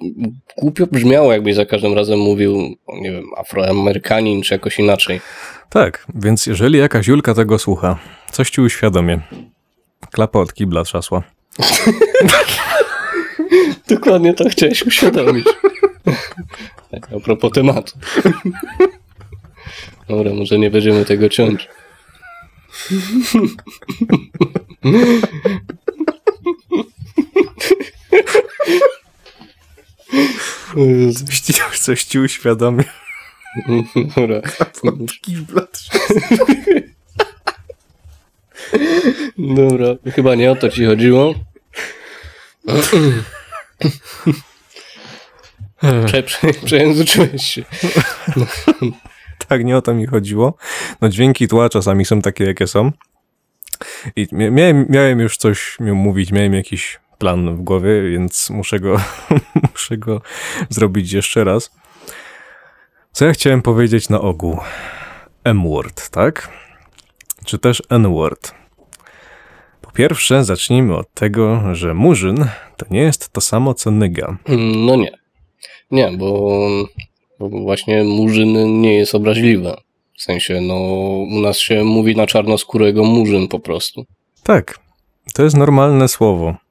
głupio 0.58 0.86
brzmiało, 0.86 1.32
jakbyś 1.32 1.54
za 1.54 1.66
każdym 1.66 1.94
razem 1.94 2.18
mówił, 2.18 2.76
nie 2.88 3.12
wiem, 3.12 3.24
afroamerykanin 3.36 4.42
czy 4.42 4.54
jakoś 4.54 4.78
inaczej. 4.78 5.20
Tak, 5.70 6.06
więc 6.14 6.46
jeżeli 6.46 6.78
jakaś 6.78 7.06
Julka 7.06 7.34
tego 7.34 7.58
słucha, 7.58 7.98
coś 8.30 8.50
ci 8.50 8.60
uświadomię. 8.60 9.20
Klapa 10.10 10.38
od 10.38 10.54
kibla 10.54 10.84
trzasła. 10.84 11.22
Dokładnie 13.88 14.34
to 14.34 14.48
chciałeś 14.48 14.86
uświadomić. 14.86 15.46
Tak, 16.90 17.08
a 17.16 17.20
propos 17.20 17.52
tematu. 17.52 17.98
Dobra, 20.08 20.34
może 20.34 20.58
nie 20.58 20.70
będziemy 20.70 21.04
tego 21.04 21.28
ciąć. 21.28 21.68
O 22.82 22.84
Jezu. 24.94 25.26
Coś 31.26 31.40
ci, 31.40 31.54
coś 31.80 32.04
ci 32.04 32.18
uświadomię. 32.18 32.84
Dobra. 34.16 34.40
Dobra, 39.38 39.86
chyba 40.14 40.34
nie 40.34 40.50
o 40.50 40.56
to 40.56 40.68
ci 40.68 40.86
chodziło. 40.86 41.34
Prze, 46.06 46.22
prze, 46.22 46.54
przejęzyczyłeś 46.64 47.42
się. 47.42 47.64
Tak, 49.48 49.64
nie 49.64 49.76
o 49.76 49.82
to 49.82 49.94
mi 49.94 50.06
chodziło. 50.06 50.56
No 51.00 51.08
dźwięki 51.08 51.48
tła 51.48 51.68
czasami 51.68 52.04
są 52.04 52.22
takie, 52.22 52.44
jakie 52.44 52.66
są. 52.66 52.92
I 54.16 54.26
mia- 54.26 54.50
miałem, 54.52 54.86
miałem 54.88 55.20
już 55.20 55.36
coś 55.36 55.76
mówić, 55.80 56.32
miałem 56.32 56.54
jakiś 56.54 57.00
plan 57.22 57.56
w 57.56 57.60
głowie, 57.60 58.10
więc 58.10 58.50
muszę 58.50 58.80
go, 58.80 58.96
muszę 59.72 59.98
go 59.98 60.20
zrobić 60.68 61.12
jeszcze 61.12 61.44
raz. 61.44 61.70
Co 63.12 63.24
ja 63.24 63.32
chciałem 63.32 63.62
powiedzieć 63.62 64.08
na 64.08 64.20
ogół? 64.20 64.58
M-word, 65.44 66.10
tak? 66.10 66.50
Czy 67.44 67.58
też 67.58 67.82
N-word? 67.90 68.54
Po 69.80 69.90
pierwsze, 69.90 70.44
zacznijmy 70.44 70.96
od 70.96 71.14
tego, 71.14 71.74
że 71.74 71.94
murzyn 71.94 72.46
to 72.76 72.86
nie 72.90 73.00
jest 73.00 73.32
to 73.32 73.40
samo 73.40 73.74
co 73.74 73.90
nyga. 73.90 74.36
No 74.76 74.96
nie. 74.96 75.12
Nie, 75.90 76.10
bo, 76.18 76.58
bo 77.38 77.48
właśnie 77.48 78.04
murzyn 78.04 78.80
nie 78.80 78.94
jest 78.94 79.14
obraźliwy. 79.14 79.76
W 80.18 80.22
sensie, 80.22 80.60
no, 80.60 80.74
u 81.36 81.40
nas 81.40 81.58
się 81.58 81.84
mówi 81.84 82.16
na 82.16 82.26
czarnoskórego 82.26 83.04
murzyn 83.04 83.48
po 83.48 83.60
prostu. 83.60 84.04
Tak, 84.42 84.78
to 85.34 85.42
jest 85.42 85.56
normalne 85.56 86.08
słowo. 86.08 86.61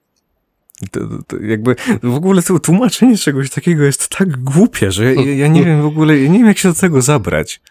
To, 0.91 1.00
to 1.28 1.38
jakby 1.38 1.76
w 2.04 2.15
ogóle 2.15 2.41
to 2.41 2.60
tłumaczenie 2.60 3.17
czegoś 3.17 3.50
takiego 3.50 3.84
jest 3.84 4.10
tak 4.17 4.44
głupie, 4.44 4.91
że 4.91 5.15
ja, 5.15 5.36
ja 5.36 5.48
nie 5.48 5.63
wiem 5.63 5.82
w 5.82 5.86
ogóle, 5.86 6.20
ja 6.20 6.30
nie 6.30 6.38
wiem 6.38 6.48
jak 6.48 6.58
się 6.58 6.70
do 6.70 6.76
tego 6.76 7.02
zabrać. 7.02 7.62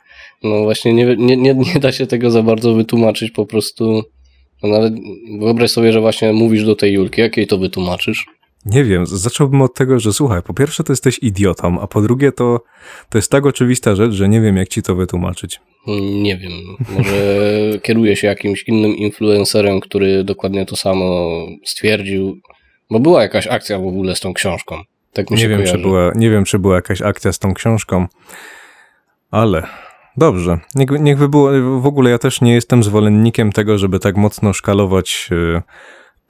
No 0.43 0.63
właśnie 0.63 0.95
nie, 0.95 1.17
nie, 1.17 1.37
nie, 1.37 1.55
nie 1.55 1.81
da 1.81 1.93
się 1.93 2.07
tego 2.07 2.31
za 2.31 2.43
bardzo 2.43 2.75
wytłumaczyć 2.75 3.31
po 3.31 3.47
prostu. 3.47 4.03
No 4.63 4.69
nawet 4.69 4.95
wyobraź 5.41 5.71
sobie, 5.71 5.93
że 5.93 6.01
właśnie 6.01 6.33
mówisz 6.33 6.65
do 6.65 6.77
tej 6.77 6.93
Julki, 6.93 7.21
jak 7.21 7.37
jej 7.37 7.47
to 7.47 7.59
wytłumaczysz? 7.59 8.27
Nie 8.67 8.85
wiem, 8.85 9.07
zacząłbym 9.07 9.63
od 9.63 9.75
tego, 9.75 10.01
że 10.01 10.13
słuchaj, 10.13 10.43
po 10.43 10.55
pierwsze 10.55 10.85
to 10.85 10.93
jesteś 10.93 11.19
idiotą, 11.19 11.81
a 11.81 11.87
po 11.87 12.03
drugie 12.03 12.33
to, 12.33 12.61
to 13.09 13.19
jest 13.19 13.31
tak 13.31 13.47
oczywista 13.47 13.95
rzecz, 13.97 14.13
że 14.13 14.29
nie 14.29 14.41
wiem 14.41 14.57
jak 14.57 14.69
ci 14.69 14.83
to 14.83 14.95
wytłumaczyć. 14.95 15.61
Nie 16.23 16.37
wiem, 16.37 16.53
może 16.97 17.45
kieruje 17.85 18.17
się 18.17 18.27
jakimś 18.27 18.63
innym 18.63 18.97
influencerem, 18.97 19.81
który 19.81 20.25
dokładnie 20.25 20.67
to 20.67 20.77
samo 20.77 21.29
stwierdził, 21.65 22.41
bo 22.91 23.01
była 23.01 23.23
jakaś 23.23 23.47
akcja 23.47 23.79
w 23.79 23.87
ogóle 23.87 24.17
z 24.17 24.21
tą 24.21 24.35
książką. 24.35 24.83
Tak 25.13 25.31
mi 25.31 25.39
się 25.39 25.43
Nie 25.43 25.49
wiem, 25.49 25.59
kojarzy. 25.59 25.73
czy 25.73 25.83
była, 25.83 26.13
nie 26.15 26.31
wiem, 26.31 26.45
czy 26.45 26.59
była 26.59 26.75
jakaś 26.75 27.03
akcja 27.03 27.33
z 27.33 27.39
tą 27.39 27.55
książką, 27.55 28.07
ale 29.31 29.63
dobrze. 30.17 30.59
Niech, 30.75 30.91
niech 30.91 31.19
by 31.19 31.29
było, 31.29 31.51
w 31.81 31.87
ogóle 31.87 32.11
ja 32.11 32.19
też 32.19 32.41
nie 32.41 32.55
jestem 32.55 32.83
zwolennikiem 32.83 33.53
tego, 33.53 33.79
żeby 33.79 33.99
tak 33.99 34.17
mocno 34.17 34.53
szkalować 34.53 35.29
y, 35.33 35.63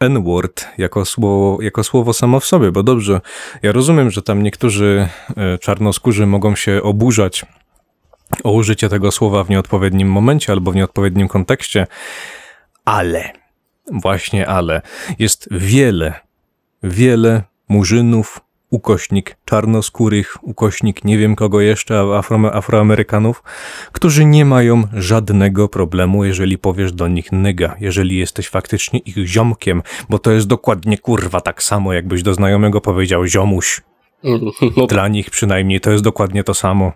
N-word 0.01 0.67
jako 0.79 1.05
słowo, 1.05 1.59
jako 1.63 1.85
słowo 1.85 2.13
samo 2.13 2.41
w 2.41 2.45
sobie, 2.45 2.73
bo 2.73 2.83
dobrze, 2.83 3.21
ja 3.63 3.73
rozumiem, 3.73 4.11
że 4.11 4.23
tam 4.23 4.43
niektórzy 4.43 5.09
y, 5.55 5.59
czarnoskórzy 5.59 6.27
mogą 6.27 6.57
się 6.57 6.83
oburzać 6.83 7.47
o 8.45 8.53
użycie 8.53 8.89
tego 8.89 9.11
słowa 9.11 9.45
w 9.45 9.51
nieodpowiednim 9.51 10.09
momencie 10.09 10.53
albo 10.53 10.73
w 10.73 10.77
nieodpowiednim 10.77 11.29
kontekście, 11.29 11.87
ale, 12.85 13.33
właśnie 13.93 14.49
ale, 14.49 14.83
jest 15.19 15.49
wiele, 15.51 16.15
wiele 16.83 17.43
murzynów, 17.69 18.41
ukośnik 18.71 19.37
czarnoskórych, 19.45 20.37
ukośnik 20.43 21.05
nie 21.05 21.19
wiem 21.19 21.37
kogo 21.37 21.61
jeszcze, 21.61 22.01
afro, 22.01 22.55
afroamerykanów, 22.55 23.43
którzy 23.93 24.25
nie 24.25 24.45
mają 24.45 24.83
żadnego 24.93 25.69
problemu, 25.69 26.25
jeżeli 26.25 26.59
powiesz 26.59 26.93
do 26.93 27.09
nich 27.09 27.33
nyga, 27.33 27.77
jeżeli 27.81 28.19
jesteś 28.19 28.49
faktycznie 28.49 28.99
ich 28.99 29.17
ziomkiem, 29.17 29.83
bo 30.09 30.19
to 30.19 30.31
jest 30.31 30.47
dokładnie 30.47 30.99
kurwa 30.99 31.41
tak 31.41 31.63
samo, 31.63 31.93
jakbyś 31.93 32.23
do 32.23 32.35
znajomego 32.35 32.81
powiedział 32.81 33.27
ziomuś. 33.27 33.81
No, 34.77 34.87
Dla 34.87 35.09
nich 35.09 35.31
przynajmniej 35.31 35.81
to 35.81 35.91
jest 35.91 36.05
dokładnie 36.05 36.45
to 36.45 36.55
samo. 36.55 36.93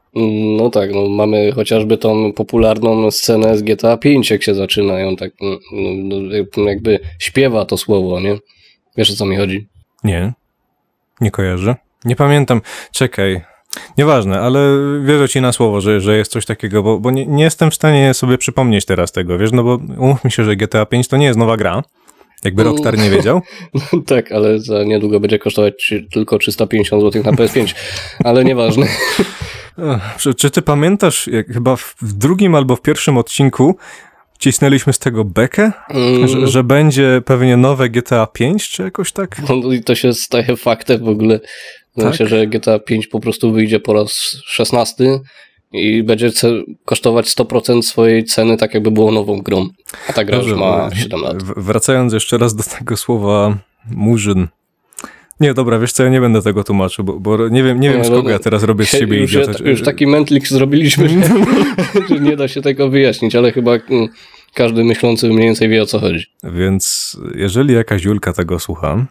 no 0.58 0.70
tak, 0.70 0.92
no 0.92 1.08
mamy 1.08 1.52
chociażby 1.52 1.98
tą 1.98 2.32
popularną 2.32 3.10
scenę 3.10 3.58
z 3.58 3.62
GTA 3.62 3.96
5, 3.96 4.30
jak 4.30 4.42
się 4.42 4.54
zaczynają, 4.54 5.16
tak 5.16 5.32
no, 5.72 6.64
jakby 6.66 7.00
śpiewa 7.18 7.64
to 7.64 7.76
słowo, 7.76 8.20
nie? 8.20 8.38
Wiesz 8.96 9.10
o 9.10 9.14
co 9.14 9.26
mi 9.26 9.36
chodzi? 9.36 9.68
Nie, 10.04 10.32
nie 11.20 11.30
kojarzę. 11.30 11.76
Nie 12.04 12.16
pamiętam. 12.16 12.60
Czekaj. 12.92 13.40
Nieważne, 13.98 14.40
ale 14.40 14.60
wierzę 15.04 15.28
ci 15.28 15.40
na 15.40 15.52
słowo, 15.52 15.80
że, 15.80 16.00
że 16.00 16.16
jest 16.16 16.32
coś 16.32 16.46
takiego, 16.46 16.82
bo, 16.82 17.00
bo 17.00 17.10
nie, 17.10 17.26
nie 17.26 17.44
jestem 17.44 17.70
w 17.70 17.74
stanie 17.74 18.14
sobie 18.14 18.38
przypomnieć 18.38 18.84
teraz 18.84 19.12
tego, 19.12 19.38
wiesz, 19.38 19.52
no 19.52 19.64
bo 19.64 19.78
umówmy 19.98 20.30
się, 20.30 20.44
że 20.44 20.56
GTA 20.56 20.86
5 20.86 21.08
to 21.08 21.16
nie 21.16 21.26
jest 21.26 21.38
nowa 21.38 21.56
gra. 21.56 21.82
Jakby 22.44 22.62
Mm. 22.62 22.72
Rockstar 22.72 22.98
nie 22.98 23.10
wiedział. 23.10 23.42
tak, 24.06 24.32
ale 24.32 24.58
za 24.58 24.84
niedługo 24.84 25.20
będzie 25.20 25.38
kosztować 25.38 25.94
tylko 26.12 26.38
350 26.38 27.02
zł 27.02 27.22
na 27.24 27.32
PS5, 27.32 27.74
ale 28.24 28.44
nieważne. 28.44 28.86
Czy, 30.18 30.34
czy 30.34 30.50
ty 30.50 30.62
pamiętasz, 30.62 31.26
jak 31.26 31.46
chyba 31.46 31.76
w 31.76 32.12
drugim 32.12 32.54
albo 32.54 32.76
w 32.76 32.82
pierwszym 32.82 33.18
odcinku 33.18 33.76
cisnęliśmy 34.38 34.92
z 34.92 34.98
tego 34.98 35.24
bekę, 35.24 35.72
Mm, 35.90 36.28
że, 36.28 36.46
że 36.46 36.64
będzie 36.64 37.22
pewnie 37.24 37.56
nowe 37.56 37.88
GTA 37.90 38.26
5, 38.26 38.68
czy 38.68 38.82
jakoś 38.82 39.12
tak? 39.12 39.36
No 39.48 39.72
i 39.72 39.80
to 39.82 39.94
się 39.94 40.12
staje 40.12 40.56
faktem 40.56 41.04
w 41.04 41.08
ogóle. 41.08 41.40
Sensie, 42.00 42.18
Tak? 42.18 42.28
że 42.28 42.46
GTA 42.46 42.78
5 42.78 43.06
po 43.06 43.20
prostu 43.20 43.52
wyjdzie 43.52 43.80
po 43.80 43.92
raz 43.92 44.36
16 44.44 45.04
i 45.72 46.02
będzie 46.02 46.30
kosztować 46.84 47.26
100% 47.26 47.82
swojej 47.82 48.24
ceny, 48.24 48.56
tak 48.56 48.74
jakby 48.74 48.90
było 48.90 49.12
nową 49.12 49.42
grą. 49.42 49.68
A 50.08 50.12
ta 50.12 50.24
gra 50.24 50.36
już 50.36 50.46
Dobrze, 50.46 50.60
ma 50.60 50.90
w- 50.90 50.98
7 50.98 51.20
lat. 51.20 51.42
Wracając 51.42 52.12
jeszcze 52.12 52.38
raz 52.38 52.54
do 52.54 52.62
tego 52.78 52.96
słowa 52.96 53.56
murzyn. 53.90 54.48
Nie, 55.40 55.54
dobra, 55.54 55.78
wiesz 55.78 55.92
co, 55.92 56.02
ja 56.02 56.08
nie 56.08 56.20
będę 56.20 56.42
tego 56.42 56.64
tłumaczył, 56.64 57.04
bo, 57.04 57.20
bo 57.20 57.48
nie 57.48 57.62
wiem, 57.62 57.80
nie 57.80 57.90
wiem 57.90 57.98
Nie, 57.98 58.04
z 58.04 58.10
no, 58.10 58.16
kogo 58.16 58.30
ja 58.30 58.38
teraz 58.38 58.62
robię 58.62 58.84
z 58.84 58.88
siebie 58.88 59.18
już, 59.20 59.32
idiotę. 59.32 59.70
już 59.70 59.82
taki 59.82 60.06
mętlik 60.06 60.48
zrobiliśmy, 60.48 61.08
że, 61.08 61.18
że 62.08 62.20
nie 62.20 62.36
da 62.36 62.48
się 62.48 62.62
tego 62.62 62.90
wyjaśnić, 62.90 63.34
ale 63.34 63.52
chyba 63.52 63.74
mm, 63.74 64.08
każdy 64.54 64.84
myślący 64.84 65.28
mniej 65.28 65.46
więcej 65.46 65.68
wie 65.68 65.82
o 65.82 65.86
co 65.86 65.98
chodzi. 66.00 66.26
Więc 66.44 67.16
jeżeli 67.34 67.74
jakaś 67.74 68.04
Julka 68.04 68.32
tego 68.32 68.58
słucha, 68.58 69.06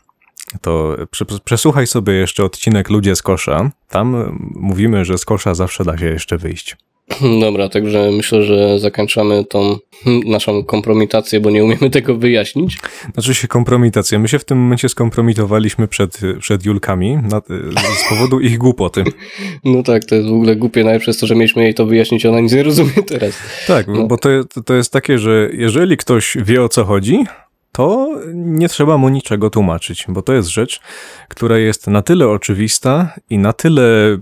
to 0.61 0.97
prze, 1.11 1.26
przesłuchaj 1.43 1.88
sobie 1.88 2.13
jeszcze 2.13 2.43
odcinek 2.43 2.89
Ludzie 2.89 3.15
z 3.15 3.21
kosza. 3.21 3.71
Tam 3.89 4.15
y, 4.15 4.26
mówimy, 4.55 5.05
że 5.05 5.17
z 5.17 5.26
kosza 5.26 5.55
zawsze 5.55 5.84
da 5.84 5.97
się 5.97 6.05
jeszcze 6.05 6.38
wyjść. 6.38 6.78
Dobra, 7.41 7.70
także 7.70 8.12
myślę, 8.12 8.43
że 8.43 8.80
zakończamy 8.80 9.45
tą 9.45 9.78
naszą 10.26 10.64
kompromitację, 10.64 11.39
bo 11.39 11.49
nie 11.49 11.64
umiemy 11.64 11.89
tego 11.89 12.16
wyjaśnić. 12.16 12.78
Znaczy 13.14 13.34
się 13.36 13.47
kompromitacja. 13.47 14.20
My 14.20 14.28
się 14.28 14.39
w 14.39 14.45
tym 14.45 14.58
momencie 14.58 14.89
skompromitowaliśmy 14.89 15.88
przed, 15.88 16.20
przed 16.39 16.66
Julkami 16.66 17.16
na, 17.18 17.41
z 18.06 18.10
powodu 18.10 18.39
ich 18.39 18.58
głupoty. 18.58 19.04
No 19.64 19.84
tak, 19.84 20.06
to 20.06 20.16
jest 20.16 20.28
w 20.28 20.34
ogóle 20.34 20.56
głupie 20.56 20.84
nawet 20.84 21.01
przez 21.01 21.18
to, 21.18 21.28
że 21.28 21.36
mieliśmy 21.36 21.64
jej 21.64 21.74
to 21.74 21.86
wyjaśnić, 21.86 22.26
ona 22.26 22.39
nic 22.39 22.54
nie 22.54 22.64
rozumie 22.64 22.91
teraz. 23.08 23.34
Tak, 23.68 23.88
No. 23.88 24.08
bo 24.08 24.18
to, 24.18 24.30
to 24.66 24.74
jest 24.74 24.93
takie, 24.93 25.20
że 25.20 25.49
jeżeli 25.54 25.97
ktoś 25.97 26.38
wie 26.45 26.64
o 26.64 26.70
co 26.70 26.84
chodzi, 26.84 27.24
to 27.72 28.10
nie 28.34 28.70
trzeba 28.70 28.97
mu 28.97 29.10
niczego 29.10 29.49
tłumaczyć, 29.49 30.06
bo 30.08 30.22
to 30.22 30.34
jest 30.34 30.49
rzecz, 30.49 30.80
która 31.30 31.58
jest 31.58 31.88
na 31.88 32.01
tyle 32.01 32.28
oczywista 32.28 33.14
i 33.30 33.38
na 33.38 33.54
tyle, 33.54 34.18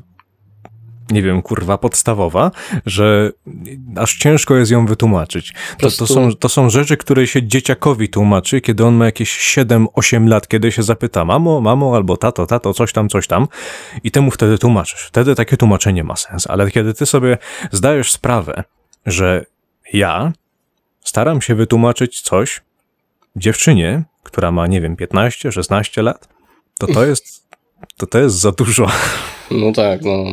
nie 1.12 1.22
wiem, 1.22 1.42
kurwa, 1.42 1.78
podstawowa, 1.78 2.52
że 2.86 3.32
aż 3.96 4.18
ciężko 4.18 4.56
jest 4.56 4.72
ją 4.72 4.86
wytłumaczyć. 4.86 5.54
To, 5.80 5.92
to, 5.92 6.08
są, 6.08 6.36
to 6.36 6.50
są 6.50 6.70
rzeczy, 6.70 6.98
które 6.98 7.28
się 7.28 7.44
dzieciakowi 7.44 8.10
tłumaczy, 8.10 8.62
kiedy 8.62 8.86
on 8.86 8.96
ma 8.96 9.06
jakieś 9.06 9.58
7-8 9.58 10.28
lat, 10.28 10.48
kiedy 10.48 10.72
się 10.72 10.84
zapyta, 10.84 11.26
mamo, 11.26 11.62
mamo, 11.62 11.96
albo 11.96 12.18
tato, 12.18 12.46
tato, 12.46 12.74
coś 12.74 12.94
tam, 12.94 13.10
coś 13.10 13.28
tam, 13.28 13.48
i 14.04 14.12
temu 14.12 14.32
wtedy 14.32 14.58
tłumaczysz. 14.58 15.02
Wtedy 15.02 15.36
takie 15.36 15.58
tłumaczenie 15.58 16.04
ma 16.04 16.16
sens, 16.16 16.48
ale 16.48 16.72
kiedy 16.72 16.94
ty 16.94 17.06
sobie 17.06 17.38
zdajesz 17.72 18.12
sprawę, 18.12 18.64
że 19.06 19.46
ja 19.94 20.34
staram 21.04 21.42
się 21.42 21.56
wytłumaczyć 21.56 22.22
coś 22.22 22.62
dziewczynie, 23.36 24.04
która 24.24 24.52
ma, 24.52 24.68
nie 24.68 24.82
wiem, 24.82 24.96
15, 24.96 25.52
16 25.52 26.02
lat, 26.02 26.28
to 26.80 26.88
to 26.88 27.06
jest, 27.12 27.48
to 27.98 28.08
to 28.08 28.20
jest 28.20 28.36
za 28.36 28.52
dużo. 28.52 28.88
No 29.52 29.72
tak, 29.72 30.02
no. 30.02 30.26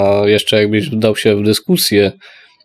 A 0.00 0.28
jeszcze 0.28 0.56
jakbyś 0.56 0.90
wdał 0.90 1.16
się 1.16 1.36
w 1.36 1.42
dyskusję, 1.42 2.12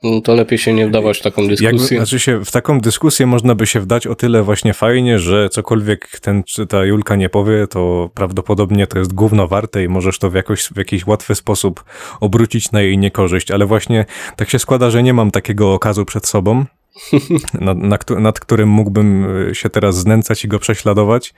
no 0.03 0.21
to 0.21 0.35
lepiej 0.35 0.57
się 0.57 0.73
nie 0.73 0.87
wdawać 0.87 1.17
w 1.17 1.21
taką 1.21 1.41
Jakby, 1.41 1.57
dyskusję. 1.57 1.97
znaczy 1.97 2.19
się, 2.19 2.45
w 2.45 2.51
taką 2.51 2.79
dyskusję 2.79 3.25
można 3.25 3.55
by 3.55 3.67
się 3.67 3.79
wdać 3.79 4.07
o 4.07 4.15
tyle 4.15 4.43
właśnie 4.43 4.73
fajnie, 4.73 5.19
że 5.19 5.49
cokolwiek 5.49 6.19
ten 6.19 6.43
czy 6.43 6.67
ta 6.67 6.85
Julka 6.85 7.15
nie 7.15 7.29
powie, 7.29 7.67
to 7.67 8.09
prawdopodobnie 8.13 8.87
to 8.87 8.99
jest 8.99 9.13
gówno 9.13 9.47
warte 9.47 9.83
i 9.83 9.87
możesz 9.87 10.19
to 10.19 10.29
w, 10.29 10.33
jakoś, 10.33 10.63
w 10.63 10.77
jakiś 10.77 11.07
łatwy 11.07 11.35
sposób 11.35 11.83
obrócić 12.19 12.71
na 12.71 12.81
jej 12.81 12.97
niekorzyść, 12.97 13.51
ale 13.51 13.65
właśnie 13.65 14.05
tak 14.35 14.49
się 14.49 14.59
składa, 14.59 14.89
że 14.89 15.03
nie 15.03 15.13
mam 15.13 15.31
takiego 15.31 15.73
okazu 15.73 16.05
przed 16.05 16.27
sobą, 16.27 16.65
nad, 17.53 18.09
nad 18.09 18.39
którym 18.39 18.69
mógłbym 18.69 19.27
się 19.53 19.69
teraz 19.69 19.97
znęcać 19.97 20.45
i 20.45 20.47
go 20.47 20.59
prześladować 20.59 21.33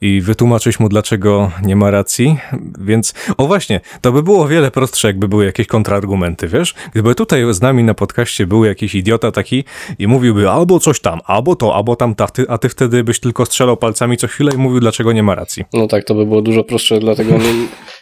i 0.00 0.20
wytłumaczyć 0.20 0.80
mu, 0.80 0.88
dlaczego 0.88 1.50
nie 1.62 1.76
ma 1.76 1.90
racji. 1.90 2.36
Więc, 2.80 3.14
o 3.36 3.46
właśnie, 3.46 3.80
to 4.00 4.12
by 4.12 4.22
było 4.22 4.44
o 4.44 4.48
wiele 4.48 4.70
prostsze, 4.70 5.08
jakby 5.08 5.28
były 5.28 5.44
jakieś 5.44 5.66
kontrargumenty, 5.66 6.48
wiesz? 6.48 6.74
Gdyby 6.92 7.14
tutaj 7.14 7.54
z 7.54 7.60
nami 7.60 7.84
na 7.84 7.94
podcaście 7.94 8.46
był 8.46 8.64
jakiś 8.64 8.94
idiota 8.94 9.32
taki 9.32 9.64
i 9.98 10.06
mówiłby 10.06 10.50
albo 10.50 10.80
coś 10.80 11.00
tam, 11.00 11.20
albo 11.24 11.56
to, 11.56 11.74
albo 11.74 11.96
tam, 11.96 12.14
ta, 12.14 12.26
a 12.48 12.58
ty 12.58 12.68
wtedy 12.68 13.04
byś 13.04 13.20
tylko 13.20 13.46
strzelał 13.46 13.76
palcami 13.76 14.16
co 14.16 14.26
chwilę 14.26 14.52
i 14.54 14.56
mówił, 14.56 14.80
dlaczego 14.80 15.12
nie 15.12 15.22
ma 15.22 15.34
racji. 15.34 15.64
No 15.72 15.86
tak, 15.86 16.04
to 16.04 16.14
by 16.14 16.26
było 16.26 16.42
dużo 16.42 16.64
prostsze, 16.64 17.00
dlatego 17.00 17.38
nie, 17.38 17.52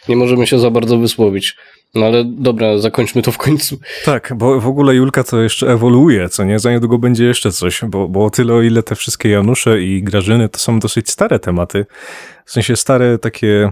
nie 0.09 0.15
możemy 0.15 0.47
się 0.47 0.59
za 0.59 0.71
bardzo 0.71 0.97
wysłowić. 0.97 1.55
No 1.95 2.05
ale 2.05 2.25
dobra, 2.25 2.77
zakończmy 2.77 3.21
to 3.21 3.31
w 3.31 3.37
końcu. 3.37 3.77
Tak, 4.05 4.33
bo 4.35 4.59
w 4.59 4.67
ogóle 4.67 4.95
Julka 4.95 5.23
to 5.23 5.41
jeszcze 5.41 5.67
ewoluuje, 5.67 6.29
co 6.29 6.43
nie? 6.43 6.59
Za 6.59 6.71
niedługo 6.71 6.97
będzie 6.97 7.25
jeszcze 7.25 7.51
coś, 7.51 7.81
bo, 7.87 8.07
bo 8.07 8.25
o 8.25 8.29
tyle 8.29 8.53
o 8.53 8.61
ile 8.61 8.83
te 8.83 8.95
wszystkie 8.95 9.29
Janusze 9.29 9.81
i 9.81 10.03
Grażyny 10.03 10.49
to 10.49 10.59
są 10.59 10.79
dosyć 10.79 11.09
stare 11.09 11.39
tematy, 11.39 11.85
w 12.45 12.51
sensie 12.51 12.75
stare 12.75 13.17
takie, 13.17 13.71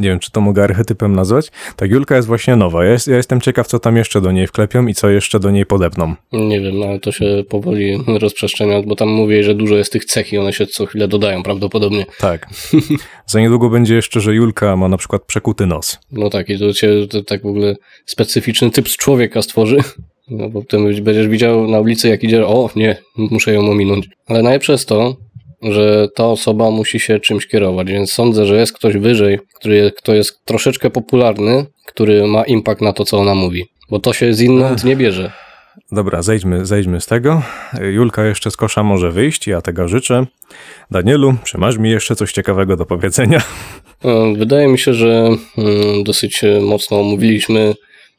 nie 0.00 0.08
wiem 0.08 0.18
czy 0.18 0.30
to 0.30 0.40
mogę 0.40 0.64
archetypem 0.64 1.16
nazwać, 1.16 1.50
tak 1.76 1.90
Julka 1.90 2.16
jest 2.16 2.28
właśnie 2.28 2.56
nowa. 2.56 2.84
Ja, 2.84 2.92
jest, 2.92 3.08
ja 3.08 3.16
jestem 3.16 3.40
ciekaw, 3.40 3.66
co 3.66 3.78
tam 3.78 3.96
jeszcze 3.96 4.20
do 4.20 4.32
niej 4.32 4.46
wklepią 4.46 4.86
i 4.86 4.94
co 4.94 5.10
jeszcze 5.10 5.40
do 5.40 5.50
niej 5.50 5.66
podepną. 5.66 6.14
Nie 6.32 6.60
wiem, 6.60 6.82
ale 6.82 7.00
to 7.00 7.12
się 7.12 7.44
powoli 7.48 7.98
rozprzestrzenia, 8.20 8.82
bo 8.82 8.96
tam 8.96 9.08
mówię, 9.08 9.42
że 9.42 9.54
dużo 9.54 9.76
jest 9.76 9.92
tych 9.92 10.04
cech 10.04 10.32
i 10.32 10.38
one 10.38 10.52
się 10.52 10.66
co 10.66 10.86
chwilę 10.86 11.08
dodają 11.08 11.42
prawdopodobnie. 11.42 12.06
Tak. 12.18 12.48
Za 13.26 13.40
niedługo 13.40 13.70
będzie 13.70 13.94
jeszcze, 13.94 14.20
że 14.20 14.34
Julka 14.34 14.76
ma 14.76 14.88
na 14.88 14.96
przykład 14.96 15.22
przekuty 15.24 15.66
nos. 15.66 15.98
No 16.12 16.30
tak, 16.30 16.48
i 16.48 16.58
to 16.58 16.72
cię 16.72 17.06
to 17.10 17.22
tak 17.22 17.42
w 17.42 17.46
ogóle 17.46 17.76
specyficzny 18.06 18.70
typ 18.70 18.88
z 18.88 18.96
człowieka 18.96 19.42
stworzy. 19.42 19.78
No 20.30 20.48
bo 20.48 20.62
ty 20.62 20.76
będziesz 21.02 21.28
widział 21.28 21.68
na 21.68 21.80
ulicy, 21.80 22.08
jak 22.08 22.24
idzie, 22.24 22.46
o 22.46 22.70
nie, 22.76 22.96
muszę 23.16 23.52
ją 23.52 23.70
ominąć. 23.70 24.08
Ale 24.26 24.42
najlepsze 24.42 24.72
jest 24.72 24.88
to, 24.88 25.16
że 25.62 26.08
ta 26.14 26.26
osoba 26.26 26.70
musi 26.70 27.00
się 27.00 27.20
czymś 27.20 27.46
kierować, 27.46 27.88
więc 27.88 28.12
sądzę, 28.12 28.46
że 28.46 28.56
jest 28.56 28.72
ktoś 28.72 28.96
wyżej, 28.96 29.38
który, 29.54 29.92
kto 29.98 30.14
jest 30.14 30.44
troszeczkę 30.44 30.90
popularny, 30.90 31.66
który 31.86 32.26
ma 32.26 32.44
impact 32.44 32.80
na 32.80 32.92
to, 32.92 33.04
co 33.04 33.18
ona 33.18 33.34
mówi. 33.34 33.64
Bo 33.90 33.98
to 33.98 34.12
się 34.12 34.34
z 34.34 34.40
inną 34.40 34.76
nie 34.84 34.96
bierze. 34.96 35.32
Dobra, 35.92 36.22
zejdźmy, 36.22 36.66
zejdźmy 36.66 37.00
z 37.00 37.06
tego. 37.06 37.42
Julka 37.92 38.24
jeszcze 38.24 38.50
z 38.50 38.56
kosza 38.56 38.82
może 38.82 39.10
wyjść, 39.10 39.46
ja 39.46 39.60
tego 39.62 39.88
życzę. 39.88 40.26
Danielu, 40.90 41.34
czy 41.44 41.58
masz 41.58 41.78
mi 41.78 41.90
jeszcze 41.90 42.16
coś 42.16 42.32
ciekawego 42.32 42.76
do 42.76 42.86
powiedzenia? 42.86 43.42
E, 44.04 44.34
Wydaje 44.36 44.68
mi 44.68 44.78
się, 44.78 44.94
że 44.94 45.28
mm, 45.58 46.04
dosyć 46.04 46.40
mocno 46.60 47.00
omówiliśmy, 47.00 47.74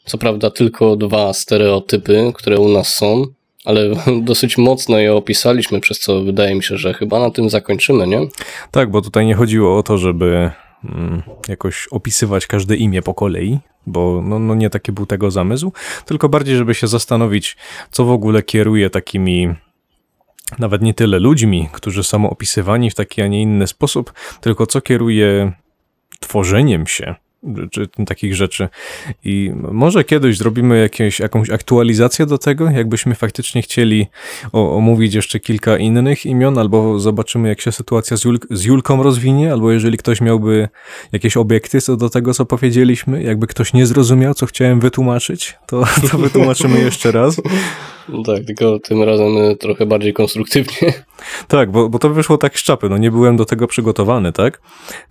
co 0.06 0.18
prawda, 0.18 0.52
tylko 0.52 0.96
dwa 0.96 1.34
stereotypy, 1.34 2.32
które 2.36 2.60
u 2.60 2.70
nas 2.70 2.96
są, 2.96 3.26
ale 3.68 3.89
dosyć 4.22 4.57
mocno 4.57 4.97
je 4.97 5.13
opisaliśmy, 5.13 5.80
przez 5.80 5.99
co 5.99 6.24
wydaje 6.24 6.55
mi 6.55 6.63
się, 6.63 6.78
że 6.78 6.93
chyba 6.93 7.20
na 7.20 7.32
tym 7.32 7.49
zakończymy, 7.49 8.07
nie? 8.07 8.20
Tak, 8.72 8.91
bo 8.91 9.01
tutaj 9.01 9.26
nie 9.26 9.36
chodziło 9.36 9.78
o 9.78 9.84
to, 9.84 9.97
żeby 9.97 10.51
mm, 10.84 11.24
jakoś 11.47 11.88
opisywać 11.91 12.47
każde 12.47 12.76
imię 12.76 13.01
po 13.01 13.13
kolei, 13.13 13.59
bo 13.88 14.22
no, 14.24 14.39
no 14.39 14.55
nie 14.55 14.70
taki 14.70 14.91
był 14.91 15.05
tego 15.05 15.32
zamysł, 15.32 15.72
tylko 16.05 16.30
bardziej, 16.30 16.55
żeby 16.55 16.74
się 16.74 16.88
zastanowić, 16.88 17.57
co 17.91 18.05
w 18.05 18.11
ogóle 18.11 18.43
kieruje 18.43 18.89
takimi 18.89 19.55
nawet 20.59 20.82
nie 20.82 20.93
tyle 20.93 21.20
ludźmi, 21.20 21.70
którzy 21.72 22.03
są 22.03 22.30
opisywani 22.30 22.89
w 22.89 22.95
taki, 22.95 23.22
a 23.22 23.28
nie 23.28 23.41
inny 23.41 23.68
sposób, 23.68 24.13
tylko 24.41 24.68
co 24.68 24.82
kieruje 24.82 25.51
tworzeniem 26.20 26.88
się 26.88 27.15
czy 27.72 27.88
takich 28.06 28.36
rzeczy. 28.36 28.70
I 29.26 29.52
może 29.72 30.04
kiedyś 30.04 30.38
zrobimy 30.38 30.80
jakieś, 30.80 31.20
jakąś 31.20 31.50
aktualizację 31.50 32.26
do 32.26 32.38
tego, 32.38 32.70
jakbyśmy 32.70 33.16
faktycznie 33.16 33.62
chcieli 33.62 34.08
o, 34.54 34.76
omówić 34.76 35.14
jeszcze 35.14 35.40
kilka 35.40 35.78
innych 35.78 36.26
imion, 36.26 36.58
albo 36.58 37.00
zobaczymy, 37.00 37.50
jak 37.50 37.62
się 37.62 37.72
sytuacja 37.72 38.18
z, 38.18 38.24
Jul 38.24 38.40
z 38.52 38.64
Julką 38.64 39.04
rozwinie, 39.04 39.52
albo 39.52 39.72
jeżeli 39.72 39.98
ktoś 39.98 40.22
miałby 40.22 40.68
jakieś 41.12 41.38
obiekty 41.38 41.82
co 41.82 41.98
do 41.98 42.10
tego, 42.10 42.34
co 42.34 42.46
powiedzieliśmy, 42.46 43.24
jakby 43.24 43.48
ktoś 43.48 43.74
nie 43.74 43.86
zrozumiał, 43.86 44.34
co 44.34 44.46
chciałem 44.46 44.80
wytłumaczyć, 44.80 45.56
to, 45.68 45.84
to 46.12 46.18
wytłumaczymy 46.28 46.80
jeszcze 46.80 47.12
raz. 47.12 47.42
No 48.10 48.24
tak, 48.24 48.46
tylko 48.46 48.80
tym 48.80 49.04
razem 49.04 49.38
e, 49.38 49.56
trochę 49.56 49.86
bardziej 49.86 50.14
konstruktywnie. 50.14 50.94
Tak, 51.48 51.72
bo, 51.72 51.90
bo 51.90 52.00
to 52.00 52.10
wyszło 52.10 52.38
tak 52.38 52.60
z 52.60 52.64
czapy, 52.64 52.90
no 52.90 52.98
nie 52.98 53.12
byłem 53.12 53.38
do 53.38 53.46
tego 53.46 53.68
przygotowany, 53.68 54.32
tak? 54.32 54.62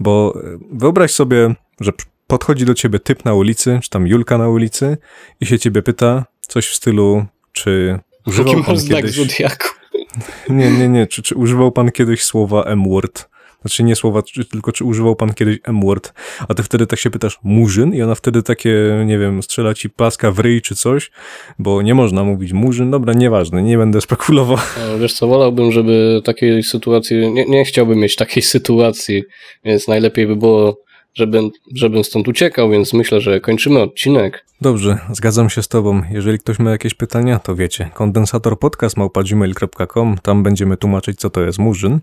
Bo 0.01 0.35
e, 0.37 0.59
wyobraź 0.72 1.11
sobie, 1.11 1.55
że 1.81 1.93
podchodzi 2.27 2.64
do 2.64 2.74
ciebie 2.74 2.99
typ 2.99 3.24
na 3.24 3.35
ulicy, 3.35 3.79
czy 3.83 3.91
tam 3.91 4.07
Julka 4.07 4.39
na 4.39 4.49
ulicy 4.49 4.97
i 5.41 5.47
się 5.47 5.59
ciebie 5.59 5.83
pyta 5.83 6.24
coś 6.41 6.66
w 6.66 6.74
stylu, 6.74 7.27
czy 7.53 7.99
używał 8.27 8.53
Jaki 8.53 8.66
pan 8.66 8.77
kiedyś... 8.89 9.11
zodiaku? 9.11 9.68
Nie, 10.49 10.70
nie, 10.70 10.89
nie, 10.89 11.07
czy, 11.07 11.22
czy 11.22 11.35
używał 11.35 11.72
pan 11.72 11.93
kiedyś 11.93 12.22
słowa 12.22 12.62
M-word? 12.62 13.29
Znaczy 13.61 13.83
nie 13.83 13.97
słowa, 13.97 14.22
czy, 14.22 14.45
tylko 14.45 14.72
czy 14.72 14.85
używał 14.85 15.16
pan 15.16 15.35
kiedyś 15.35 15.59
M-word? 15.64 16.12
A 16.49 16.55
ty 16.55 16.62
wtedy 16.62 16.87
tak 16.87 16.99
się 16.99 17.11
pytasz, 17.11 17.39
murzyn? 17.43 17.95
I 17.95 18.03
ona 18.03 18.14
wtedy 18.14 18.43
takie, 18.43 19.03
nie 19.07 19.18
wiem, 19.18 19.43
strzela 19.43 19.74
ci 19.74 19.91
paska 19.91 20.31
w 20.31 20.39
ryj 20.39 20.62
czy 20.62 20.77
coś, 20.77 21.11
bo 21.59 21.83
nie 21.83 21.95
można 21.95 22.24
mówić 22.24 22.53
murzyn. 22.53 22.91
Dobra, 22.91 23.12
nieważne, 23.12 23.62
nie 23.62 23.79
będę 23.79 24.01
spekulował. 24.01 24.59
E, 24.79 24.99
Wiesz 24.99 25.12
co, 25.12 25.27
wolałbym, 25.27 25.72
żeby 25.72 26.22
takiej 26.24 26.62
sytuacji, 26.62 27.33
nie, 27.33 27.45
nie 27.45 27.64
chciałbym 27.64 27.99
mieć 27.99 28.16
takiej 28.16 28.43
sytuacji, 28.43 29.22
więc 29.64 29.89
najlepiej 29.89 30.27
by 30.27 30.37
było, 30.37 30.79
żebym, 31.17 31.51
żebym 31.75 32.05
stąd 32.05 32.29
uciekał, 32.29 32.71
więc 32.71 32.93
myślę, 32.93 33.21
że 33.21 33.41
kończymy 33.41 33.81
odcinek. 33.81 34.47
Dobrze, 34.61 34.99
zgadzam 35.12 35.51
się 35.51 35.62
z 35.62 35.69
tobą. 35.69 36.03
Jeżeli 36.11 36.39
ktoś 36.39 36.59
ma 36.59 36.71
jakieś 36.71 36.95
pytania, 36.95 37.39
to 37.39 37.55
wiecie, 37.55 37.91
kondensatorpodcast.gmail.com, 37.95 40.19
tam 40.23 40.43
będziemy 40.43 40.77
tłumaczyć, 40.77 41.21
co 41.21 41.31
to 41.31 41.41
jest 41.41 41.59
murzyn. 41.59 42.01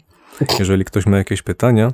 Jeżeli 0.60 0.86
ktoś 0.86 1.06
ma 1.06 1.18
jakieś 1.18 1.42
pytania, 1.42 1.94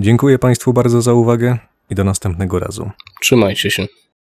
dziękuję 0.00 0.38
Państwu 0.38 0.72
bardzo 0.72 1.02
za 1.02 1.12
uwagę 1.12 1.58
i 1.90 1.94
do 1.94 2.04
następnego 2.04 2.58
razu. 2.58 2.90
Trzymajcie 3.20 3.70
się. 3.70 3.86